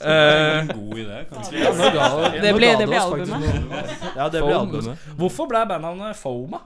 Eh, 0.00 0.66
God 0.74 0.98
idé, 0.98 1.18
kanskje. 1.30 1.58
Ja, 1.62 1.70
nå 1.72 1.90
ga- 1.94 2.32
Det 2.42 2.52
blir- 2.54 2.78
det 2.78 2.98
albumet. 3.00 4.16
Ja, 4.16 4.28
det 4.28 4.42
blir 4.42 4.56
albumet. 4.58 4.98
Hvorfor 5.16 5.48
ble 5.48 5.62
bandnavnet 5.66 6.16
Foma? 6.16 6.60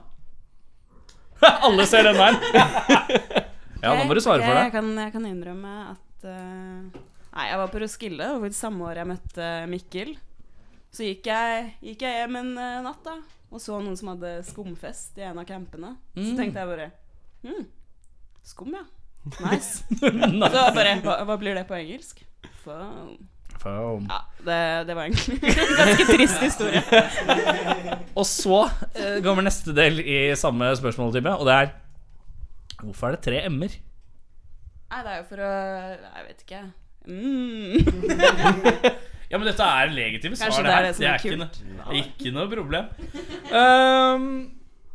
Alle 1.65 1.85
ser 1.89 2.03
den 2.03 2.15
veien. 2.19 2.37
Ja, 3.81 3.95
nå 3.97 4.03
må 4.05 4.13
du 4.13 4.19
svare 4.21 4.43
for 4.43 4.45
for 4.45 4.53
Jeg 4.59 4.67
det. 4.67 4.73
kan, 4.75 4.89
jeg 4.99 5.11
kan 5.15 5.23
innrømme 5.25 5.69
at 5.89 6.25
uh, 6.29 6.99
Nei, 7.33 7.45
jeg 7.49 7.57
var 7.57 7.67
på 7.73 7.79
Roskilde. 7.81 8.27
Det 8.43 8.53
samme 8.53 8.85
år 8.85 8.99
jeg 9.01 9.07
møtte 9.09 9.47
Mikkel. 9.71 10.11
Så 10.93 11.01
gikk 11.07 11.25
jeg, 11.31 11.71
gikk 11.81 12.01
jeg 12.05 12.19
hjem 12.19 12.35
en 12.43 12.51
eh, 12.59 12.81
natt 12.85 12.99
da 13.07 13.15
og 13.51 13.59
så 13.59 13.79
noen 13.83 13.97
som 13.99 14.11
hadde 14.13 14.29
skumfest 14.47 15.17
i 15.19 15.25
en 15.27 15.39
av 15.41 15.47
campene. 15.49 15.95
Så 16.13 16.27
Mm. 16.29 16.37
tenkte 16.37 16.61
jeg 16.61 16.69
bare 16.69 16.85
hm, 17.43 17.65
Skum, 18.43 18.69
ja. 18.77 18.83
Nice. 19.49 19.83
Så 19.97 20.61
bare 20.77 20.93
hva, 21.01 21.17
hva 21.25 21.37
blir 21.41 21.55
det 21.57 21.65
på 21.67 21.75
engelsk? 21.79 22.21
Foam. 22.63 23.13
Foam. 23.61 24.07
Ja, 24.09 24.19
det, 24.45 24.87
det 24.87 24.95
var 24.97 25.03
egentlig 25.03 25.37
en 25.43 25.77
ganske 25.77 26.07
trist 26.09 26.39
historie. 26.41 26.81
Og 28.19 28.25
så 28.25 28.63
eh, 28.95 29.19
kommer 29.25 29.45
neste 29.45 29.75
del 29.77 30.01
i 30.01 30.17
samme 30.39 30.71
spørsmåltype, 30.77 31.35
og 31.37 31.47
det 31.49 31.55
er 31.59 31.71
Hvorfor 32.81 33.11
er 33.11 33.17
det 33.17 33.21
tre 33.27 33.43
m-er? 33.49 33.75
Nei, 34.91 35.01
det 35.05 35.11
er 35.11 35.19
jo 35.19 35.25
for 35.29 35.43
å 35.45 35.49
Jeg 35.51 36.23
vet 36.27 36.45
ikke. 36.47 36.61
Mm. 37.05 37.75
Ja, 39.31 39.37
men 39.39 39.47
dette 39.47 39.63
er 39.63 39.91
legitime 39.95 40.35
svar. 40.35 40.51
Det, 40.51 40.63
det 40.65 40.71
er 40.71 40.75
her. 40.75 40.83
det 40.83 40.95
som 40.95 41.03
det 41.03 41.07
er 41.07 41.13
er 41.13 41.21
ikke, 41.23 41.37
noe, 41.39 41.99
ikke 42.01 42.31
noe 42.35 42.49
problem. 42.51 42.89
Um, 43.55 44.25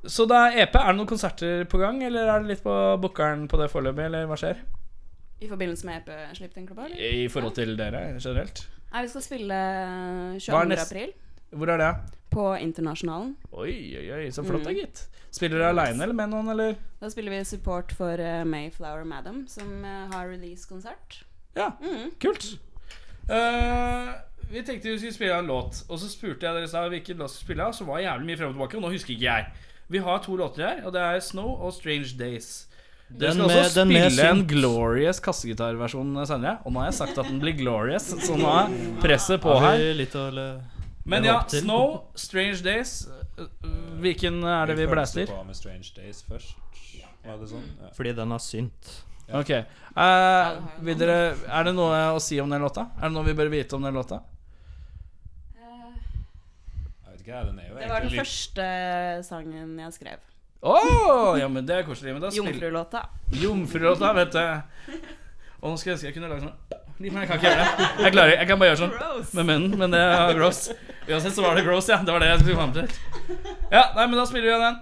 så 0.05 0.27
det 0.29 0.41
er 0.43 0.59
EP. 0.66 0.77
Er 0.77 0.91
det 0.91 0.99
noen 0.99 1.09
konserter 1.09 1.62
på 1.70 1.81
gang, 1.81 2.03
eller 2.05 2.29
er 2.29 2.43
det 2.43 2.51
litt 2.51 2.61
på 2.66 2.75
bookeren 3.01 3.47
på 3.49 3.57
det 3.62 3.70
foreløpig, 3.73 4.05
eller 4.11 4.29
hva 4.29 4.37
skjer? 4.37 4.61
I 5.41 5.49
forbindelse 5.51 5.84
med 5.87 6.03
EP-slipp, 6.03 6.55
tenker 6.55 6.74
du 6.74 6.80
på? 6.80 6.84
eller? 6.87 6.97
I 7.24 7.28
forhold 7.28 7.55
til 7.55 7.74
dere 7.76 8.05
generelt? 8.20 8.66
Nei, 8.93 9.03
vi 9.03 9.09
skal 9.12 9.22
spille 9.22 9.55
Hva 9.55 10.37
er 10.37 10.39
22. 10.41 10.68
nest- 10.70 10.93
april. 10.93 11.12
Hvor 11.53 11.68
er 11.68 11.76
det? 11.78 11.91
På 12.30 12.47
Internasjonalen. 12.61 13.37
Oi, 13.53 13.97
oi, 13.99 14.07
oi, 14.12 14.30
så 14.30 14.43
flott 14.45 14.64
da, 14.64 14.70
Mm. 14.70 14.76
gitt. 14.80 15.07
Spiller 15.30 15.59
dere 15.59 15.68
aleine 15.74 16.03
eller 16.03 16.14
med 16.14 16.30
noen, 16.30 16.49
eller? 16.49 16.76
Da 17.01 17.09
spiller 17.09 17.30
vi 17.30 17.45
support 17.45 17.93
for 17.93 18.12
uh, 18.18 18.45
Mayflower 18.45 19.05
Madam, 19.05 19.47
som 19.49 19.84
uh, 19.84 20.09
har 20.12 20.26
release-konsert. 20.28 21.22
Ja, 21.57 21.70
Mm. 21.80 22.11
kult. 22.20 22.59
Uh, 23.30 24.12
vi 24.51 24.62
tenkte 24.62 24.89
vi 24.89 24.99
skulle 24.99 25.12
spille 25.14 25.39
en 25.39 25.47
låt, 25.47 25.82
og 25.91 25.99
så 25.99 26.09
spurte 26.09 26.47
jeg 26.47 26.55
dere 26.55 26.68
sa 26.68 26.89
hvilken 26.89 27.16
låt 27.18 27.30
vi 27.30 27.37
skulle 27.37 27.57
spille, 27.57 27.72
så 27.74 27.84
var 27.84 27.99
jævlig 27.99 28.26
mye 28.26 28.37
frem 28.39 28.49
og 28.49 28.55
tilbake, 28.55 28.76
og 28.76 28.82
nå 28.82 28.91
husker 28.95 29.14
ikke 29.14 29.22
jeg. 29.26 29.47
Vi 29.89 29.99
har 29.99 30.18
to 30.18 30.37
låter 30.37 30.62
her, 30.68 30.84
og 30.87 30.93
det 30.93 31.03
er 31.03 31.20
Snow 31.20 31.57
og 31.62 31.72
Strange 31.72 32.14
Days. 32.18 32.66
Den 33.09 33.39
med- 33.39 33.71
den 33.75 33.89
med 33.89 34.11
synt. 34.13 34.49
glorious 34.49 35.21
kassegitarversjon 35.21 36.27
senere, 36.27 36.59
og 36.65 36.73
nå 36.73 36.81
har 36.81 36.87
jeg 36.91 36.95
sagt 36.95 37.19
at 37.19 37.27
den 37.31 37.39
blir 37.41 37.55
glorious, 37.57 38.03
så 38.27 38.35
nå 38.37 38.49
er 38.51 39.01
presset 39.01 39.41
på 39.41 39.55
her. 39.61 39.77
vi 39.79 40.61
Men 41.07 41.25
ja. 41.25 41.41
Snow, 41.47 42.03
Strange 42.17 42.63
Days. 42.65 43.07
øh, 43.39 43.47
Hvilken 44.01 44.43
er 44.43 44.67
det 44.67 44.77
vi 44.77 44.87
blæster? 44.87 45.27
på 45.27 45.45
med 45.47 45.55
Strange 45.55 45.93
Days 45.97 46.25
først. 46.29 46.57
Var 47.25 47.37
det 47.39 47.49
sånn? 47.49 47.63
Ja. 47.83 47.89
Fordi 47.95 48.13
den 48.13 48.31
har 48.31 48.39
synt. 48.39 49.03
Ok. 49.33 49.51
Uh, 49.97 50.63
dere, 50.99 51.37
er 51.49 51.65
det 51.65 51.75
noe 51.75 52.15
å 52.15 52.21
si 52.23 52.39
om 52.41 52.51
den 52.51 52.61
låta? 52.63 52.91
Er 52.99 53.09
det 53.09 53.13
noe 53.13 53.25
vi 53.25 53.35
bør 53.35 53.49
vite 53.51 53.75
om 53.75 53.83
den 53.83 53.95
låta? 53.95 54.21
Jeg 55.57 57.13
vet 57.13 57.21
ikke, 57.25 57.45
den 57.47 57.59
er 57.59 57.69
jo 57.69 57.75
Det 57.79 57.89
var 57.89 58.01
den 58.01 58.11
første 58.19 58.67
sangen 59.27 59.79
jeg 59.79 59.93
skrev. 59.93 60.19
Å! 60.63 61.37
ja, 61.39 61.49
men 61.53 61.67
det 61.69 61.77
er 61.81 61.87
koselig. 61.87 62.15
Jomfrulåta. 62.37 63.05
Jomfrulåta, 63.43 64.13
vet 64.17 64.33
du. 64.33 64.99
Og 65.61 65.71
nå 65.73 65.77
skulle 65.79 65.95
jeg 65.95 65.99
ønske 65.99 66.09
jeg 66.09 66.17
kunne 66.17 66.29
lage 66.31 66.45
sånn 66.45 66.83
Men 67.01 67.21
jeg 67.23 67.29
kan 67.29 67.39
ikke 67.39 67.51
gjøre 67.51 67.63
det. 67.63 67.87
Jeg 68.05 68.13
klarer 68.15 68.33
Jeg 68.37 68.49
kan 68.49 68.61
bare 68.61 68.69
gjøre 68.71 68.81
sånn 68.83 68.93
gross. 68.97 69.33
med 69.37 69.49
munnen, 69.51 69.79
men 69.83 69.95
det 69.95 70.01
er 70.01 70.35
gross. 70.39 70.61
Uansett 71.07 71.37
så 71.37 71.45
var 71.45 71.59
det 71.59 71.65
gross, 71.67 71.89
ja. 71.93 71.99
Det 72.03 72.15
var 72.15 72.25
det 72.25 72.31
jeg 72.33 72.45
skulle 72.45 72.61
komme 72.61 72.77
til. 72.77 72.87
Ja, 73.71 73.83
nei, 73.97 74.07
men 74.07 74.17
da 74.17 74.25
spiller 74.29 74.49
vi 74.49 74.53
igjen 74.55 74.65
den. 74.67 74.79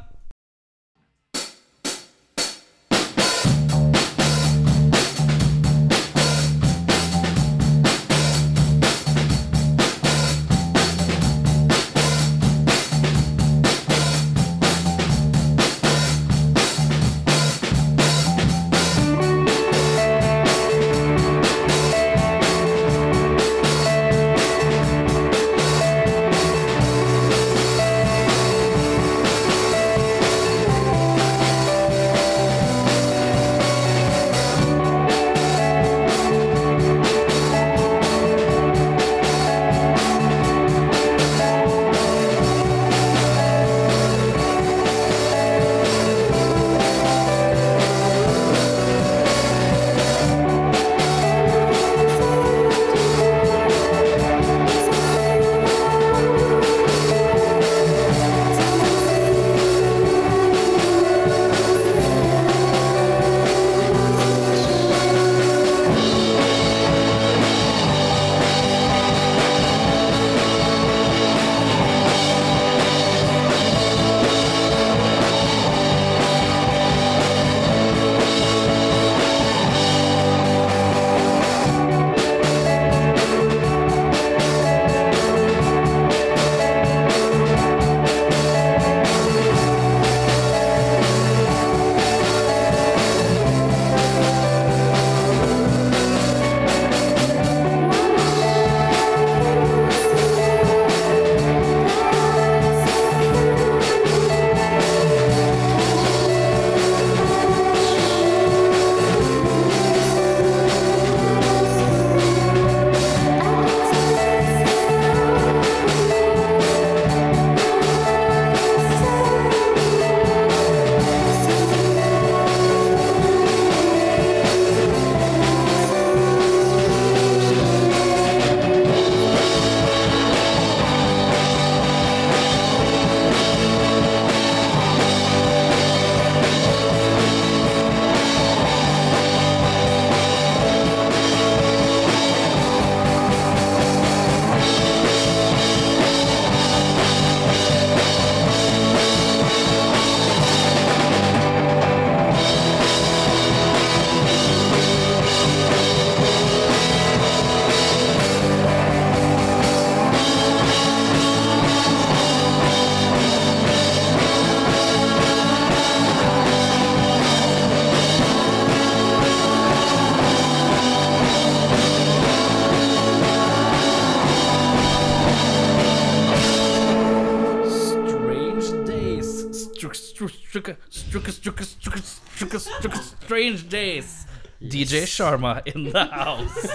DJ 184.75 185.05
Sharma 185.07 185.61
in 185.70 185.87
the 185.87 186.05
house. 186.11 186.66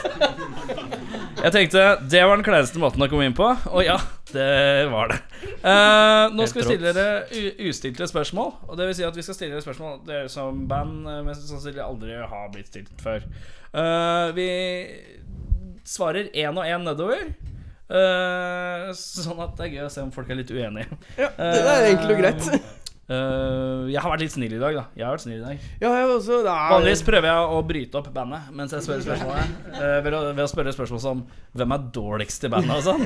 Jeg 1.39 1.51
tenkte 1.55 1.83
det 2.11 2.21
var 2.23 2.39
den 2.39 2.45
kleineste 2.47 2.79
måten 2.81 3.03
å 3.03 3.07
komme 3.11 3.27
inn 3.27 3.35
på, 3.35 3.47
og 3.47 3.83
ja, 3.83 3.97
det 4.31 4.87
var 4.91 5.11
det. 5.11 5.19
Uh, 5.63 6.31
nå 6.35 6.47
skal 6.47 6.61
vi 6.61 6.65
stille 6.69 6.93
dere 6.95 7.43
ustilte 7.67 8.07
spørsmål. 8.09 8.51
Og 8.69 8.79
det 8.79 8.89
vil 8.89 8.97
si 8.99 9.05
at 9.07 9.19
vi 9.19 9.25
skal 9.25 9.37
stille 9.37 9.55
dere 9.55 9.65
spørsmål 9.65 10.01
dere 10.07 10.31
som 10.31 10.65
band 10.69 11.07
eh, 11.09 11.21
mest 11.27 11.47
sannsynlig 11.49 11.83
aldri 11.83 12.17
har 12.19 12.51
blitt 12.53 12.71
stilt 12.71 13.03
før. 13.03 13.25
Uh, 13.73 14.31
vi 14.37 14.49
svarer 15.87 16.31
én 16.31 16.55
og 16.55 16.67
én 16.67 16.85
nedover. 16.87 17.31
Uh, 17.89 18.91
sånn 18.93 19.39
at 19.41 19.55
det 19.57 19.65
er 19.65 19.73
gøy 19.77 19.87
å 19.87 19.93
se 19.93 20.03
om 20.05 20.11
folk 20.13 20.29
er 20.29 20.41
litt 20.41 20.51
uenige. 20.53 20.99
Ja, 21.17 21.31
det 21.39 21.63
er 21.63 21.89
enkelt 21.93 22.13
og 22.15 22.21
greit. 22.21 22.51
Eh, 23.09 23.87
jeg 23.89 24.01
har 24.03 24.11
vært 24.13 24.21
litt 24.21 24.33
snill 24.35 24.51
i 24.53 24.61
dag, 24.61 24.75
da. 24.77 24.83
Jeg 24.93 25.05
har 25.07 25.15
vært 25.15 25.23
snill 25.23 25.39
i 25.39 25.41
dag 25.41 25.63
Ja, 25.81 25.89
jeg 25.97 26.09
også 26.13 26.43
Vanligvis 26.45 27.01
prøver 27.07 27.25
jeg 27.25 27.55
å 27.55 27.61
bryte 27.65 27.97
opp 27.97 28.09
bandet 28.13 28.51
mens 28.53 28.75
jeg 28.75 28.85
spør 28.85 29.01
spørsmålet. 29.01 29.55
Uh, 29.73 29.97
ved, 30.05 30.13
å, 30.13 30.19
ved 30.29 30.43
å 30.43 30.49
spørre 30.51 30.73
spørsmål 30.75 31.01
som 31.01 31.23
'Hvem 31.57 31.73
er 31.73 31.87
dårligst 31.95 32.45
i 32.45 32.51
bandet?' 32.53 32.75
og 32.77 32.85
sånn. 32.85 33.01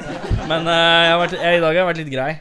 Men 0.51 0.67
uh, 0.67 0.75
jeg 0.75 1.13
har 1.13 1.21
vært, 1.21 1.37
jeg, 1.39 1.55
i 1.55 1.63
dag 1.63 1.69
har 1.69 1.79
jeg 1.79 1.89
vært 1.93 2.01
litt 2.03 2.11
grei. 2.11 2.33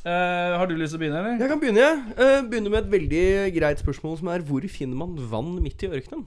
Eh, 0.00 0.56
har 0.56 0.66
du 0.66 0.72
lyst 0.80 0.94
til 0.94 0.96
å 0.96 1.00
begynne, 1.02 1.18
eller? 1.20 1.34
Jeg 1.44 1.50
kan 1.50 1.60
begynne, 1.60 1.80
jeg. 1.84 1.96
begynner 2.16 2.46
begynne 2.48 2.70
med 2.72 2.78
et 2.80 2.92
veldig 2.94 3.24
greit 3.52 3.82
spørsmål 3.82 4.14
som 4.16 4.30
er 4.32 4.44
hvor 4.48 4.64
finner 4.72 4.96
man 4.96 5.12
vann 5.30 5.58
midt 5.60 5.84
i 5.84 5.90
ørkenen? 5.92 6.24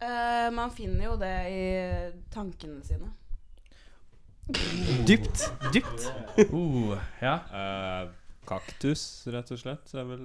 Eh, 0.00 0.48
man 0.56 0.72
finner 0.72 1.04
jo 1.10 1.18
det 1.20 1.34
i 1.52 1.66
tankene 2.32 2.80
sine. 2.82 3.12
Dypt. 5.06 5.44
Dypt. 5.70 6.08
Uh, 6.48 6.96
ja. 7.20 7.36
Kaktus, 8.50 9.04
rett 9.30 9.52
og 9.54 9.60
slett. 9.62 9.92
Er 9.94 10.08
vel 10.08 10.24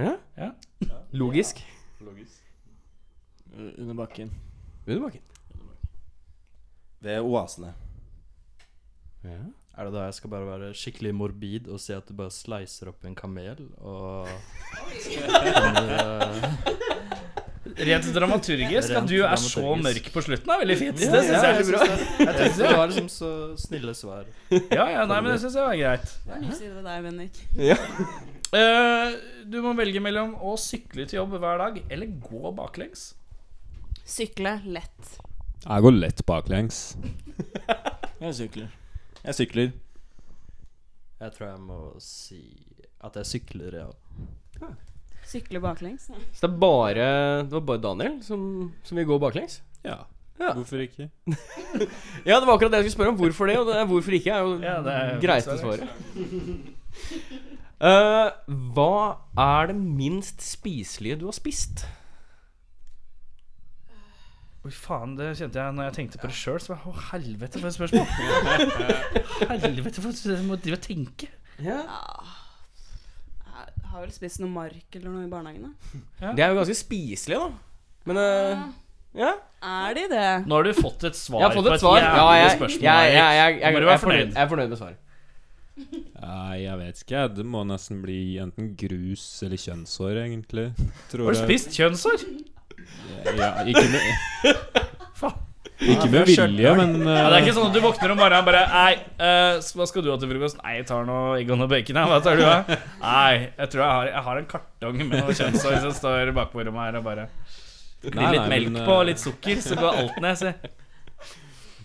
Ja? 0.00 0.16
ja. 0.36 0.50
Logisk. 1.14 1.60
Logisk. 2.02 2.40
Under 3.54 3.94
bakken. 3.94 4.32
Under 4.88 5.04
bakken. 5.06 5.22
Ved 7.04 7.20
oasene. 7.22 7.70
Ja. 9.22 9.38
Er 9.76 9.88
det 9.88 9.94
da 9.94 10.04
jeg 10.06 10.14
skal 10.18 10.30
bare 10.30 10.46
være 10.46 10.74
skikkelig 10.78 11.14
morbid 11.18 11.68
og 11.70 11.80
si 11.82 11.94
at 11.94 12.06
du 12.06 12.14
bare 12.18 12.30
slicer 12.34 12.90
opp 12.92 13.06
en 13.08 13.16
kamel 13.18 13.64
og 13.82 14.28
Rent 17.64 18.06
dramaturgisk, 18.12 18.90
at 18.98 19.06
du 19.08 19.16
er 19.24 19.36
så 19.40 19.74
mørk 19.80 20.10
på 20.12 20.22
slutten, 20.26 20.50
er 20.52 20.60
veldig 20.60 20.76
fint. 20.76 21.00
Ja, 21.00 21.10
det 21.14 21.22
syns 21.24 21.32
ja, 21.32 21.40
jeg 21.40 21.54
er 21.54 21.60
jeg 21.62 21.68
bra. 21.70 21.80
det. 21.88 22.08
Jeg 22.20 22.34
tenkte 22.38 22.60
det 22.68 22.76
var 22.76 22.90
liksom 22.92 23.08
så 23.14 23.30
snille 23.62 23.94
svar. 23.96 24.26
Ja, 24.52 24.84
ja, 24.92 25.04
nei, 25.08 25.18
men 25.24 25.30
det 25.32 25.38
syns 25.42 25.56
jeg 25.56 25.64
var 25.64 25.78
greit. 25.80 26.12
Ny 26.44 26.50
side 26.58 26.72
ved 26.76 26.88
deg, 26.90 27.06
Bennik. 27.08 27.40
Eh, 28.54 29.14
du 29.50 29.56
må 29.64 29.72
velge 29.78 30.02
mellom 30.04 30.36
å 30.44 30.52
sykle 30.60 31.08
til 31.08 31.22
jobb 31.22 31.38
hver 31.42 31.62
dag 31.64 31.80
eller 31.88 32.12
gå 32.22 32.52
baklengs. 32.54 33.14
Sykle 34.04 34.58
lett. 34.68 35.16
Jeg 35.64 35.86
går 35.88 35.96
lett 35.96 36.20
baklengs. 36.28 36.82
Jeg 38.24 38.36
sykler. 38.38 38.68
Jeg 39.24 39.36
sykler. 39.40 39.72
Jeg 41.20 41.32
tror 41.34 41.48
jeg 41.48 41.60
må 41.64 41.78
si 42.04 42.38
at 43.04 43.16
jeg 43.20 43.28
sykler, 43.28 43.76
ja. 43.82 44.68
Sykle 45.28 45.60
baklengs. 45.62 46.08
Så 46.08 46.46
det 46.46 46.50
er 46.50 46.58
bare 46.60 47.06
Det 47.44 47.56
var 47.56 47.64
bare 47.70 47.82
Daniel 47.82 48.18
som, 48.22 48.72
som 48.84 48.98
vil 48.98 49.06
gå 49.08 49.18
baklengs? 49.22 49.62
Ja. 49.84 50.02
Ja. 50.40 50.52
Hvorfor 50.52 50.82
ikke? 50.82 51.08
Ja, 52.26 52.40
det 52.40 52.46
var 52.46 52.54
akkurat 52.54 52.72
det 52.72 52.82
jeg 52.82 52.90
skulle 52.90 52.96
spørre 52.98 53.12
om. 53.14 53.18
Hvorfor 53.20 53.46
det, 53.46 53.58
og 53.58 53.66
det 53.66 53.86
hvorfor 53.86 54.16
ikke, 54.16 54.30
er 54.30 54.38
jo 54.38 54.54
Ja, 54.62 54.78
det 54.82 54.94
er 54.94 55.20
greiste 55.20 55.58
svaret. 55.58 55.88
Eh, 57.84 58.28
hva 58.72 58.92
er 59.36 59.66
det 59.68 59.74
minst 59.76 60.40
spiselige 60.46 61.18
du 61.20 61.24
har 61.26 61.34
spist? 61.36 61.82
Oi, 64.64 64.70
faen, 64.72 65.16
det 65.18 65.34
kjente 65.36 65.60
jeg 65.60 65.74
når 65.76 65.88
jeg 65.90 65.94
tenkte 65.98 66.20
på 66.22 66.30
det 66.30 66.38
sjøl. 66.38 66.60
Så 66.62 66.72
oh, 66.72 66.86
Å, 66.88 66.94
helvete, 67.10 67.60
for 67.60 67.68
et 67.68 67.76
spørsmål! 67.76 68.06
helvete, 69.66 70.00
for 70.00 70.46
må 70.46 70.56
drive 70.56 70.78
og 70.78 70.86
tenke. 70.86 71.28
Ja. 71.60 71.82
Jeg 73.94 74.00
har 74.00 74.06
vel 74.08 74.14
spist 74.16 74.40
noe 74.42 74.50
mark 74.50 74.96
eller 74.98 75.12
noe 75.14 75.22
i 75.22 75.30
barnehagen, 75.30 75.68
da. 75.70 76.00
Det 76.34 76.42
er 76.42 76.50
jo 76.50 76.56
ganske 76.58 76.74
spiselig, 76.74 77.36
da. 77.38 77.46
Men 78.10 78.18
eh, 78.18 78.64
ja. 79.20 79.28
Er 79.64 79.94
de 79.94 80.02
det? 80.10 80.24
Nå 80.50 80.58
har 80.58 80.66
du 80.66 80.72
fått 80.76 81.06
et 81.06 81.14
svar 81.16 81.44
Jeg 81.44 81.46
har 81.46 81.54
fått 81.54 81.68
på 81.70 81.76
et 81.76 81.84
svar. 81.84 82.00
Ja, 82.02 82.08
jævlig 82.10 82.40
jeg, 82.42 82.56
spørsmål. 82.58 82.82
jeg, 82.88 83.12
jeg, 83.14 83.36
jeg, 83.38 83.60
jeg, 83.62 83.70
må 83.70 83.78
jeg, 83.78 83.84
du 83.84 83.86
være 83.86 83.94
er 83.94 84.02
fornøyd, 84.02 84.18
fornøyd. 84.18 84.34
jeg 84.34 84.42
er 84.42 84.50
fornøyd 84.50 84.72
med 84.74 84.80
svaret. 84.82 84.98
Nei, 86.24 86.56
jeg 86.64 86.78
vet 86.82 87.04
ikke. 87.04 87.14
jeg. 87.14 87.30
Det 87.38 87.46
må 87.54 87.62
nesten 87.70 88.02
bli 88.02 88.18
enten 88.42 88.72
grus 88.82 89.28
eller 89.46 89.62
kjønnshår, 89.62 90.20
egentlig. 90.24 90.66
Tror 91.12 91.30
Har 91.30 91.38
du 91.38 91.40
jeg. 91.40 91.46
spist 91.46 91.78
kjønnshår? 91.78 92.26
Ja, 93.38 93.52
ikke 93.62 93.86
med 93.94 94.02
Faen. 94.42 94.90
Ikke 95.82 96.06
med 96.06 96.28
vilje, 96.28 96.70
men 96.78 96.92
Ja, 97.02 97.24
det 97.32 97.38
er 97.38 97.42
ikke 97.42 97.54
sånn 97.56 97.66
at 97.66 97.74
du 97.74 97.80
våkner 97.82 98.12
om 98.14 98.20
morgenen 98.20 98.44
og 98.44 98.46
bare 98.46 98.60
Nei, 98.70 98.92
uh, 99.18 99.58
hva 99.74 99.86
skal 99.90 100.04
du 100.06 100.10
ha 100.12 100.18
til 100.22 100.30
frokost? 100.30 100.60
Nei, 100.62 100.76
jeg 100.78 100.86
tar 100.86 101.08
noe 101.08 101.32
egg 101.40 101.50
og 101.50 101.58
noe 101.58 101.70
bacon. 101.70 101.98
Her. 101.98 102.12
Hva 102.12 102.20
tar 102.22 102.38
du, 102.38 102.44
da? 102.46 102.78
Nei, 103.02 103.32
jeg 103.58 103.72
tror 103.72 103.82
jeg 103.82 103.90
har, 103.90 104.10
jeg 104.12 104.24
har 104.28 104.40
en 104.40 104.48
kartong 104.52 105.02
med 105.02 105.16
noe 105.18 105.34
kjønnshår 105.40 105.76
som 105.82 105.96
står 105.98 106.30
bakpå 106.36 106.62
rommet 106.62 106.86
her 106.86 107.00
og 107.00 107.08
bare 107.08 107.26
Blir 108.04 108.20
litt 108.20 108.44
nei, 108.44 108.48
melk 108.52 108.70
men, 108.70 108.82
på 108.84 108.92
eh, 108.92 109.00
og 109.00 109.06
litt 109.08 109.22
sukker, 109.22 109.60
så 109.64 109.78
går 109.80 110.00
alt 110.02 110.18
ned. 110.20 110.36
Se. 110.36 110.52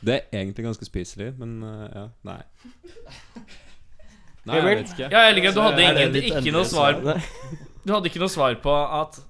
Det 0.04 0.16
er 0.18 0.42
egentlig 0.42 0.66
ganske 0.68 0.88
spiselig, 0.88 1.32
men 1.40 1.58
uh, 1.64 1.86
ja. 1.88 2.06
Nei. 2.28 2.42
Nei, 4.50 4.58
jeg 4.60 4.66
vet 4.68 4.94
ikke. 4.94 5.08
Ja, 5.08 5.24
jeg 5.30 5.38
liker 5.38 5.54
at 5.54 5.58
du 5.58 5.64
hadde 5.64 5.88
ingen, 5.88 6.20
ikke 6.30 6.54
noe 6.56 6.68
svar? 6.68 7.00
Du 7.86 7.94
hadde 7.96 8.12
ikke 8.12 8.22
noe 8.22 8.32
svar 8.32 8.60
på 8.62 8.76
at 8.76 9.22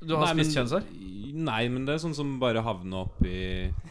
du 0.00 0.16
har 0.16 0.30
Nei, 0.30 0.40
spist 0.40 0.56
kjønnshår? 0.56 0.84
Nei, 1.40 1.62
men 1.72 1.86
det 1.88 1.94
er 1.96 2.02
sånn 2.02 2.14
som 2.16 2.34
bare 2.42 2.60
havner 2.64 3.06
oppi 3.06 3.34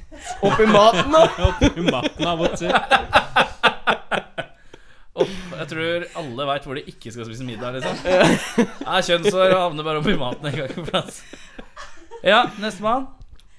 Oppi 0.48 0.68
maten, 0.70 1.12
da! 1.14 1.24
Oppi 1.50 1.86
maten 1.88 2.30
av 2.30 2.44
og 2.46 2.56
til. 2.60 2.74
Opp, 5.20 5.32
jeg 5.60 5.68
tror 5.74 6.06
alle 6.22 6.46
veit 6.48 6.68
hvor 6.68 6.78
de 6.80 6.84
ikke 6.94 7.12
skal 7.12 7.28
spise 7.28 7.48
middag, 7.48 7.80
liksom. 7.80 8.04
Ja, 8.86 9.00
kjønnshår 9.04 9.56
og 9.56 9.64
havner 9.66 9.88
bare 9.88 10.04
oppi 10.04 10.14
maten 10.20 10.48
en 10.48 10.56
gang 10.62 10.76
iblant. 10.76 10.92
plass. 10.92 11.24
Ja, 12.24 12.44
nestemann. 12.62 13.10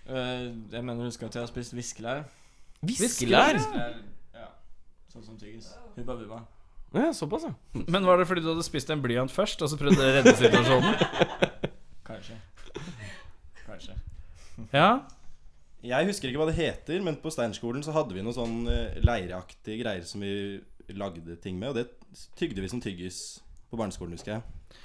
Eh, 0.09 0.47
jeg 0.73 0.85
mener 0.85 1.05
du 1.05 1.13
skal 1.15 1.31
til 1.33 1.43
å 1.43 1.45
ha 1.45 1.51
spist 1.51 1.75
viskelær. 1.77 2.25
Viskelær? 2.87 3.61
Ja. 4.37 4.49
Sånn 5.13 5.27
som 5.27 5.37
tyggis. 5.41 5.69
Hubba 5.99 6.17
bubba. 6.17 6.41
Ja, 6.97 7.13
såpass, 7.15 7.45
ja. 7.47 7.53
Men 7.87 8.07
var 8.09 8.19
det 8.19 8.27
fordi 8.27 8.43
du 8.43 8.51
hadde 8.51 8.65
spist 8.67 8.91
en 8.91 9.03
blyant 9.05 9.31
først, 9.31 9.61
og 9.63 9.71
så 9.71 9.77
prøvde 9.79 10.01
du 10.01 10.07
å 10.09 10.15
redde 10.17 10.33
situasjonen? 10.41 10.97
Kanskje. 12.09 12.39
Kanskje. 13.81 13.97
Ja. 14.77 14.91
Jeg 15.81 16.11
husker 16.11 16.29
ikke 16.29 16.43
hva 16.43 16.51
det 16.51 16.59
heter, 16.59 17.01
men 17.05 17.17
på 17.23 17.33
Steinerskolen 17.33 17.85
så 17.85 17.95
hadde 17.97 18.13
vi 18.13 18.21
noen 18.21 18.37
sånn 18.37 18.59
eh, 18.69 18.99
leireaktige 19.01 19.81
greier 19.81 20.05
som 20.05 20.21
vi 20.21 20.61
lagde 20.93 21.39
ting 21.41 21.57
med, 21.57 21.73
og 21.73 21.79
det 21.79 22.27
tygde 22.37 22.61
vi 22.61 22.69
som 22.69 22.83
tyggis 22.83 23.41
på 23.71 23.79
barneskolen, 23.81 24.19
husker 24.19 24.37
jeg. 24.37 24.77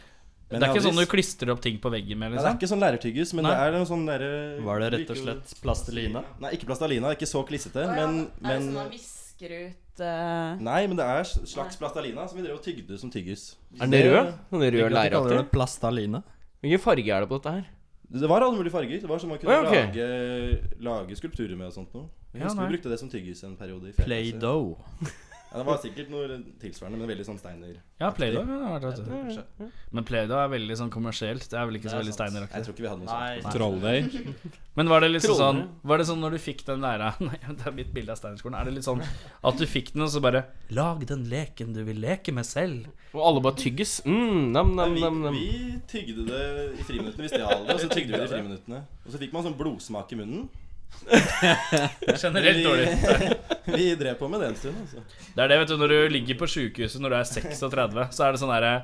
Men 0.45 0.61
det 0.61 0.67
er 0.67 0.75
ikke 0.75 0.85
sånn 0.85 0.99
du 1.01 1.09
klistrer 1.09 1.51
opp 1.55 1.61
ting 1.63 1.79
på 1.81 1.89
veggen 1.89 2.19
med, 2.21 2.29
Nei, 2.29 2.37
det 2.37 2.43
er 2.43 2.45
liksom? 2.45 2.59
ikke 2.59 2.69
sånn 2.69 2.83
lærertyggis, 2.83 3.31
men 3.33 3.47
Nei. 3.47 3.51
det 3.51 3.63
er 3.65 3.75
noe 3.75 3.87
sånn 3.89 4.03
derre 4.05 4.29
Var 4.67 4.83
det 4.83 4.89
rett 4.93 5.13
og 5.15 5.19
slett 5.23 5.53
plastelina? 5.63 6.21
Nei, 6.43 6.51
ikke 6.55 6.69
plastelina. 6.69 7.13
Ikke 7.17 7.29
så 7.29 7.41
klissete, 7.49 7.87
men, 7.89 8.19
Er 8.43 8.51
det 8.51 8.59
sånn 8.61 8.77
man 8.77 8.91
visker 8.93 9.55
ut 9.55 10.03
uh... 10.05 10.61
Nei, 10.69 10.83
men 10.85 10.99
det 11.01 11.07
er 11.15 11.31
slags 11.33 11.81
plastelina 11.81 12.27
som 12.29 12.37
vi 12.37 12.45
drev 12.45 12.59
og 12.59 12.63
tygde 12.63 13.01
som 13.01 13.11
tyggis. 13.11 13.47
Er 13.79 13.89
den 13.89 14.05
rød? 14.13 14.31
Sånn 14.53 14.67
rød 14.77 14.95
leiraktig? 14.99 15.39
det 15.41 15.47
plastelina? 15.55 16.21
Hvilken 16.61 16.83
farge 16.85 17.17
er 17.17 17.25
det 17.25 17.31
på 17.33 17.41
dette 17.41 17.55
her? 17.57 17.65
Det 18.11 18.29
var 18.29 18.41
alle 18.45 18.55
mulige 18.57 18.71
farger. 18.71 18.99
Det 19.01 19.09
var 19.09 19.17
som 19.19 19.29
man 19.29 19.39
kunne 19.39 19.51
ja, 19.53 19.61
ok. 19.65 19.95
lage, 19.95 20.59
lage 20.79 21.15
skulpturer 21.15 21.55
med 21.57 21.65
og 21.67 21.73
sånt 21.73 21.93
noe. 21.93 22.09
Jeg 22.33 22.41
Ja, 22.41 22.47
husker 22.49 22.61
nei. 22.61 22.67
vi 22.67 22.75
brukte 22.75 22.89
det 22.91 22.99
som 22.99 23.09
tyggis 23.09 23.43
en 23.43 23.55
periode. 23.57 23.89
i. 23.89 23.91
Play-doh. 24.01 24.75
Ja, 25.55 25.61
det 25.61 25.67
var 25.69 25.77
sikkert 25.79 26.09
noe 26.11 26.25
tilsvarende, 26.59 26.97
men 26.99 27.07
veldig 27.07 27.23
sånn 27.23 27.37
steiner. 27.39 27.77
Ja, 28.01 28.09
Play-Doh. 28.11 28.43
Ja, 28.43 28.73
det 28.83 28.89
kanskje. 29.07 29.43
Men 29.95 30.03
Play-Doh 30.03 30.41
er 30.41 30.49
veldig 30.51 30.75
sånn 30.81 30.89
kommersielt. 30.91 31.45
Det 31.47 31.55
er 31.55 31.69
vel 31.69 31.77
ikke 31.79 31.93
så 31.93 32.01
veldig 32.01 32.15
Steiner-aktig. 32.17 32.59
Jeg 32.59 32.65
tror 32.65 32.75
ikke 32.75 32.83
vi 32.83 32.89
hadde 32.91 33.05
noe 33.05 33.29
sånt. 33.39 33.55
Trolldeig. 33.55 34.17
Men 34.75 34.91
var 34.91 35.05
det 35.05 35.07
liksom 35.13 35.37
sånn 35.39 35.61
Var 35.87 36.01
det 36.01 36.05
sånn 36.09 36.19
når 36.19 36.35
du 36.35 36.39
fikk 36.43 36.65
den 36.67 36.81
der 36.83 36.99
Nei, 37.23 37.37
det 37.39 37.69
er 37.69 37.75
mitt 37.77 37.93
bilde 37.95 38.11
av 38.11 38.19
Steinerskolen. 38.19 38.57
Er 38.59 38.67
det 38.67 38.73
litt 38.75 38.87
sånn 38.89 38.99
at 38.99 39.61
du 39.61 39.63
fikk 39.71 39.93
den, 39.95 40.03
og 40.03 40.11
så 40.11 40.19
bare 40.25 40.43
Lag 40.75 41.05
den 41.07 41.23
leken 41.31 41.71
du 41.71 41.85
vil 41.87 42.03
leke 42.03 42.35
med 42.35 42.43
selv. 42.49 42.91
Og 43.15 43.23
alle 43.23 43.45
bare 43.47 43.55
tygges. 43.61 44.01
Mm, 44.03 44.51
nam, 44.51 44.75
nam, 44.75 44.91
Nei, 44.91 45.05
nam, 45.07 45.23
nam. 45.29 45.39
vi, 45.39 45.47
vi 45.71 45.79
tygde 45.87 46.27
det 46.27 46.43
i 46.75 46.83
friminuttene. 46.83 47.29
Vi 47.29 47.31
stjal 47.31 47.63
det, 47.63 47.77
og 47.77 47.79
så 47.85 47.87
tygde 47.95 48.11
vi 48.11 48.19
det 48.19 48.27
i 48.27 48.33
friminuttene. 48.35 48.83
Og 49.05 49.15
så 49.15 49.23
fikk 49.23 49.31
man 49.37 49.47
sånn 49.47 49.55
blodsmak 49.55 50.11
i 50.11 50.19
munnen. 50.19 50.49
Generelt 52.23 52.61
dårlig. 52.65 52.87
Vi, 53.65 53.87
drev 53.99 54.17
på 54.19 54.29
med 54.31 54.41
det 54.41 54.51
en 54.51 54.59
stund. 54.59 54.77
Altså. 54.81 55.03
Det 55.35 55.43
er 55.43 55.51
det, 55.51 55.59
vet 55.61 55.71
du, 55.71 55.77
når 55.81 55.93
du 55.93 55.97
ligger 56.15 56.39
på 56.39 56.49
sjukehuset 56.49 57.03
når 57.03 57.13
du 57.13 57.17
er 57.19 57.27
36, 57.29 58.05
så 58.15 58.25
er 58.25 58.35
det 58.35 58.41
sånn 58.41 58.53
herre 58.55 58.75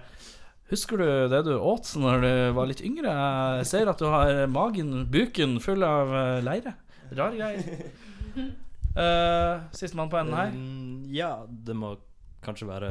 Husker 0.71 1.01
du 1.01 1.07
det 1.33 1.41
du 1.43 1.51
åt 1.57 1.89
når 1.99 2.21
du 2.23 2.33
var 2.55 2.69
litt 2.69 2.83
yngre? 2.85 3.11
Jeg 3.59 3.67
ser 3.67 3.89
at 3.91 3.99
du 3.99 4.07
har 4.07 4.45
magen, 4.47 5.01
buken, 5.11 5.57
full 5.59 5.83
av 5.83 6.13
eh, 6.15 6.37
leire. 6.45 6.77
Rare 7.11 7.35
greier. 7.35 8.51
Uh, 8.91 9.61
Sistemann 9.71 10.09
på 10.11 10.17
enden 10.19 10.35
her. 10.35 10.49
Um, 10.51 11.03
Ja, 11.15 11.45
det 11.47 11.75
må 11.79 11.93
kanskje 12.43 12.67
være 12.67 12.89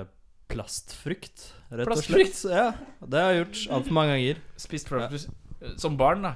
plastfrukt, 0.51 1.51
rett 1.71 1.91
og 1.93 2.01
slett. 2.01 2.39
Ja, 2.49 2.71
det 3.05 3.21
har 3.21 3.35
jeg 3.35 3.43
gjort 3.43 3.61
altfor 3.77 3.97
mange 3.99 4.15
ganger. 4.15 4.41
Spist 4.61 4.89
fra 4.89 5.11
Som 5.77 5.99
barn, 6.01 6.25
da. 6.25 6.33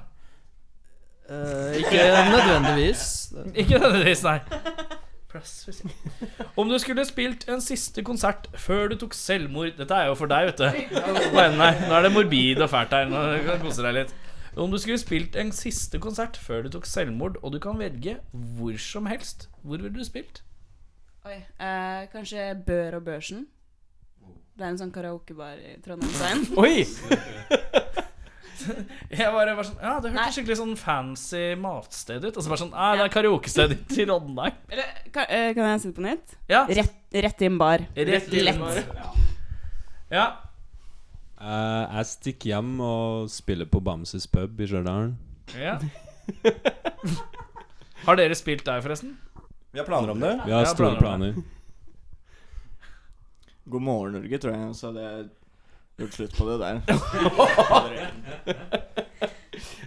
Eh, 1.29 1.77
ikke 1.81 2.03
nødvendigvis. 2.31 3.33
Ikke 3.55 3.79
nødvendigvis, 3.79 4.23
nei. 4.23 4.39
Om 6.57 6.69
du 6.69 6.79
skulle 6.79 7.05
spilt 7.05 7.49
en 7.51 7.61
siste 7.65 8.03
konsert 8.07 8.47
før 8.55 8.89
du 8.93 8.97
tok 9.01 9.15
selvmord 9.19 9.73
Dette 9.81 9.95
er 9.97 10.07
jo 10.07 10.15
for 10.15 10.27
deg, 10.31 10.47
vet 10.53 10.61
du. 10.61 10.65
Nei. 11.35 11.73
Nå 11.89 11.97
er 11.97 12.03
det 12.07 12.13
morbid 12.15 12.61
og 12.63 12.71
fælt 12.71 12.95
her. 12.95 13.09
Nå 13.11 13.23
kan 13.43 13.59
du 13.59 13.65
kose 13.67 13.83
deg 13.83 13.95
litt. 13.99 14.13
Om 14.55 14.71
du 14.71 14.79
skulle 14.79 15.01
spilt 15.03 15.35
en 15.41 15.51
siste 15.51 15.99
konsert 15.99 16.37
før 16.39 16.63
du 16.63 16.69
tok 16.77 16.87
selvmord, 16.87 17.41
og 17.43 17.51
du 17.57 17.59
kan 17.59 17.75
velge 17.81 18.21
hvor 18.31 18.79
som 18.79 19.07
helst, 19.11 19.49
hvor 19.65 19.83
ville 19.83 19.91
du 19.97 20.05
spilt? 20.07 20.45
Oi. 21.27 21.41
eh, 21.59 22.07
kanskje 22.13 22.53
Bør 22.67 23.01
og 23.01 23.05
Børsen? 23.09 23.49
Det 24.55 24.63
er 24.63 24.71
en 24.71 24.79
sånn 24.79 24.95
karaokebar 24.95 25.59
i 25.59 25.75
Trondheimsveien. 25.83 26.47
Oi! 26.63 26.87
Jeg 29.19 29.31
bare 29.35 29.55
var 29.59 29.67
sånn 29.69 29.81
Ja, 29.83 29.93
det 30.03 30.13
hørtes 30.15 30.37
skikkelig 30.39 30.57
sånn 30.61 30.75
fancy 30.81 31.43
matsted 31.61 32.25
ut. 32.25 32.37
Og 32.37 32.43
så 32.45 32.53
bare 32.53 32.63
sånn 32.63 32.73
ah, 32.75 32.95
det 32.99 33.05
er 33.07 33.13
karaokested 33.15 33.75
i 33.77 33.79
Trondheim. 33.95 34.57
Eller, 34.73 34.91
kan, 35.15 35.29
eh, 35.29 35.51
kan 35.57 35.69
jeg 35.73 35.83
si 35.85 35.91
det 35.91 35.97
på 35.99 36.05
nytt? 36.07 36.35
Ja. 36.51 36.65
Rett, 36.81 36.97
rett 37.27 37.45
inn 37.49 37.59
bar. 37.61 37.85
Rett 37.99 38.33
inn 38.33 38.49
Lett. 38.49 38.61
bar. 38.63 39.15
Ja. 40.15 40.27
Eh, 41.41 41.97
jeg 41.99 42.11
stikker 42.13 42.53
hjem 42.55 42.75
og 42.85 43.31
spiller 43.33 43.69
på 43.69 43.83
Bamses 43.85 44.27
pub 44.31 44.61
i 44.65 44.69
Stjørdal. 44.71 45.13
ja. 45.61 45.79
Har 48.05 48.17
dere 48.21 48.37
spilt 48.37 48.65
der, 48.67 48.81
forresten? 48.85 49.15
Vi 49.73 49.81
har 49.81 49.87
planer 49.89 50.13
om 50.13 50.21
det. 50.21 50.33
Vi 50.47 50.53
har 50.53 50.67
store 50.69 50.97
planer. 51.01 51.35
God 53.65 53.83
morgen, 53.83 54.13
Norge, 54.19 54.39
tror 54.39 54.53
jeg. 54.55 54.75
Så 54.77 54.91
det 54.95 55.05
jeg 55.05 55.25
gjort 56.01 56.15
slutt 56.19 56.35
på 56.39 56.45
det 56.51 56.57
der. 56.63 56.77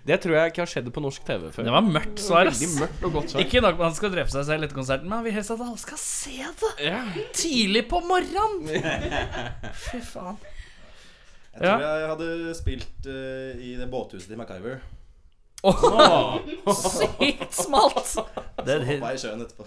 Det 0.08 0.16
tror 0.24 0.38
jeg 0.38 0.52
ikke 0.54 0.62
har 0.64 0.70
skjedd 0.72 0.86
på 0.96 1.02
norsk 1.04 1.24
TV 1.28 1.50
før. 1.52 1.66
Det 1.68 1.72
var 1.76 1.84
mørkt 1.84 2.22
svar. 2.24 2.48
Ikke 2.48 3.60
nok 3.60 3.76
med 3.76 3.82
at 3.84 3.90
han 3.90 3.96
skal 3.98 4.14
drepe 4.14 4.32
seg 4.32 4.46
selv 4.48 4.64
etter 4.64 4.78
konserten, 4.78 5.10
men 5.10 5.18
han 5.20 5.26
vil 5.26 5.36
helst 5.36 5.52
at 5.52 5.60
alle 5.66 5.82
skal 5.82 6.00
se 6.00 6.38
det 6.62 7.26
tidlig 7.36 7.82
på 7.92 8.00
morgenen. 8.08 8.70
Fy 9.76 10.00
faen. 10.08 10.40
Jeg 11.58 11.66
tror 11.66 11.84
jeg 11.84 12.08
hadde 12.14 12.56
spilt 12.56 13.10
uh, 13.10 13.52
i 13.68 13.74
det 13.82 13.88
båthuset 13.92 14.30
til 14.32 14.40
MacGyver. 14.40 14.80
Åh, 15.68 16.38
sykt 16.78 17.52
smalt! 17.58 18.14
Det 18.64 18.66
Det- 18.70 18.88
hoppa 18.94 19.12
i 19.12 19.20
sjøen 19.20 19.42
etterpå. 19.44 19.66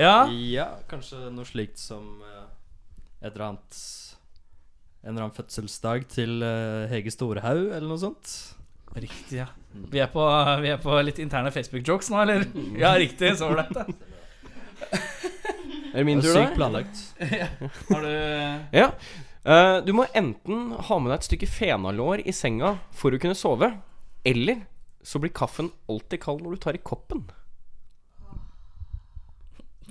Ja. 0.00 0.16
Ja, 0.28 0.66
kanskje 0.90 1.30
noe 1.32 1.46
slikt 1.48 1.78
som 1.80 2.18
eh, 2.20 2.35
et 3.28 3.34
eller 3.36 3.48
annet 3.50 3.78
En 5.06 5.12
eller 5.12 5.26
annen 5.28 5.36
fødselsdag 5.36 6.06
til 6.10 6.40
eh, 6.42 6.86
Hege 6.90 7.12
Storehaug, 7.14 7.68
eller 7.76 7.86
noe 7.86 8.00
sånt. 8.02 8.32
Riktig, 8.96 9.36
ja. 9.38 9.46
Vi 9.92 10.00
er 10.02 10.08
på, 10.10 10.22
vi 10.64 10.70
er 10.72 10.80
på 10.82 10.96
litt 11.04 11.20
interne 11.22 11.52
Facebook-jokes 11.54 12.08
nå, 12.10 12.22
eller? 12.24 12.46
Ja, 12.80 12.94
riktig. 12.98 13.34
Så 13.38 13.50
var 13.52 13.62
det. 13.68 13.84
Er 15.96 16.02
det 16.02 16.04
min 16.08 16.20
Det 16.20 16.26
tur, 16.28 16.34
da? 16.34 16.40
sykt 16.42 16.56
planlagt. 16.58 16.98
Har 17.92 18.02
du 18.04 18.76
Ja. 18.76 18.90
Eh, 19.46 19.76
du 19.86 19.92
må 19.96 20.04
enten 20.18 20.72
ha 20.88 20.98
med 20.98 21.12
deg 21.12 21.20
et 21.20 21.28
stykke 21.28 21.48
fenalår 21.48 22.24
i 22.26 22.34
senga 22.34 22.74
for 22.92 23.14
å 23.14 23.20
kunne 23.22 23.38
sove, 23.38 23.70
eller 24.26 24.64
så 25.06 25.20
blir 25.22 25.30
kaffen 25.32 25.70
alltid 25.88 26.20
kald 26.24 26.42
når 26.42 26.56
du 26.56 26.62
tar 26.66 26.76
i 26.76 26.82
koppen. 26.82 27.22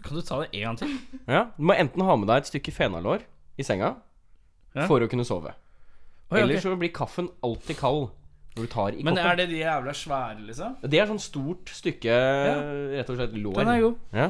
Kan 0.06 0.18
du 0.18 0.22
ta 0.26 0.40
det 0.44 0.50
en 0.54 0.68
gang 0.70 0.78
til? 0.82 0.92
Ja, 1.28 1.44
Du 1.58 1.64
må 1.66 1.74
enten 1.78 2.04
ha 2.06 2.16
med 2.22 2.30
deg 2.30 2.44
et 2.44 2.50
stykke 2.52 2.74
fenalår 2.76 3.24
i 3.58 3.64
senga 3.66 3.96
Ja. 4.76 4.86
for 4.90 5.00
å 5.02 5.08
kunne 5.10 5.26
sove. 5.26 5.54
Oi, 6.32 6.40
Eller 6.42 6.58
okay. 6.58 6.64
så 6.66 6.76
blir 6.78 6.92
kaffen 6.94 7.30
alltid 7.46 7.78
kald 7.80 8.10
når 8.56 8.66
du 8.66 8.68
tar 8.72 8.96
i 8.98 9.04
Men 9.04 9.18
er 9.18 9.36
det 9.40 9.50
de 9.50 9.60
jævla 9.62 9.94
svære, 9.94 10.42
liksom? 10.48 10.76
Det 10.82 11.00
er 11.00 11.08
sånn 11.10 11.20
stort 11.22 11.70
stykke 11.76 12.16
Rett 12.96 13.10
og 13.10 13.18
slett 13.20 13.34
lår. 13.38 13.58
Den 13.60 13.68
er 13.74 13.82
god. 13.82 13.96
Ja. 14.14 14.28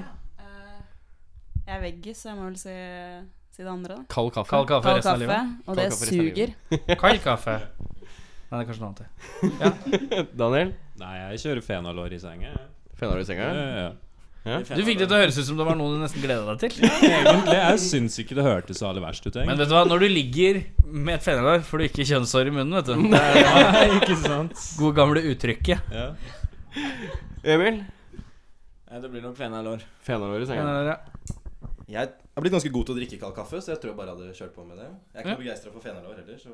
Jeg 1.65 1.75
er 1.79 1.81
veggis, 1.81 2.19
så 2.21 2.29
jeg 2.29 2.37
må 2.37 2.45
vel 2.45 2.57
si, 2.61 2.73
si 3.55 3.63
det 3.63 3.71
andre, 3.71 3.95
da. 3.97 4.03
Kald 4.13 4.31
kaffe. 4.35 4.51
Kald 4.53 4.67
kaffe 4.69 4.85
Kald 4.85 4.99
resten 4.99 5.11
av 5.11 5.19
kaffe, 5.19 5.25
livet. 5.25 5.53
og 5.65 5.75
det 5.79 5.85
Kald 5.85 5.95
kaffe 5.95 6.05
suger. 6.13 6.49
Kald 7.01 7.21
kaffe. 7.23 7.55
Nei, 8.45 8.59
det 8.59 8.59
er 8.59 8.67
kanskje 8.69 8.83
noe 8.83 8.91
annet. 8.93 9.07
Ja. 9.63 9.71
Daniel? 10.43 10.73
Nei, 11.01 11.13
jeg 11.31 11.41
kjører 11.45 11.65
fenalår 11.65 12.13
i 12.13 12.19
senga. 12.21 12.51
Fenalår 12.99 13.23
i 13.23 13.29
senga? 13.31 13.47
Ja, 13.49 13.63
ja. 13.65 13.87
Ja. 13.87 13.93
Du 14.45 14.81
fikk 14.85 14.99
det 15.01 15.07
til 15.09 15.15
å 15.15 15.19
høres 15.23 15.37
ut 15.41 15.47
som 15.47 15.57
det 15.57 15.65
var 15.65 15.77
noe 15.79 15.95
du 15.95 16.01
nesten 16.03 16.21
gleda 16.21 16.53
deg 16.53 16.59
til. 16.75 16.85
Egentlig, 17.09 17.55
jeg 17.57 17.79
syns 17.81 18.17
ikke 18.21 18.35
det 18.37 18.43
hørtes 18.45 18.77
så 18.77 18.91
aller 18.91 19.01
verst 19.01 19.25
ut. 19.25 19.31
egentlig. 19.33 19.47
Men 19.49 19.57
vet 19.63 19.71
du 19.71 19.73
hva, 19.73 19.81
når 19.89 20.03
du 20.05 20.07
ligger 20.13 20.59
med 20.85 21.15
et 21.15 21.25
fenalår, 21.25 21.63
får 21.65 21.81
du 21.81 21.85
ikke 21.87 22.05
kjønnshår 22.11 22.51
i 22.51 22.53
munnen, 22.53 22.75
vet 22.77 22.91
du. 22.91 23.07
Det 23.15 23.21
er 23.21 23.71
Nei, 23.73 23.87
ikke 23.97 24.17
sant? 24.21 24.61
gode 24.77 24.93
gamle 25.01 25.23
uttrykket. 25.33 25.89
Ja. 25.95 26.05
Emil? 27.55 27.81
Ja, 28.91 28.99
det 29.01 29.09
blir 29.11 29.25
nok 29.25 29.35
fenalår. 29.39 29.81
Fenalår 30.05 30.45
i 30.45 30.47
senga. 30.51 30.61
Fenalår, 30.61 30.91
ja. 30.93 31.33
Jeg 31.89 32.13
har 32.35 32.41
blitt 32.45 32.53
ganske 32.55 32.69
god 32.73 32.85
til 32.87 32.95
å 32.95 32.97
drikke 32.99 33.17
kald 33.21 33.33
kaffe, 33.37 33.59
så 33.61 33.73
jeg 33.73 33.81
tror 33.81 33.91
jeg 33.93 33.97
bare 33.99 34.13
hadde 34.13 34.31
kjørt 34.37 34.53
på 34.55 34.63
med 34.65 34.77
det. 34.81 34.87
Jeg 34.87 35.17
er 35.17 35.21
ikke 35.21 35.29
Ja. 35.29 35.35
noe 35.35 35.43
begeistra 35.43 35.73
for 35.73 35.81
fenalår 35.85 36.15
heller, 36.21 36.37
så 36.41 36.53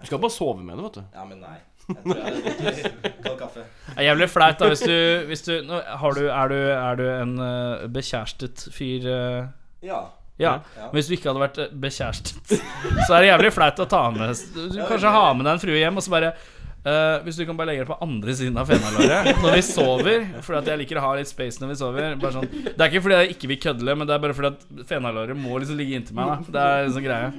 Du 0.00 0.06
skal 0.08 0.18
bare 0.22 0.34
sove 0.34 0.62
med 0.64 0.76
det, 0.78 0.84
vet 0.88 0.96
du. 0.98 1.04
Ja, 1.14 1.24
men 1.28 1.42
nei. 1.42 1.58
Jeg 1.82 1.98
tror 2.06 2.18
jeg 2.22 2.72
drikker 2.78 3.14
kald 3.24 3.36
kaffe. 3.40 3.62
Det 3.88 3.94
er 3.98 4.06
jævlig 4.06 4.28
flaut 4.30 4.60
da 4.62 4.68
hvis 4.70 4.82
du, 4.86 4.94
hvis 5.28 5.42
du 5.46 5.52
nå, 5.66 5.80
har 6.02 6.14
du, 6.16 6.20
er, 6.30 6.52
du, 6.52 6.58
er 6.78 6.98
du 7.00 7.04
en 7.10 7.32
uh, 7.42 7.84
bekjærestet 7.92 8.64
fyr? 8.74 9.06
eh? 9.10 9.46
Ja. 9.82 10.00
ja. 10.38 10.52
Ja. 10.78 10.86
Men 10.88 10.94
hvis 11.00 11.10
du 11.10 11.16
ikke 11.16 11.30
hadde 11.32 11.42
vært 11.42 11.58
eh, 11.64 11.72
bekjærestet, 11.82 12.54
så 13.06 13.16
er 13.16 13.24
det 13.26 13.30
jævlig 13.32 13.50
flaut 13.54 13.82
å 13.82 13.88
ta 13.90 14.02
med 14.14 14.30
Du, 14.54 14.60
du 14.72 14.78
Ja, 14.78 14.86
kanskje 14.90 15.10
ha 15.14 15.24
med 15.34 15.46
deg 15.48 15.56
en 15.58 15.62
frue 15.66 15.80
hjem, 15.82 15.98
og 15.98 16.06
så 16.06 16.14
bare 16.14 16.30
eh, 16.32 17.16
Hvis 17.26 17.40
du 17.40 17.44
kan 17.50 17.58
bare 17.58 17.72
legge 17.72 17.82
det 17.84 17.90
på 17.90 17.98
andre 18.06 18.36
siden 18.38 18.62
av 18.62 18.70
fenalåret 18.70 19.32
når 19.42 19.58
vi 19.58 19.66
sover, 19.66 20.30
fordi 20.46 20.60
at 20.62 20.70
jeg 20.72 20.82
liker 20.84 21.02
å 21.02 21.04
ha 21.08 21.12
litt 21.18 21.30
space 21.34 21.62
når 21.62 21.74
vi 21.74 21.80
sover. 21.82 22.14
Bare 22.22 22.38
sånn, 22.38 22.48
det 22.62 22.78
er 22.78 22.88
ikke 22.92 23.04
fordi 23.08 23.18
jeg 23.24 23.34
ikke 23.36 23.52
vil 23.56 23.60
kødle, 23.66 23.98
men 23.98 24.06
det 24.10 24.14
er 24.16 24.22
bare 24.28 24.38
fordi 24.38 24.54
at 24.54 24.86
fenalåret 24.94 25.38
må 25.38 25.58
liksom 25.58 25.82
ligge 25.82 25.98
inntil 25.98 26.18
meg. 26.22 26.30
Da. 26.46 26.54
Det 26.58 26.66
er 26.70 26.86
en 26.88 26.96
sånn 26.96 27.06
greie. 27.10 27.34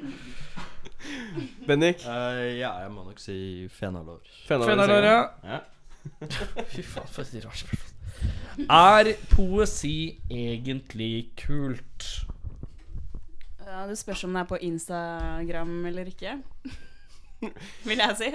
Bendik? 1.67 2.03
Eh, 2.05 2.59
ja, 2.59 2.73
jeg 2.83 2.91
må 2.93 3.05
nok 3.07 3.19
si 3.21 3.67
fenalår. 3.71 4.21
Fenalår, 4.47 5.07
ja. 5.07 5.19
ja. 5.47 5.59
Fy 6.73 6.83
faen, 6.83 7.09
for 7.09 7.23
et 7.23 7.45
rart 7.45 7.63
spørsmål. 7.63 7.89
Er 8.69 9.09
poesi 9.31 10.19
egentlig 10.31 11.33
kult? 11.39 12.07
Ja, 13.65 13.87
det 13.89 13.97
spørs 13.97 14.23
om 14.23 14.35
det 14.35 14.43
er 14.43 14.49
på 14.51 14.59
Instagram 14.61 15.85
eller 15.89 16.11
ikke. 16.11 16.37
Vil 17.87 18.03
jeg 18.03 18.17
si. 18.19 18.29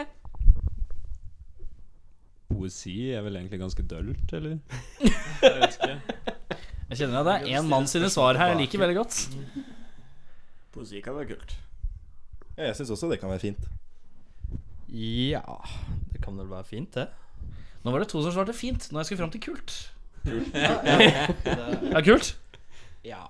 Poesi 2.49 2.97
er 3.15 3.23
vel 3.23 3.37
egentlig 3.37 3.61
ganske 3.61 3.85
dølt, 3.87 4.33
eller? 4.33 4.59
Jeg 5.01 5.55
vet 5.61 5.79
ikke. 5.79 6.01
Jeg 6.89 6.99
kjenner 7.03 7.21
at 7.21 7.27
det 7.29 7.37
er 7.53 7.61
én 7.61 7.69
mann 7.69 7.87
sine 7.87 8.09
svar 8.11 8.39
her 8.41 8.55
jeg 8.55 8.63
liker 8.65 8.81
veldig 8.81 8.97
godt. 8.97 9.21
Poesi 10.73 11.01
kan 11.05 11.17
være 11.21 11.35
kult. 11.37 11.59
Ja, 12.59 12.65
jeg 12.69 12.77
syns 12.77 12.91
også 12.91 13.09
det 13.13 13.21
kan 13.23 13.31
være 13.31 13.43
fint. 13.45 13.69
Ja, 14.91 15.43
det 16.13 16.21
kan 16.25 16.37
vel 16.41 16.49
være 16.51 16.65
fint, 16.67 16.95
det. 16.97 17.07
Nå 17.85 17.93
var 17.95 18.03
det 18.03 18.09
to 18.11 18.21
som 18.25 18.33
svarte 18.35 18.53
fint 18.57 18.89
Nå 18.91 18.99
er 18.99 19.05
jeg 19.05 19.11
skulle 19.13 19.21
fram 19.23 19.31
til 19.35 19.43
kult. 19.45 19.75
Kult. 20.25 20.49
Ja, 20.59 21.29
det 21.95 22.05
kult? 22.09 22.33
Ja. 23.07 23.21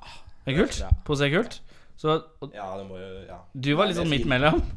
Er 0.49 0.57
kult? 0.57 0.79
Pose 1.05 1.27
er 1.29 1.35
kult? 1.35 1.59
Så 1.99 2.15
og, 2.41 2.53
Ja, 2.55 2.71
det 2.79 2.87
må 2.89 2.97
jo 2.97 3.09
Ja. 3.29 3.37
du 3.53 3.73
var 3.77 3.91
litt 3.91 3.99
sånn 4.01 4.11
midt 4.11 4.27
mellom? 4.31 4.63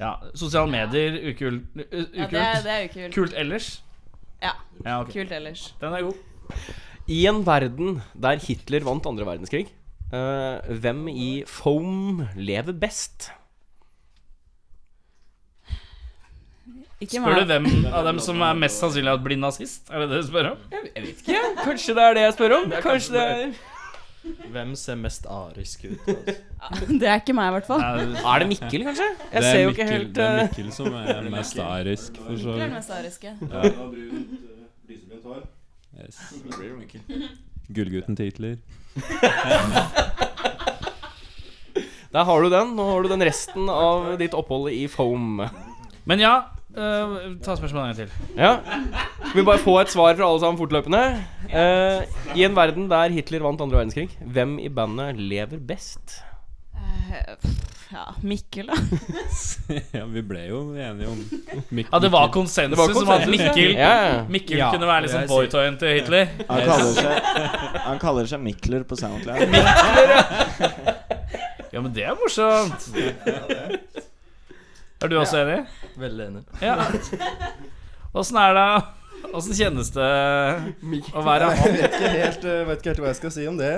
Ja. 0.00 0.16
Sosiale 0.34 0.66
medier, 0.70 1.14
ukult. 1.30 1.68
Ja, 1.78 2.26
det 2.26 2.40
er, 2.40 2.62
det 2.64 2.72
er 2.72 2.86
ukult. 2.88 3.12
Kult 3.14 3.36
ellers? 3.38 3.68
Ja. 4.42 4.50
Ja, 4.82 4.96
okay. 5.00 5.12
Kult 5.20 5.30
ellers. 5.32 5.68
Den 5.80 5.94
er 5.94 6.02
god. 6.02 6.64
I 7.14 7.20
en 7.30 7.38
verden 7.46 8.00
der 8.26 8.40
Hitler 8.42 8.82
vant 8.84 9.06
andre 9.06 9.26
verdenskrig, 9.28 9.70
hvem 10.84 11.06
i 11.10 11.30
foam 11.48 12.22
lever 12.36 12.72
best? 12.76 13.30
Ikke 17.02 17.18
Spør 17.20 17.34
du 17.42 17.44
hvem 17.50 17.64
av 17.90 18.06
dem 18.06 18.18
som 18.22 18.40
er 18.46 18.54
mest 18.56 18.78
sannsynlig 18.80 19.12
at 19.12 19.22
blir 19.24 19.36
nazist? 19.40 19.90
Er 19.90 20.04
det 20.04 20.10
det 20.14 20.20
du 20.22 20.26
spør 20.30 20.46
om? 20.54 20.58
Jeg 20.72 20.80
vet 21.04 21.22
ikke. 21.24 21.40
Kanskje 21.64 21.94
det 21.98 22.04
er 22.04 22.12
det 22.16 22.22
jeg 22.24 22.34
spør 22.38 22.54
om? 22.60 22.64
Kanskje 22.84 23.10
det 23.16 23.24
er 23.24 23.40
Hvem 24.54 24.70
ser 24.80 24.96
mest 24.96 25.26
arisk 25.28 25.82
ut? 25.84 26.06
Altså? 26.08 26.86
Det 27.00 27.08
er 27.10 27.18
ikke 27.20 27.34
meg, 27.36 27.50
i 27.50 27.52
hvert 27.58 27.66
fall. 27.68 27.82
Er 27.84 28.38
det 28.40 28.46
Mikkel, 28.48 28.84
kanskje? 28.86 29.08
Jeg 29.34 29.36
er 29.36 29.44
ser 29.44 29.60
jo 29.60 29.68
Mikkel- 29.68 29.82
ikke 29.84 29.92
helt 29.92 30.14
Det 30.16 30.24
er 30.24 30.38
eh, 30.38 30.46
Mikkel 30.48 30.70
som 30.72 30.86
er 30.96 31.28
mest 31.36 31.58
arisk, 31.60 32.16
for 32.24 32.38
så 32.40 32.54
vidt. 32.56 32.72
mest 32.72 32.90
ariske. 32.96 33.34
Ja. 33.52 33.60
Eh. 33.68 33.74
Yes. 36.00 36.16
Da 37.68 38.54
Der 42.14 42.22
har 42.28 42.42
du 42.44 42.50
den. 42.52 42.74
Nå 42.78 42.84
har 42.92 43.02
du 43.02 43.08
den 43.10 43.24
resten 43.26 43.66
av 43.70 44.12
ditt 44.20 44.34
opphold 44.38 44.70
i 44.70 44.84
foam. 44.90 45.40
Men 46.06 46.20
ja, 46.22 46.34
øh, 46.76 47.16
ta 47.42 47.56
spørsmålet 47.58 47.82
en 47.82 47.88
gang 47.90 47.96
til. 47.98 48.10
Ja. 48.38 48.52
Skal 49.24 49.40
vi 49.40 49.46
bare 49.48 49.62
få 49.62 49.74
et 49.80 49.90
svar 49.90 50.14
fra 50.14 50.28
alle 50.28 50.42
sammen 50.44 50.60
fortløpende? 50.60 51.02
Eh, 51.50 52.04
I 52.38 52.44
en 52.46 52.54
verden 52.54 52.86
der 52.92 53.14
Hitler 53.14 53.42
vant 53.42 53.60
andre 53.64 53.80
verdenskrig, 53.80 54.10
hvem 54.20 54.58
i 54.62 54.68
bandet 54.70 55.18
lever 55.18 55.58
best? 55.58 56.20
Eh, 56.76 57.34
pff, 57.42 57.73
ja, 57.94 58.04
Mikkel, 58.26 58.66
da. 58.66 58.74
ja, 59.98 60.04
vi 60.10 60.22
ble 60.26 60.40
jo 60.48 60.58
enige 60.74 61.08
om 61.12 61.20
Mik 61.74 61.88
Ja, 61.92 62.00
det 62.02 62.10
var 62.12 62.28
konsensus, 62.34 62.96
om 62.98 63.10
at. 63.14 63.28
Mikkel, 63.30 63.76
Ja. 63.78 64.24
Mikkel 64.28 64.58
Ja, 64.58 64.70
kunne 64.74 64.88
være 64.90 65.06
liksom 65.06 65.20
jeg 65.22 65.28
si. 65.30 65.34
boytoyen 65.34 65.78
til 65.78 65.94
Hitler. 66.00 66.26
Han 66.48 66.64
kaller 66.68 66.92
seg, 66.98 67.30
han 67.88 68.02
kaller 68.02 68.26
seg 68.34 68.42
Mikler 68.44 68.82
på 68.90 68.98
SoundCloud. 68.98 69.40
Ja, 71.74 71.80
men 71.82 71.90
det 71.90 72.04
er 72.06 72.14
morsomt. 72.14 72.84
Er 75.02 75.10
du 75.10 75.16
også 75.18 75.40
enig? 75.42 75.56
Veldig 75.98 76.26
enig. 76.28 76.42
Ja. 76.62 76.76
Åssen 78.14 78.38
er 78.38 78.54
det 78.54 78.66
Åssen 79.34 79.56
kjennes 79.58 79.88
det 79.96 80.06
å 80.06 81.24
være 81.26 81.48
Jeg 81.50 81.58
han? 81.64 81.74
vet 81.74 81.96
ikke, 81.98 82.12
helt, 82.14 82.44
eh, 82.46 82.60
vet 82.68 82.78
ikke 82.78 82.92
helt 82.92 83.02
hva 83.02 83.08
jeg 83.10 83.18
skal 83.18 83.32
si 83.34 83.46
om 83.50 83.56
det. 83.58 83.72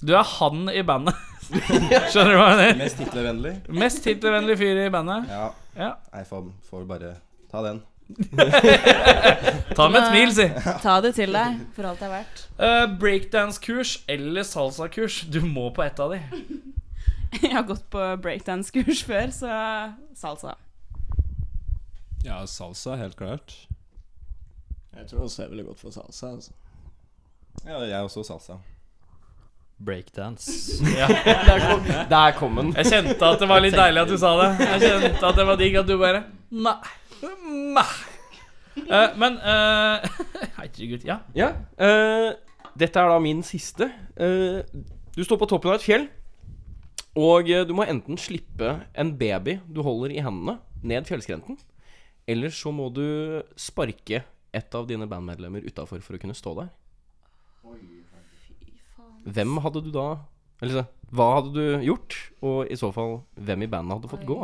Du 0.00 0.14
er 0.16 0.24
han 0.38 0.64
i 0.72 0.80
bandet. 0.88 1.20
Skjønner 2.12 2.30
du 2.34 2.38
hva 2.38 2.50
jeg 2.50 2.60
mener? 2.60 2.78
Mest 2.80 3.02
Hitler-vennlig. 3.02 3.54
Mest 3.84 4.06
Hitler-vennlig 4.08 4.56
fyr 4.60 4.80
i 4.84 4.90
bandet. 4.92 5.26
Ja. 5.30 5.48
Ja. 5.78 5.90
Nei, 6.14 6.22
får, 6.28 6.46
får 6.70 6.86
bare 6.90 7.16
ta 7.50 7.62
den. 7.66 7.82
Ta 9.76 9.88
med 9.88 10.00
et 10.02 10.10
smil, 10.10 10.32
si. 10.36 10.46
Ta 10.82 10.98
det 11.04 11.14
til 11.16 11.32
deg, 11.34 11.60
for 11.76 11.88
alt 11.88 12.02
det 12.02 12.08
er 12.08 12.12
verdt. 12.12 12.42
Uh, 12.58 12.84
Breakdance-kurs 13.00 13.96
eller 14.12 14.44
salsa-kurs? 14.46 15.22
Du 15.32 15.40
må 15.46 15.70
på 15.74 15.84
ett 15.86 16.00
av 16.02 16.12
de. 16.14 16.20
Jeg 17.42 17.50
har 17.50 17.64
gått 17.66 17.86
på 17.90 18.02
breakdance-kurs 18.22 19.00
før, 19.08 19.32
så 19.34 19.48
salsa. 20.14 20.52
Ja, 22.24 22.44
salsa, 22.46 22.94
helt 23.00 23.16
klart. 23.18 23.56
Jeg 24.94 25.08
tror 25.10 25.24
også 25.24 25.42
jeg 25.42 25.50
ville 25.50 25.64
gått 25.66 25.80
for 25.82 25.90
salsa. 25.90 26.30
Altså. 26.36 26.52
Ja, 27.64 27.80
jeg 27.82 27.96
er 27.96 28.06
også 28.06 28.22
salsa. 28.22 28.60
Breakdance. 29.78 30.50
Ja. 30.98 31.08
Der 31.08 31.60
kom- 31.68 31.86
der 32.10 32.32
kom 32.38 32.56
den. 32.60 32.72
Jeg 32.76 32.86
kjente 32.92 33.26
at 33.26 33.40
det 33.42 33.48
var 33.50 33.60
litt 33.64 33.74
deilig 33.76 34.02
at 34.04 34.08
du 34.12 34.16
sa 34.20 34.30
det. 34.40 34.50
Jeg 34.64 34.80
kjente 34.86 35.26
at 35.28 35.36
det 35.40 35.46
var 35.48 35.56
digg 35.60 35.76
at 35.80 35.86
du 35.88 35.96
bare 36.00 36.24
Nei. 36.54 36.76
Nei. 37.74 37.86
Uh, 38.74 39.10
men 39.18 39.36
uh, 39.38 40.02
Herregud. 40.58 41.04
Ja. 41.06 41.20
Ja. 41.38 41.52
uh, 41.78 42.32
dette 42.78 42.98
er 43.00 43.10
da 43.12 43.18
min 43.22 43.42
siste. 43.46 43.86
Uh, 44.18 44.62
du 45.14 45.22
står 45.22 45.38
på 45.42 45.46
toppen 45.50 45.70
av 45.70 45.78
et 45.78 45.84
fjell, 45.86 46.08
og 47.14 47.46
du 47.46 47.70
må 47.78 47.84
enten 47.86 48.18
slippe 48.18 48.72
en 48.98 49.12
baby 49.18 49.60
du 49.70 49.78
holder 49.86 50.10
i 50.16 50.22
hendene, 50.24 50.56
ned 50.82 51.06
fjellskrenten, 51.06 51.54
eller 52.26 52.50
så 52.50 52.72
må 52.74 52.88
du 52.90 53.04
sparke 53.54 54.24
et 54.54 54.74
av 54.74 54.88
dine 54.90 55.06
bandmedlemmer 55.10 55.62
utafor 55.70 56.02
for 56.02 56.16
å 56.16 56.20
kunne 56.22 56.34
stå 56.34 56.56
der. 56.58 56.72
Hvem 59.24 59.58
hadde 59.64 59.82
du 59.84 59.90
da 59.94 60.08
Eller 60.62 60.86
hva 61.14 61.26
hadde 61.36 61.52
du 61.54 61.84
gjort? 61.86 62.16
Og 62.44 62.70
i 62.72 62.76
så 62.78 62.90
fall, 62.94 63.20
hvem 63.38 63.66
i 63.66 63.70
bandet 63.70 63.98
hadde 63.98 64.10
fått 64.10 64.24
gå? 64.26 64.38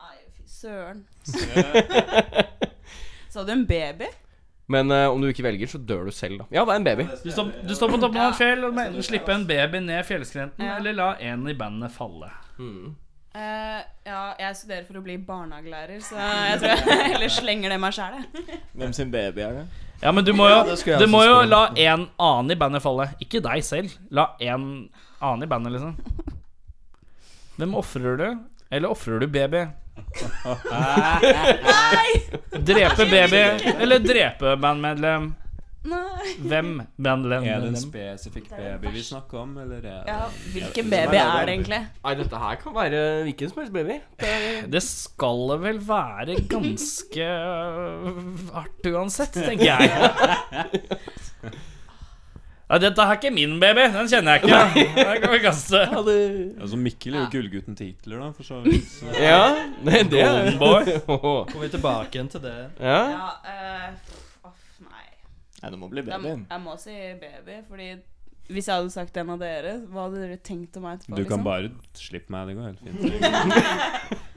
Nei, 0.00 0.16
fy 0.34 0.48
søren. 0.50 1.04
Sa 3.32 3.44
du 3.46 3.52
en 3.54 3.62
baby? 3.68 4.08
Men 4.72 4.90
eh, 4.94 5.06
om 5.10 5.20
du 5.22 5.28
ikke 5.28 5.44
velger, 5.44 5.70
så 5.70 5.78
dør 5.78 6.08
du 6.08 6.14
selv, 6.14 6.40
da. 6.42 6.46
Ja, 6.54 6.64
det 6.66 6.74
er 6.74 6.80
en 6.80 6.86
baby. 6.88 7.06
Du 7.22 7.30
står, 7.30 7.52
du 7.66 7.74
står 7.76 7.92
på 7.94 8.00
toppen 8.02 8.22
av 8.22 8.32
et 8.32 8.40
fjell 8.40 8.66
og 8.66 8.74
må 8.74 8.86
enten 8.88 9.06
slippe 9.06 9.34
en 9.34 9.46
baby 9.48 9.82
ned 9.84 10.02
fjellskrenten 10.08 10.66
eller 10.78 10.96
la 10.98 11.12
en 11.30 11.46
i 11.50 11.54
bandet 11.58 11.94
falle. 11.94 12.30
Eh, 13.32 13.80
ja, 14.04 14.22
jeg 14.36 14.56
studerer 14.58 14.84
for 14.84 14.98
å 15.00 15.02
bli 15.04 15.14
barnehagelærer, 15.24 16.02
så 16.04 16.18
jeg 16.20 16.58
tror 16.60 16.72
jeg 16.92 17.06
heller 17.14 17.32
slenger 17.32 17.72
det 17.72 17.78
meg 17.80 17.94
sjæl, 17.96 18.18
jeg. 18.20 18.58
Hvem 18.76 18.92
sin 18.96 19.12
baby 19.14 19.44
er 19.46 19.54
det? 19.60 19.64
Ja, 20.02 20.10
men 20.12 20.26
du 20.26 20.32
må 20.36 20.48
jo, 20.50 20.58
Ja, 20.66 20.98
du 20.98 21.06
må 21.08 21.22
jo 21.24 21.38
la 21.46 21.62
en 21.78 22.08
annen 22.20 22.52
i 22.52 22.58
bandet 22.58 22.82
falle. 22.84 23.06
Ikke 23.22 23.40
deg 23.44 23.62
selv. 23.64 23.94
La 24.10 24.32
en 24.42 24.64
annen 25.22 25.46
i 25.46 25.48
bandet, 25.48 25.76
liksom. 25.76 25.94
Hvem 27.56 27.76
ofrer 27.78 28.18
du? 28.18 28.26
Eller 28.72 28.90
ofrer 28.90 29.22
du 29.22 29.28
baby? 29.30 29.62
Nei! 30.72 32.10
Drepe 32.64 33.04
baby 33.06 33.42
eller 33.76 34.00
drepe 34.02 34.56
bandmedlem? 34.60 35.30
Nei. 35.82 36.32
Hvem 36.46 36.68
bandmedlem? 37.02 37.44
Er 37.50 37.60
det 37.64 37.68
en 37.72 37.76
spesifikk 37.80 38.50
baby 38.54 38.92
vi 38.94 39.00
snakker 39.02 39.40
om, 39.40 39.56
eller 39.58 39.80
er 39.80 39.82
det 39.82 39.94
Ja, 40.12 40.18
hvilken 40.54 40.90
baby 40.92 41.16
er 41.18 41.46
det 41.48 41.54
egentlig? 41.56 41.80
Nei, 42.04 42.14
dette 42.20 42.38
her 42.44 42.60
kan 42.60 42.76
være 42.76 43.00
hvilken 43.26 43.50
som 43.50 43.58
helst 43.64 43.74
baby. 43.74 43.96
Det 44.76 44.82
skal 44.86 45.42
vel 45.64 45.80
være 45.88 46.36
ganske 46.52 47.26
hardt 48.54 48.86
uansett, 48.92 49.32
tenker 49.42 49.64
jeg. 49.72 49.90
Ja, 52.72 52.78
dette 52.80 53.04
her 53.04 53.10
er 53.12 53.18
ikke 53.18 53.30
min 53.34 53.58
baby. 53.60 53.82
Den 53.92 54.06
kjenner 54.08 54.38
jeg 54.38 54.44
ikke. 54.46 54.94
Den 54.96 55.18
kan 55.20 55.32
vi 55.34 55.40
kaste. 55.44 55.80
Altså 55.92 56.78
Mikkel 56.80 57.18
er 57.18 57.26
jo 57.26 57.30
gullgutten 57.34 57.76
til 57.76 57.90
Hitler, 57.90 58.22
da, 58.22 58.30
for 58.32 58.46
så 58.48 58.62
vidt. 58.64 58.86
så- 58.88 59.12
Ja, 59.20 59.42
det, 59.84 59.98
er 59.98 60.04
det 60.08 60.22
Golden 60.24 60.58
boy. 60.62 60.84
Kommer 61.50 61.66
vi 61.66 61.68
tilbake 61.74 62.16
igjen 62.16 62.30
til 62.32 62.40
det? 62.46 62.54
Ja. 62.80 63.02
Ja, 63.10 63.28
eh, 63.44 63.90
nei. 63.90 64.30
Nei, 65.62 65.70
det 65.70 65.78
må 65.78 65.88
bli 65.92 66.02
Jeg, 66.02 66.10
babyen. 66.10 66.46
jeg 66.50 66.60
må 66.64 66.72
si 66.82 66.94
baby, 67.22 67.58
fordi 67.68 67.88
hvis 68.52 68.66
jeg 68.68 68.74
hadde 68.74 68.90
sagt 68.90 69.16
en 69.22 69.30
av 69.30 69.38
dere, 69.40 69.76
hva 69.88 70.08
hadde 70.08 70.18
dere 70.24 70.36
tenkt 70.42 70.74
om 70.76 70.82
meg 70.84 70.98
etterpå? 70.98 71.14
Du 71.14 71.22
kan 71.22 71.38
liksom? 71.38 71.44
bare 71.46 71.70
slippe 71.94 72.34
meg, 72.34 72.50
det 72.50 72.54
går 72.58 72.64
helt 72.66 72.80
fint. 72.82 73.00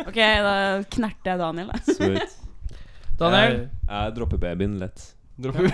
Ok, 0.06 0.20
da 0.46 0.52
knerter 0.94 1.32
jeg 1.32 1.40
Daniel, 1.42 1.72
da. 1.72 1.80
Sweet. 1.98 2.36
Daniel? 3.20 3.56
Jeg, 3.58 3.70
jeg 3.90 4.14
dropper 4.20 4.42
babyen 4.44 4.76
lett. 4.84 5.08
Dropper 5.42 5.66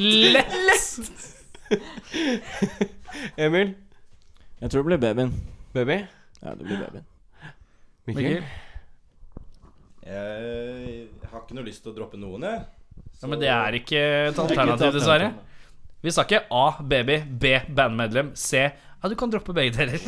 Lett. 0.00 0.88
Emil? 3.44 3.74
Jeg 4.58 4.70
tror 4.72 4.80
det 4.82 4.86
blir 4.88 5.02
babyen. 5.04 5.34
Baby? 5.76 5.98
Ja, 6.40 6.54
det 6.56 6.64
blir 6.64 6.80
babyen. 6.80 7.04
Mikkel? 8.08 8.48
Jeg 10.08 11.08
har 11.28 11.42
ikke 11.44 11.58
noe 11.58 11.66
lyst 11.68 11.84
til 11.84 11.92
å 11.92 11.96
droppe 11.98 12.16
noen, 12.18 12.46
jeg. 12.48 12.64
Ja, 13.18 13.26
men 13.30 13.40
det 13.42 13.48
er 13.50 13.76
ikke 13.80 14.02
et 14.28 14.38
alternativ, 14.38 14.92
dessverre. 14.94 15.32
Vi 16.04 16.12
sa 16.14 16.22
ikke 16.26 16.44
A 16.54 16.66
baby, 16.86 17.18
B 17.26 17.56
bandmedlem, 17.74 18.30
C 18.38 18.60
Ja, 18.62 19.08
du 19.10 19.14
kan 19.18 19.30
droppe 19.30 19.54
begge 19.54 19.74
deler. 19.78 20.02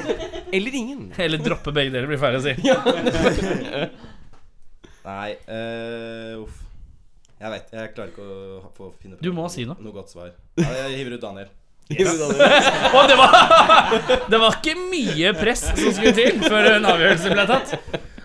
Eller 0.56 0.74
ingen. 0.74 1.08
Eller 1.18 1.38
droppe 1.42 1.72
begge 1.74 1.94
deler, 1.94 2.06
blir 2.10 2.20
feil 2.22 2.38
å 2.38 2.42
si. 2.44 2.54
Nei, 5.02 5.32
uh, 5.48 6.42
uff. 6.44 6.60
Jeg 7.42 7.50
vet, 7.50 7.72
jeg 7.74 7.90
klarer 7.96 8.12
ikke 8.12 8.22
å 8.22 8.70
få 8.76 8.92
finne 9.02 9.16
Du 9.18 9.32
må 9.34 9.48
si 9.50 9.64
noe. 9.66 9.74
noe 9.82 9.94
godt 9.96 10.12
svar. 10.14 10.30
Ja, 10.60 10.68
jeg 10.84 11.00
hiver 11.00 11.16
ut 11.16 11.24
Daniel. 11.24 11.48
Yes. 11.90 12.14
Og 12.96 13.08
det 13.10 13.16
var 13.18 13.32
Det 14.30 14.38
var 14.38 14.54
ikke 14.60 14.76
mye 14.78 15.32
press 15.34 15.64
som 15.74 15.90
skulle 15.90 16.12
til 16.14 16.38
før 16.44 16.68
en 16.76 16.86
avgjørelse 16.92 17.32
ble 17.34 17.46
tatt. 17.50 17.74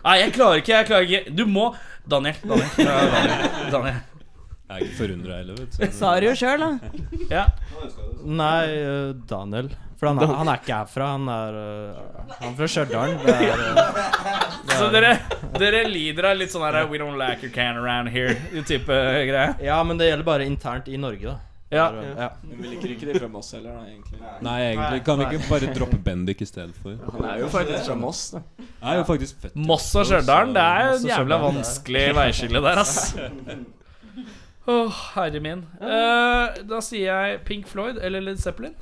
Nei, 0.03 0.19
jeg 0.21 0.35
klarer 0.37 0.61
ikke. 0.61 0.75
Jeg 0.75 0.87
klarer 0.91 1.07
ikke. 1.09 1.33
Du 1.35 1.43
må 1.49 1.71
Daniel. 2.07 2.35
Daniel. 2.43 2.69
Daniel. 2.77 3.71
Daniel. 3.71 3.99
Jeg 4.67 4.75
er 4.81 4.83
ikke 4.83 4.97
forundra 4.99 5.35
heller, 5.39 5.55
vet 5.61 5.75
du. 5.79 5.91
Sa 5.95 6.09
det 6.19 6.27
jo 6.27 6.35
sjøl, 6.35 6.59
da. 6.59 6.69
Ja. 7.31 7.43
Nei, 8.27 8.63
eh, 8.75 9.13
Daniel. 9.29 9.69
For 9.97 10.11
han 10.11 10.19
er, 10.21 10.33
han 10.37 10.49
er 10.51 10.59
ikke 10.59 10.75
herfra. 10.75 11.05
Han 11.15 11.29
er, 11.31 11.55
eh, 11.61 12.33
han 12.41 12.51
er 12.51 12.57
fra 12.59 12.67
Stjørdal. 12.69 13.15
Det 13.23 13.35
er, 13.47 13.63
eh, 13.63 14.75
Så 14.77 14.89
er- 14.89 14.91
dere, 14.97 15.13
dere 15.57 15.79
lider 15.89 16.27
av 16.29 16.37
litt 16.37 16.51
sånn 16.53 16.61
her 16.67 16.85
We 16.91 16.99
don't 17.01 17.17
like 17.17 17.41
your 17.41 17.51
can 17.55 17.77
around 17.79 18.09
here-type 18.13 18.85
greie? 19.31 19.55
Ja, 19.63 19.79
men 19.83 19.97
det 19.97 20.11
gjelder 20.11 20.27
bare 20.27 20.45
internt 20.45 20.87
i 20.91 20.97
Norge, 21.01 21.31
da. 21.31 21.37
Ja. 21.69 22.03
Ja. 22.17 22.29
Men 22.41 22.61
vi 22.61 22.69
liker 22.71 22.91
ikke 22.93 23.07
de 23.09 23.19
fra 23.19 23.27
Moss 23.27 23.51
heller, 23.51 23.73
da, 23.75 23.87
egentlig. 23.89 24.19
Nei, 24.45 24.55
egentlig 24.69 25.01
kan 25.03 25.19
vi 25.19 25.25
ikke 25.27 25.49
bare 25.49 25.71
droppe 25.75 25.97
Bendik 26.03 26.41
i 26.41 26.47
stedet 26.47 26.75
for. 26.79 26.95
Han 27.11 27.25
er 27.27 27.41
jo 27.41 27.49
faktisk 27.51 27.89
fra 27.89 27.97
Moss, 27.99 28.21
da. 28.31 28.41
Er 28.81 29.01
jo 29.01 29.07
faktisk 29.09 29.41
født 29.41 29.57
Moss 29.67 29.89
og 29.95 30.05
Stjørdal, 30.07 30.53
det 30.55 30.63
er 30.63 30.91
en 30.93 31.07
jævla 31.09 31.39
vanskelig 31.43 32.05
veiskille 32.15 32.61
der, 32.63 32.83
ass. 32.83 33.15
Åh, 34.71 35.01
herre 35.15 35.39
min. 35.43 35.63
Uh, 35.79 36.55
da 36.67 36.79
sier 36.83 37.07
jeg 37.07 37.39
Pink 37.47 37.67
Floyd 37.67 37.99
eller 38.03 38.23
Led 38.23 38.39
Zeppelin. 38.43 38.75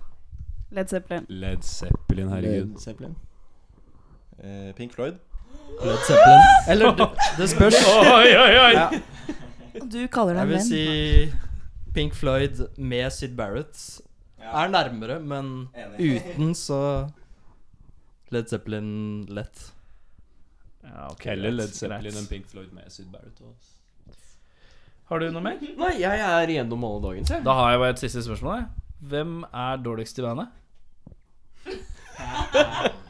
Led 0.74 0.90
Zeppelin. 0.90 1.26
Led 1.30 1.66
Zeppelin, 1.66 2.30
herregud. 2.34 2.72
Led 2.74 2.80
Zeppelin. 2.82 3.16
Uh, 4.38 4.72
Pink 4.78 4.94
Floyd. 4.94 5.18
Led 5.82 5.98
Zeppelin. 6.08 6.42
Eller 6.70 6.96
det, 6.96 7.08
det 7.38 7.50
spørs. 7.50 7.76
Oi, 7.98 8.30
oi, 8.38 8.58
oi. 8.62 8.72
Ja. 8.74 8.90
Du 9.94 10.08
kaller 10.12 10.38
Jeg 10.40 10.48
vil 10.48 10.62
si 10.64 10.84
Pink 11.96 12.14
Floyd 12.18 12.60
med 12.78 13.08
Sid 13.16 13.36
Barrett 13.39 13.80
er 14.46 14.68
nærmere, 14.70 15.20
men 15.24 15.70
uten 15.98 16.52
så 16.60 16.80
Led 18.36 18.50
Zeppelin 18.52 19.24
lett. 19.32 19.72
Ja, 20.86 21.08
ok, 21.12 21.24
Heller 21.32 21.50
greit, 21.50 21.60
Led 21.62 21.74
Zeppelin 21.78 22.12
greit. 22.12 22.20
enn 22.22 22.28
Pink 22.30 22.46
Floyd 22.52 22.74
med 22.76 22.91
Sid 22.93 23.08
Barrett. 23.14 23.39
også. 23.41 23.72
Har 25.10 25.20
du 25.22 25.28
noe 25.32 25.41
mer? 25.46 25.58
Nei, 25.82 25.93
jeg 26.02 26.20
er 26.26 26.48
igjennom 26.52 26.84
alle 26.88 27.02
dagens, 27.08 27.30
jeg. 27.36 27.43
Da 27.46 27.54
har 27.58 27.72
jeg 27.76 27.80
bare 27.86 27.93
et 27.96 28.04
siste 28.04 28.22
spørsmål. 28.26 28.56
jeg. 28.60 28.68
Hvem 29.12 29.36
er 29.54 29.78
dårligst 29.86 30.20
i 30.20 30.26
bandet? 30.26 30.48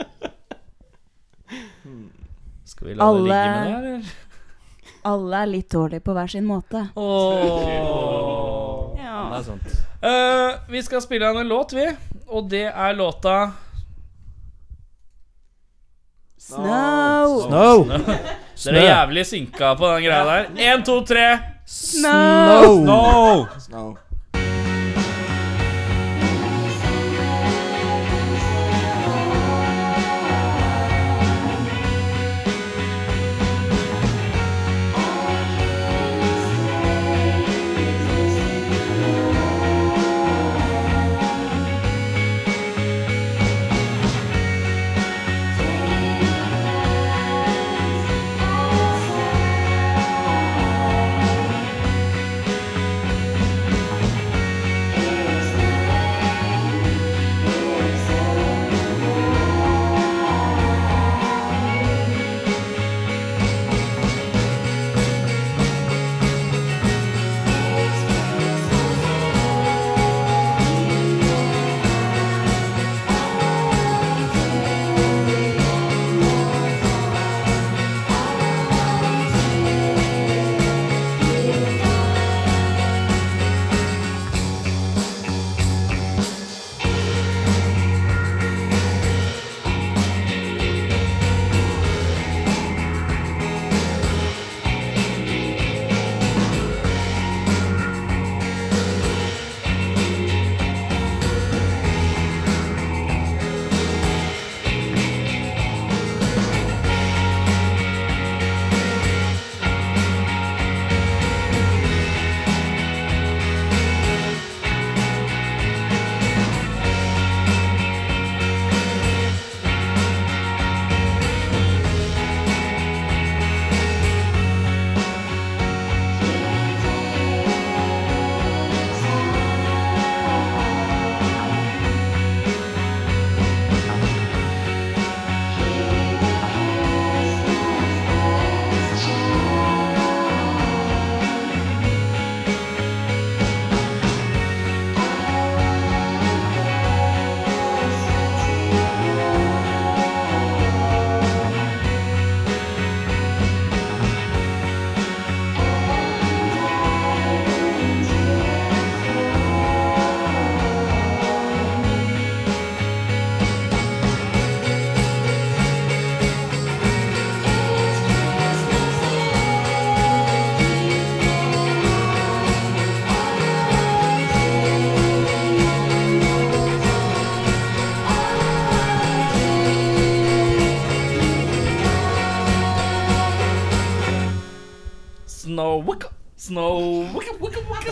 Skal 2.66 2.88
vi 2.88 2.94
la 2.96 3.04
Alle- 3.10 3.20
det 3.20 3.30
ligge 3.30 3.50
med 3.52 3.84
det, 3.84 3.90
eller? 3.96 4.14
Alle 5.06 5.38
er 5.44 5.46
litt 5.52 5.70
dårlige 5.70 6.02
på 6.02 6.14
hver 6.18 6.28
sin 6.34 6.46
måte. 6.50 6.80
Åh. 6.98 8.35
Det 9.36 9.42
er 9.42 9.48
sant. 9.52 9.72
Uh, 10.00 10.72
vi 10.72 10.82
skal 10.86 11.02
spille 11.04 11.28
en 11.28 11.48
låt, 11.50 11.74
vi. 11.76 11.90
Og 12.28 12.50
det 12.50 12.68
er 12.72 12.94
låta 12.96 13.52
Snow. 16.46 17.48
Snow. 17.48 17.86
Dere 18.66 18.78
er 18.78 18.86
jævlig 18.86 19.26
synka 19.26 19.74
på 19.80 19.90
den 19.96 20.04
greia 20.06 20.24
der. 20.30 20.50
Én, 20.62 20.84
to, 20.86 21.00
tre. 21.02 21.40
Snow. 21.66 22.84
Snow. 22.84 22.86
Snow. 22.86 23.48
Snow. 23.60 23.96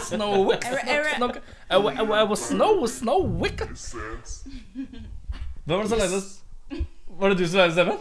Snow 0.04 0.51
snow, 2.36 2.86
snow, 2.88 3.22
wicka. 3.41 3.68
Hvem 5.66 5.78
var 5.78 5.84
det 5.84 5.89
som 5.89 5.99
lagde 5.99 6.22
Var 7.20 7.30
det 7.34 7.38
du 7.39 7.45
som 7.47 7.60
lagde 7.64 7.76
stemmen? 7.78 7.99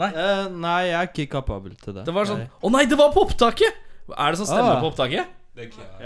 Nei. 0.00 0.08
Eh, 0.16 0.46
nei, 0.56 0.78
jeg 0.88 0.96
er 0.98 1.08
ikke 1.10 1.26
kapabel 1.36 1.74
til 1.76 1.92
det. 1.98 2.06
Det 2.08 2.14
var 2.16 2.24
sånn 2.28 2.46
Å 2.48 2.70
nei, 2.72 2.84
det 2.88 2.96
var 2.98 3.10
på 3.12 3.26
opptaket! 3.26 3.72
Er 4.12 4.32
det 4.34 4.38
sånn 4.40 4.48
stemme 4.50 4.72
Ah. 4.76 4.80
på 4.80 4.88
opptaket? 4.92 5.26
Det 5.54 5.66
er 5.66 5.70
klart. 5.74 6.00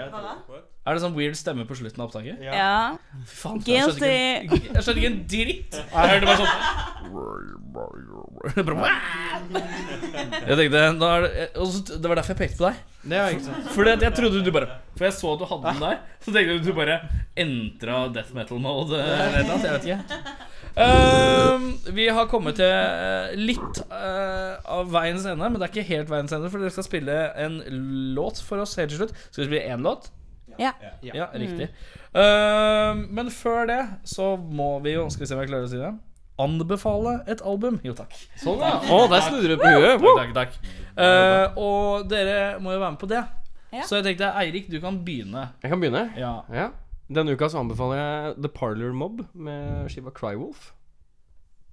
Hva? 0.48 0.58
Er 0.86 0.94
det 0.94 1.02
sånn 1.02 1.14
weird 1.14 1.36
stemme 1.38 1.64
på 1.66 1.74
slutten 1.78 2.00
av 2.02 2.08
opptaket? 2.08 2.40
Ja. 2.42 2.96
Fy 3.26 3.36
faen, 3.42 3.60
jeg 3.62 3.82
skjønte 3.86 4.10
Guilty. 4.10 4.42
ikke, 4.42 4.74
jeg 4.74 4.82
skjønte 4.82 5.00
ikke 5.02 5.10
en 5.12 5.20
dritt. 5.30 5.72
Jeg 5.78 6.10
hørte 6.10 6.26
bare 6.26 6.40
sånn 6.42 6.52
Jeg 10.46 10.56
tenkte 10.58 10.82
da 11.00 11.08
er 11.16 11.24
det, 11.26 11.46
og 11.60 11.66
så- 11.72 11.96
det 12.00 12.08
var 12.08 12.16
derfor 12.18 12.34
jeg 12.34 12.38
pekte 12.40 12.58
på 12.60 12.66
deg. 12.70 12.76
Ja, 13.10 13.24
ikke 13.30 13.44
sant. 13.46 13.68
Fordi 13.74 13.90
at 13.92 14.02
jeg 14.02 14.14
trodde 14.16 14.40
du 14.44 14.50
bare 14.54 14.68
For 14.96 15.04
jeg 15.06 15.14
så 15.14 15.32
at 15.34 15.38
du 15.38 15.44
hadde 15.46 15.72
den 15.72 15.80
der. 15.84 15.98
Så 16.24 16.32
tenkte 16.32 16.50
jeg 16.50 16.60
at 16.60 16.66
du 16.66 16.72
bare 16.74 16.96
entra 17.36 17.98
death 18.14 18.32
metal 18.34 18.58
mode. 18.58 18.98
Eller 18.98 19.44
noe, 19.46 19.58
jeg 19.62 19.76
vet 19.76 19.86
ikke. 19.86 20.00
Ehm, 20.76 21.66
vi 21.96 22.06
har 22.12 22.26
kommet 22.28 22.58
til 22.58 22.66
eh, 22.68 23.36
litt 23.38 23.78
eh, 23.86 24.56
av 24.76 24.90
veiens 24.92 25.24
ende, 25.28 25.46
men 25.48 25.56
det 25.60 25.68
er 25.68 25.72
ikke 25.74 25.86
helt 25.88 26.10
veiens 26.12 26.34
ende. 26.36 26.50
For 26.52 26.58
dere 26.62 26.74
skal 26.74 26.84
spille 26.88 27.16
en 27.46 27.60
låt 28.16 28.42
for 28.44 28.60
oss 28.64 28.74
helt 28.80 28.90
til 28.92 29.00
slutt. 29.04 29.14
Skal 29.30 29.44
vi 29.44 29.48
spille 29.52 29.70
én 29.76 29.84
låt? 29.86 30.10
Ja. 30.58 30.72
Ja, 31.16 31.30
riktig. 31.36 31.70
Ehm, 32.16 33.06
men 33.14 33.30
før 33.32 33.66
det 33.70 33.80
så 34.08 34.34
må 34.40 34.78
vi 34.84 34.94
jo 34.96 35.08
Skal 35.12 35.26
vi 35.26 35.28
se 35.28 35.34
om 35.36 35.42
jeg 35.44 35.50
klarer 35.52 35.68
å 35.68 35.72
si 35.72 35.80
det. 35.80 35.94
Anbefale 36.38 37.20
et 37.32 37.40
album. 37.40 37.78
Jo, 37.84 37.94
takk. 37.96 38.12
Sånn, 38.40 38.60
ja. 38.60 38.74
Å, 38.92 38.98
der 39.08 39.22
snudde 39.24 39.54
du 39.54 39.56
på 39.60 39.70
huet. 39.72 40.02
Takk, 40.02 40.34
takk, 40.34 40.34
takk. 40.36 40.72
Eh, 40.96 41.58
og 41.60 42.08
dere 42.10 42.58
må 42.60 42.74
jo 42.74 42.80
være 42.82 42.92
med 42.96 43.00
på 43.00 43.08
det. 43.10 43.22
Ja. 43.72 43.84
Så 43.88 43.98
jeg 43.98 44.06
tenkte 44.10 44.32
Eirik, 44.40 44.68
du 44.72 44.76
kan 44.82 44.98
begynne. 45.04 45.48
Jeg 45.64 45.72
kan 45.72 45.80
begynne. 45.82 46.06
Ja. 46.20 46.34
Ja. 46.52 46.70
Denne 47.08 47.36
uka 47.36 47.48
så 47.52 47.60
anbefaler 47.62 48.00
jeg 48.00 48.34
The 48.44 48.50
Parlor 48.52 48.92
Mob 48.96 49.22
med 49.32 49.86
skiva 49.92 50.12
Crywolf. 50.14 50.72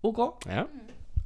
Ok. 0.04 0.20
Ja. 0.52 0.68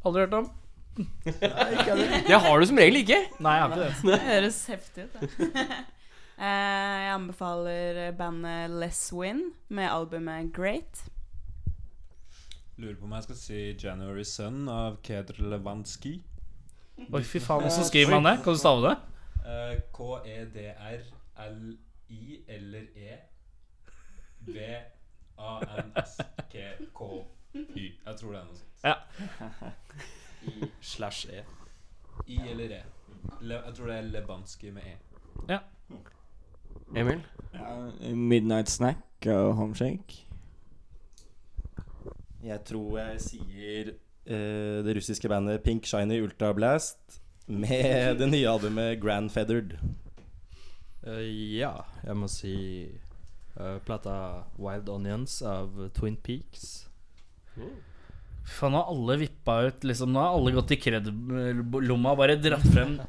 Aldri 0.05 0.25
hørt 0.25 0.37
om. 0.37 0.49
Det 0.97 2.39
har 2.41 2.59
du 2.59 2.65
som 2.65 2.79
regel 2.81 3.01
ikke. 3.03 3.19
Nei, 3.43 3.53
jeg 3.57 3.63
har 3.63 3.69
ikke 3.69 3.83
det. 3.83 3.91
Det 4.09 4.19
høres 4.31 4.63
heftig 4.73 5.07
ut. 5.07 5.21
Eh, 6.37 6.45
jeg 7.01 7.13
anbefaler 7.15 8.11
bandet 8.13 8.69
Les 8.77 8.99
Win 9.09 9.39
med 9.73 9.87
albumet 9.89 10.51
Great. 10.53 10.99
Lurer 12.77 12.95
på 12.95 13.05
om 13.05 13.11
jeg 13.11 13.23
skal 13.23 13.35
si 13.35 13.73
'January 13.73 14.23
Sun' 14.23 14.69
av 14.69 14.97
Kedr 15.03 15.41
Levanski. 15.41 16.23
Oi, 17.13 17.23
fy 17.23 17.39
faen. 17.39 17.61
Hvordan 17.61 17.83
skriver 17.85 18.11
man 18.19 18.25
det? 18.25 18.43
Kan 18.43 18.53
du 18.53 18.57
stave 18.59 18.81
det? 18.89 18.97
Eh, 19.47 19.81
K-E-D-R-L-I 19.93 21.17
eller 22.47 22.81
E 22.95 23.17
V-A-N-S-K-K-Y. 24.47 24.85
Jeg 28.05 28.15
tror 28.19 28.31
det 28.31 28.39
er 28.39 28.45
noe 28.45 28.55
sånt. 28.55 28.73
Ja. 28.83 28.93
I 30.47 30.71
slash 30.81 31.27
E. 31.33 31.43
I 32.27 32.39
eller 32.49 32.65
E. 32.77 32.83
Le, 33.41 33.55
jeg 33.65 33.73
tror 33.75 33.85
det 33.87 33.95
er 33.97 34.01
Levanski 34.01 34.71
med 34.71 34.81
E. 34.83 34.97
Ja. 35.49 35.59
Emil? 36.95 37.25
Midnight 38.15 38.69
Snack 38.69 39.25
og 39.25 39.53
Homeshake. 39.55 40.26
Jeg 42.45 42.61
tror 42.67 42.99
jeg 42.99 43.21
sier 43.23 43.93
uh, 44.29 44.83
det 44.85 44.97
russiske 44.99 45.29
bandet 45.31 45.63
Pink 45.65 45.87
Shiny 45.89 46.19
Ultra 46.21 46.51
Blast 46.53 47.19
med 47.47 48.19
det 48.19 48.27
nye 48.29 48.49
albumet 48.51 48.99
Grand 49.01 49.31
Feathered. 49.33 49.77
Uh, 51.07 51.23
ja, 51.57 51.73
jeg 52.03 52.19
må 52.19 52.29
si 52.31 52.55
uh, 53.57 53.77
plata 53.87 54.45
Wild 54.59 54.89
Onions 54.91 55.39
av 55.41 55.89
Twin 55.97 56.19
Peaks. 56.19 56.87
Faen, 58.47 58.71
nå 58.75 58.79
har 58.79 58.91
alle 58.93 59.17
vippa 59.23 59.57
ut 59.65 59.85
liksom, 59.87 60.11
Nå 60.13 60.21
har 60.21 60.35
alle 60.37 60.53
gått 60.55 60.75
i 60.75 60.77
kred-lomma 60.79 62.13
og 62.13 62.19
bare 62.21 62.37
dratt 62.39 62.67
frem 62.69 62.99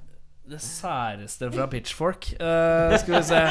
det 0.48 0.62
særeste 0.64 1.50
fra 1.52 1.66
Pitchfork. 1.68 2.30
Uh, 2.40 2.96
skal 2.96 3.18
vi 3.18 3.22
se 3.28 3.42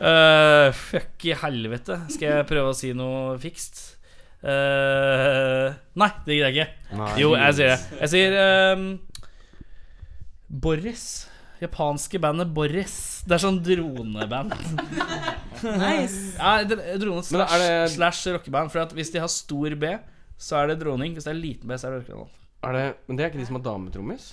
Uh, 0.00 0.72
Fuck 0.74 1.24
i 1.28 1.36
helvete. 1.38 2.00
Skal 2.10 2.32
jeg 2.32 2.48
prøve 2.50 2.72
å 2.72 2.76
si 2.76 2.90
noe 2.96 3.36
fikst? 3.38 3.99
Eh, 4.40 5.66
nei, 6.00 6.08
det 6.26 6.36
gidder 6.36 6.48
jeg 6.48 6.56
ikke. 6.56 6.96
Nei. 6.96 7.10
Jo, 7.20 7.32
jeg 7.36 7.56
sier 7.58 7.72
det. 7.74 7.98
Jeg 8.00 8.12
sier 8.14 8.36
um, 8.76 8.86
Boris. 10.48 11.04
Japanske 11.60 12.16
bandet 12.22 12.48
Boris. 12.56 12.94
Det 13.28 13.36
er 13.36 13.42
sånn 13.42 13.58
droneband. 13.64 14.54
Nice. 15.60 16.38
Ja, 16.38 16.54
drone 16.64 17.20
slash, 17.26 17.58
det- 17.60 17.90
slash 17.92 18.30
rockeband. 18.32 18.72
For 18.72 18.80
at 18.86 18.94
hvis 18.96 19.12
de 19.12 19.20
har 19.20 19.28
stor 19.28 19.74
B, 19.76 19.90
så 20.40 20.56
er 20.62 20.70
det 20.72 20.78
droning. 20.80 21.12
Hvis 21.18 21.28
det 21.28 21.34
er 21.34 21.40
liten 21.42 21.68
B, 21.68 21.76
så 21.76 21.90
er 21.90 21.98
det 21.98 22.06
rockeband. 22.08 22.32
Er 22.64 22.72
det, 22.76 22.86
men 23.08 23.16
det 23.16 23.24
er 23.24 23.30
ikke 23.32 23.40
de 23.42 23.46
som 23.48 23.56
har 23.60 23.64
dametrommis? 23.68 24.30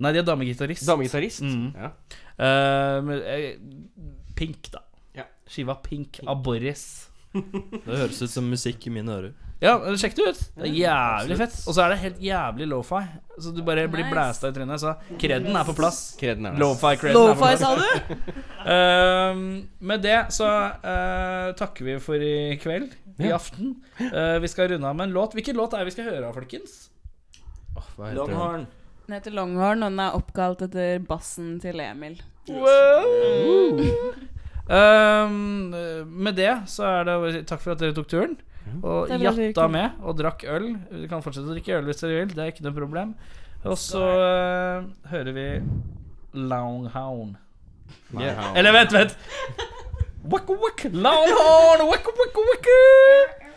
Nei, 0.00 0.14
de 0.16 0.22
er 0.22 0.24
damegitarist. 0.24 0.86
Damegitarist? 0.88 1.44
Mm. 1.44 1.74
Ja. 1.76 1.92
Uh, 2.40 3.12
Pink, 4.36 4.70
da. 4.72 4.80
Ja. 5.16 5.26
Skiva 5.48 5.76
Pink 5.84 6.22
av 6.24 6.40
Boris. 6.44 6.86
Det 7.34 7.84
høres 7.86 8.22
ut 8.24 8.32
som 8.32 8.48
musikk 8.48 8.88
i 8.88 8.92
mine 8.96 9.12
ører. 9.12 9.36
Ja, 9.60 9.74
sjekk 10.00 10.14
det 10.16 10.24
ut. 10.30 10.38
Det 10.56 10.68
er 10.70 10.72
jævlig 10.72 11.36
fett. 11.36 11.56
Og 11.68 11.74
så 11.76 11.82
er 11.84 11.90
det 11.92 11.98
helt 12.00 12.20
jævlig 12.24 12.66
lofi. 12.70 13.00
Så 13.40 13.50
du 13.52 13.60
bare 13.64 13.82
blir 13.92 14.06
Nice. 14.06 14.12
blæsta 14.14 14.48
i 14.48 14.54
trynet. 14.56 14.80
Så 14.80 14.94
kreden 15.20 15.56
er 15.56 15.64
på 15.68 15.74
plass. 15.76 15.98
Kreden 16.20 16.46
er 16.48 16.54
der. 16.54 16.62
Lofi-kreden 16.62 17.16
er 17.16 17.34
på 17.34 17.34
Lo-fi, 17.34 17.56
plass. 17.56 17.60
sa 17.60 17.74
du? 17.76 17.84
Ehm, 18.72 19.44
med 19.80 20.02
det 20.04 20.16
så 20.36 20.48
uh, 20.84 21.52
takker 21.56 21.84
vi 21.84 21.98
for 22.00 22.14
i 22.24 22.56
kveld. 22.60 22.92
I 23.20 23.28
Ja. 23.28 23.36
aften. 23.36 23.74
Uh, 24.00 24.38
vi 24.40 24.48
skal 24.48 24.68
runde 24.72 24.88
av 24.88 24.96
med 24.96 25.08
en 25.10 25.12
låt. 25.16 25.32
Hvilken 25.36 25.56
låt 25.60 25.74
er 25.76 25.78
det 25.84 25.90
vi 25.90 25.96
skal 25.98 26.08
høre 26.08 26.28
av, 26.28 26.34
folkens? 26.40 26.88
Oh, 27.76 27.84
hva 27.96 28.08
heter 28.10 28.16
den? 28.16 28.32
Longhorn. 28.32 28.66
Den 29.06 29.14
heter 29.18 29.30
Longhorn, 29.36 29.82
og 29.84 29.90
den 29.92 30.00
er 30.00 30.16
oppkalt 30.16 30.62
etter 30.68 30.98
bassen 31.04 31.58
til 31.60 31.80
Emil. 31.84 32.16
Wow. 32.48 33.80
Ehm, 34.70 35.70
med 36.06 36.36
det 36.38 36.52
så 36.70 36.84
er 37.00 37.04
det 37.08 37.16
å 37.18 37.30
si 37.34 37.42
takk 37.48 37.60
for 37.64 37.74
at 37.74 37.82
dere 37.82 37.96
tok 37.96 38.08
turen. 38.12 38.36
Og 38.80 39.10
jatta 39.20 39.66
med 39.72 40.00
og 40.04 40.16
drakk 40.18 40.44
øl. 40.48 40.72
Du 40.90 41.06
kan 41.10 41.24
fortsette 41.24 41.48
å 41.48 41.54
drikke 41.54 41.78
øl 41.78 41.88
hvis 41.88 42.02
dere 42.02 42.22
vil. 42.22 42.34
Det 42.34 42.44
er 42.44 42.52
ikke 42.52 42.66
noe 42.66 42.76
problem. 42.76 43.14
Og 43.64 43.76
så 43.80 44.00
uh, 44.00 44.88
hører 45.10 45.36
vi 45.36 45.46
Longhorn. 46.32 47.36
Yeah. 48.14 48.56
Eller 48.56 48.72
vent, 48.72 48.94
vent! 48.94 49.16
Waka 50.30 50.52
waka, 50.52 50.88
Longhorn, 50.92 51.86
waka 51.88 52.12
waka 52.20 52.40
waka. 52.50 53.49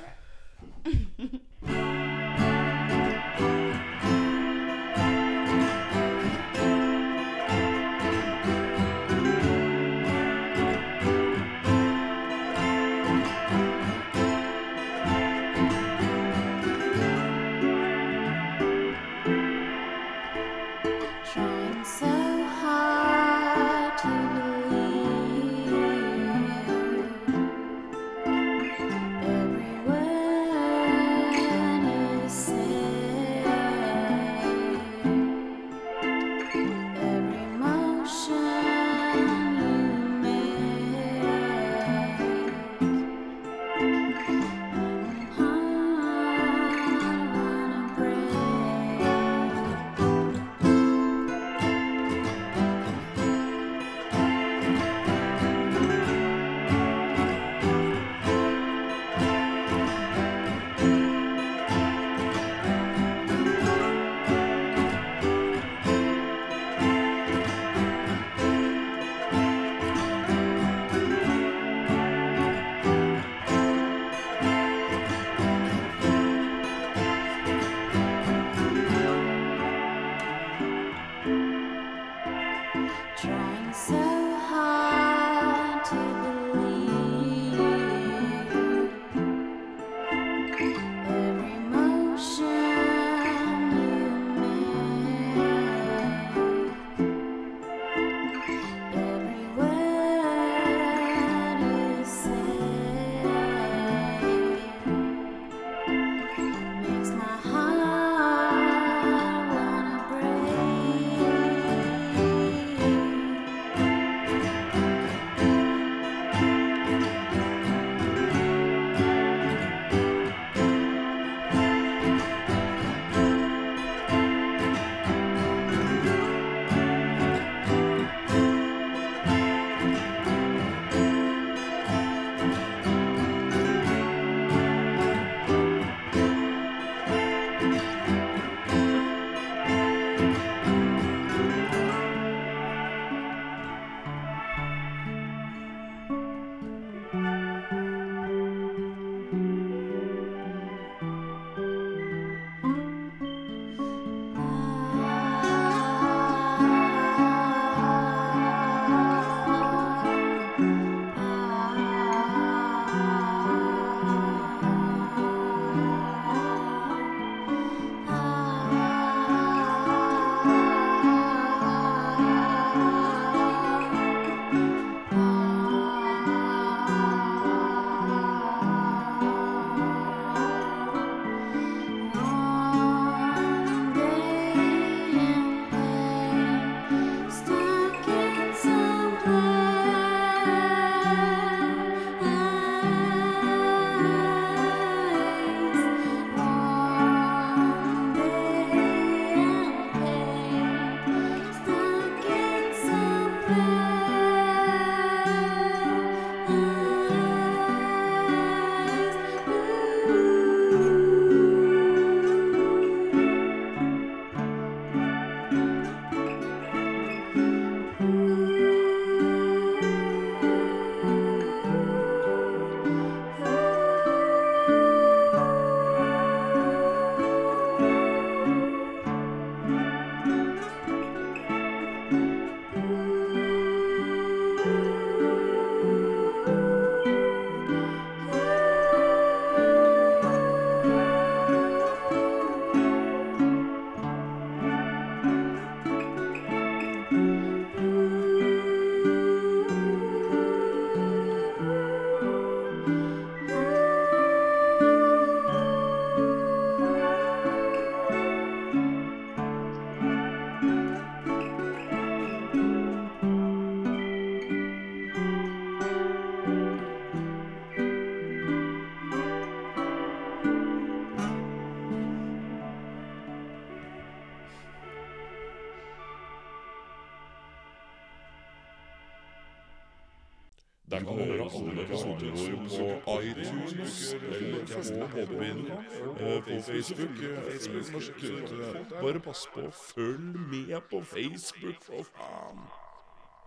Facebook. 286.63 287.09
Facebook, 287.17 287.51
Facebook 287.51 287.91
må 287.93 287.99
sjekke 287.99 288.27
eh, 288.27 289.01
Bare 289.01 289.19
pass 289.19 289.47
på, 289.53 289.67
følg 289.95 290.39
med 290.53 290.79
på 290.91 291.03
Facebook, 291.13 291.79
for 291.85 292.07
faen. 292.15 292.65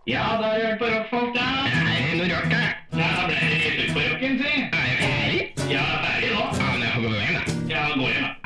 Ja, 0.07 0.23
da 0.39 0.47
har 0.47 0.59
du 0.59 0.65
hørt 0.65 0.79
på 0.79 0.85
rockfolk, 0.85 1.35
da. 1.35 1.47
Er 1.67 2.03
det 2.07 2.17
noe 2.21 2.27
rart, 2.35 2.49
da? 2.53 2.61
Ja, 3.01 3.09
ble 3.27 3.35
det 3.41 3.59
litt 3.65 3.81
ut 3.83 3.93
på 3.97 4.05
rocken, 4.07 4.39
si. 4.39 4.53
Er 4.71 4.85
jeg 4.87 4.97
ferdig? 5.03 5.71
Ja, 5.73 5.85
ferdig 6.05 6.31
nå. 6.31 6.43
Ja, 6.61 6.71
men 6.71 6.81
jeg 6.85 6.93
får 6.95 7.01
gå 7.07 7.15
hjem, 7.17 7.35
da. 7.35 7.73
Ja, 7.75 7.87
gå 7.93 8.11
hjem, 8.13 8.23
da. 8.23 8.36